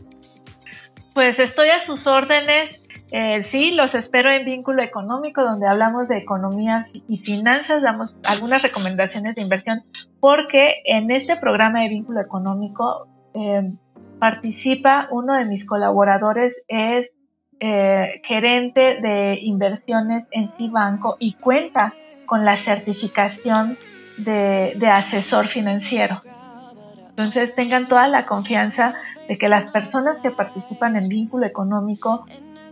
Pues 1.16 1.40
estoy 1.40 1.70
a 1.70 1.84
sus 1.84 2.06
órdenes 2.06 2.80
eh, 3.12 3.44
sí, 3.44 3.72
los 3.72 3.96
espero 3.96 4.30
en 4.32 4.44
Vínculo 4.44 4.84
Económico, 4.84 5.42
donde 5.42 5.68
hablamos 5.68 6.08
de 6.10 6.18
economía 6.18 6.88
y 7.08 7.20
finanzas, 7.20 7.82
damos 7.82 8.16
algunas 8.24 8.62
recomendaciones 8.62 9.36
de 9.36 9.42
inversión, 9.42 9.84
porque 10.20 10.82
en 10.86 11.10
este 11.12 11.38
programa 11.38 11.82
de 11.82 11.90
Vínculo 11.90 12.20
Económico 12.20 13.08
eh, 13.34 13.72
participa 14.20 15.08
uno 15.12 15.36
de 15.36 15.46
mis 15.46 15.66
colaboradores, 15.66 16.56
es 16.68 17.10
eh, 17.60 18.22
gerente 18.26 19.00
de 19.02 19.40
inversiones 19.42 20.26
en 20.32 20.52
Cibanco 20.52 21.16
y 21.20 21.34
cuenta 21.34 21.94
con 22.26 22.44
la 22.44 22.58
certificación 22.58 23.76
de, 24.26 24.74
de 24.76 24.88
asesor 24.90 25.48
financiero. 25.48 26.22
Entonces 27.10 27.56
tengan 27.56 27.88
toda 27.88 28.08
la 28.08 28.26
confianza 28.26 28.94
de 29.28 29.38
que 29.38 29.50
las 29.50 29.72
personas 29.72 30.18
que 30.22 30.30
participan 30.30 30.96
en 30.98 31.08
vínculo 31.08 31.46
económico 31.48 32.26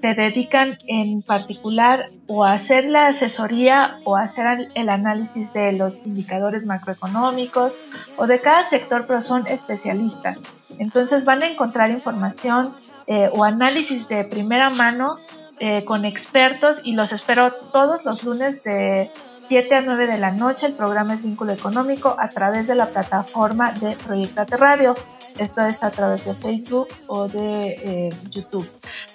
se 0.06 0.14
dedican 0.14 0.78
en 0.86 1.24
particular 1.24 2.12
o 2.28 2.46
a 2.46 2.54
hacer 2.54 2.86
la 2.86 3.08
asesoría 3.08 3.98
o 4.04 4.18
hacer 4.18 4.70
el 4.76 4.90
análisis 4.90 5.52
de 5.52 5.72
los 5.72 6.06
indicadores 6.06 6.64
macroeconómicos 6.68 7.74
o 8.16 8.28
de 8.28 8.40
cada 8.40 8.70
sector, 8.70 9.06
pero 9.08 9.24
son 9.24 9.48
especialistas. 9.48 10.38
Entonces 10.78 11.26
van 11.26 11.42
a 11.42 11.48
encontrar 11.48 11.90
información 11.90 12.72
eh, 13.08 13.32
o 13.34 13.44
análisis 13.44 14.08
de 14.08 14.26
primera 14.26 14.70
mano 14.70 15.16
eh, 15.60 15.84
con 15.86 16.06
expertos 16.06 16.78
y 16.84 16.94
los 16.94 17.12
espero 17.12 17.54
todos 17.74 18.06
los 18.06 18.24
lunes 18.24 18.64
de 18.64 19.10
7 19.48 19.74
a 19.74 19.82
9 19.82 20.06
de 20.06 20.20
la 20.20 20.30
noche. 20.30 20.68
El 20.68 20.74
programa 20.74 21.16
es 21.16 21.24
Vínculo 21.24 21.52
Económico 21.52 22.16
a 22.20 22.30
través 22.30 22.68
de 22.68 22.76
la 22.76 22.86
plataforma 22.86 23.72
de 23.72 23.96
Proyectate 23.96 24.56
Radio. 24.56 24.94
Esto 25.38 25.66
es 25.66 25.84
a 25.84 25.92
través 25.92 26.26
de 26.26 26.34
Facebook 26.34 26.88
o 27.08 27.28
de 27.28 27.68
eh, 27.84 28.10
YouTube. 28.30 28.70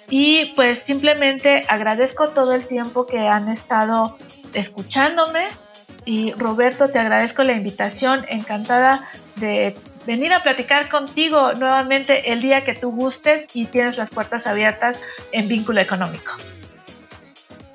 Y 0.09 0.45
pues 0.55 0.79
simplemente 0.83 1.65
agradezco 1.67 2.29
todo 2.29 2.53
el 2.53 2.65
tiempo 2.67 3.05
que 3.05 3.19
han 3.19 3.49
estado 3.49 4.17
escuchándome. 4.53 5.47
Y 6.05 6.33
Roberto, 6.33 6.89
te 6.89 6.99
agradezco 6.99 7.43
la 7.43 7.53
invitación. 7.53 8.19
Encantada 8.29 9.07
de 9.37 9.75
venir 10.05 10.33
a 10.33 10.43
platicar 10.43 10.89
contigo 10.89 11.53
nuevamente 11.53 12.31
el 12.31 12.41
día 12.41 12.63
que 12.63 12.73
tú 12.73 12.91
gustes 12.91 13.45
y 13.53 13.65
tienes 13.65 13.97
las 13.97 14.09
puertas 14.09 14.47
abiertas 14.47 15.01
en 15.31 15.47
Vínculo 15.47 15.81
Económico. 15.81 16.31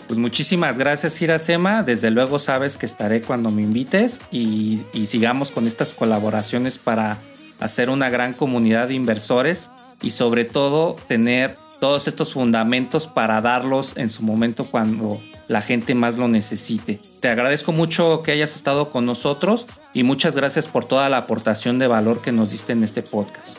Pues 0.06 0.18
muchísimas 0.18 0.78
gracias 0.78 1.20
Iracema, 1.20 1.82
desde 1.82 2.12
luego 2.12 2.38
sabes 2.38 2.76
que 2.76 2.86
estaré 2.86 3.22
cuando 3.22 3.50
me 3.50 3.62
invites 3.62 4.20
y, 4.30 4.84
sigamos 5.04 5.50
con 5.50 5.66
estas 5.66 5.92
colaboraciones 5.92 6.78
para 6.78 7.18
hacer 7.60 7.90
una 7.90 8.10
gran 8.10 8.32
comunidad 8.32 8.88
de 8.88 8.94
inversores 8.94 9.70
y 10.02 10.10
sobre 10.10 10.44
todo 10.44 10.96
tener 11.08 11.56
todos 11.80 12.08
estos 12.08 12.32
fundamentos 12.32 13.06
para 13.06 13.40
darlos 13.40 13.96
en 13.96 14.08
su 14.08 14.22
momento 14.22 14.64
cuando 14.64 15.20
la 15.48 15.60
gente 15.60 15.94
más 15.94 16.16
lo 16.16 16.28
necesite. 16.28 17.00
Te 17.20 17.28
agradezco 17.28 17.72
mucho 17.72 18.22
que 18.22 18.32
hayas 18.32 18.56
estado 18.56 18.90
con 18.90 19.06
nosotros 19.06 19.66
y 19.92 20.02
muchas 20.02 20.36
gracias 20.36 20.68
por 20.68 20.84
toda 20.84 21.08
la 21.08 21.18
aportación 21.18 21.78
de 21.78 21.86
valor 21.86 22.20
que 22.22 22.32
nos 22.32 22.50
diste 22.50 22.72
en 22.72 22.82
este 22.82 23.02
podcast. 23.02 23.58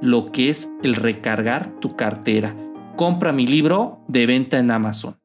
lo 0.00 0.30
que 0.32 0.50
es 0.50 0.70
el 0.82 0.94
recargar 0.94 1.78
tu 1.80 1.96
cartera. 1.96 2.56
Compra 2.96 3.32
mi 3.32 3.46
libro 3.46 4.04
de 4.08 4.26
venta 4.26 4.58
en 4.58 4.70
Amazon. 4.70 5.18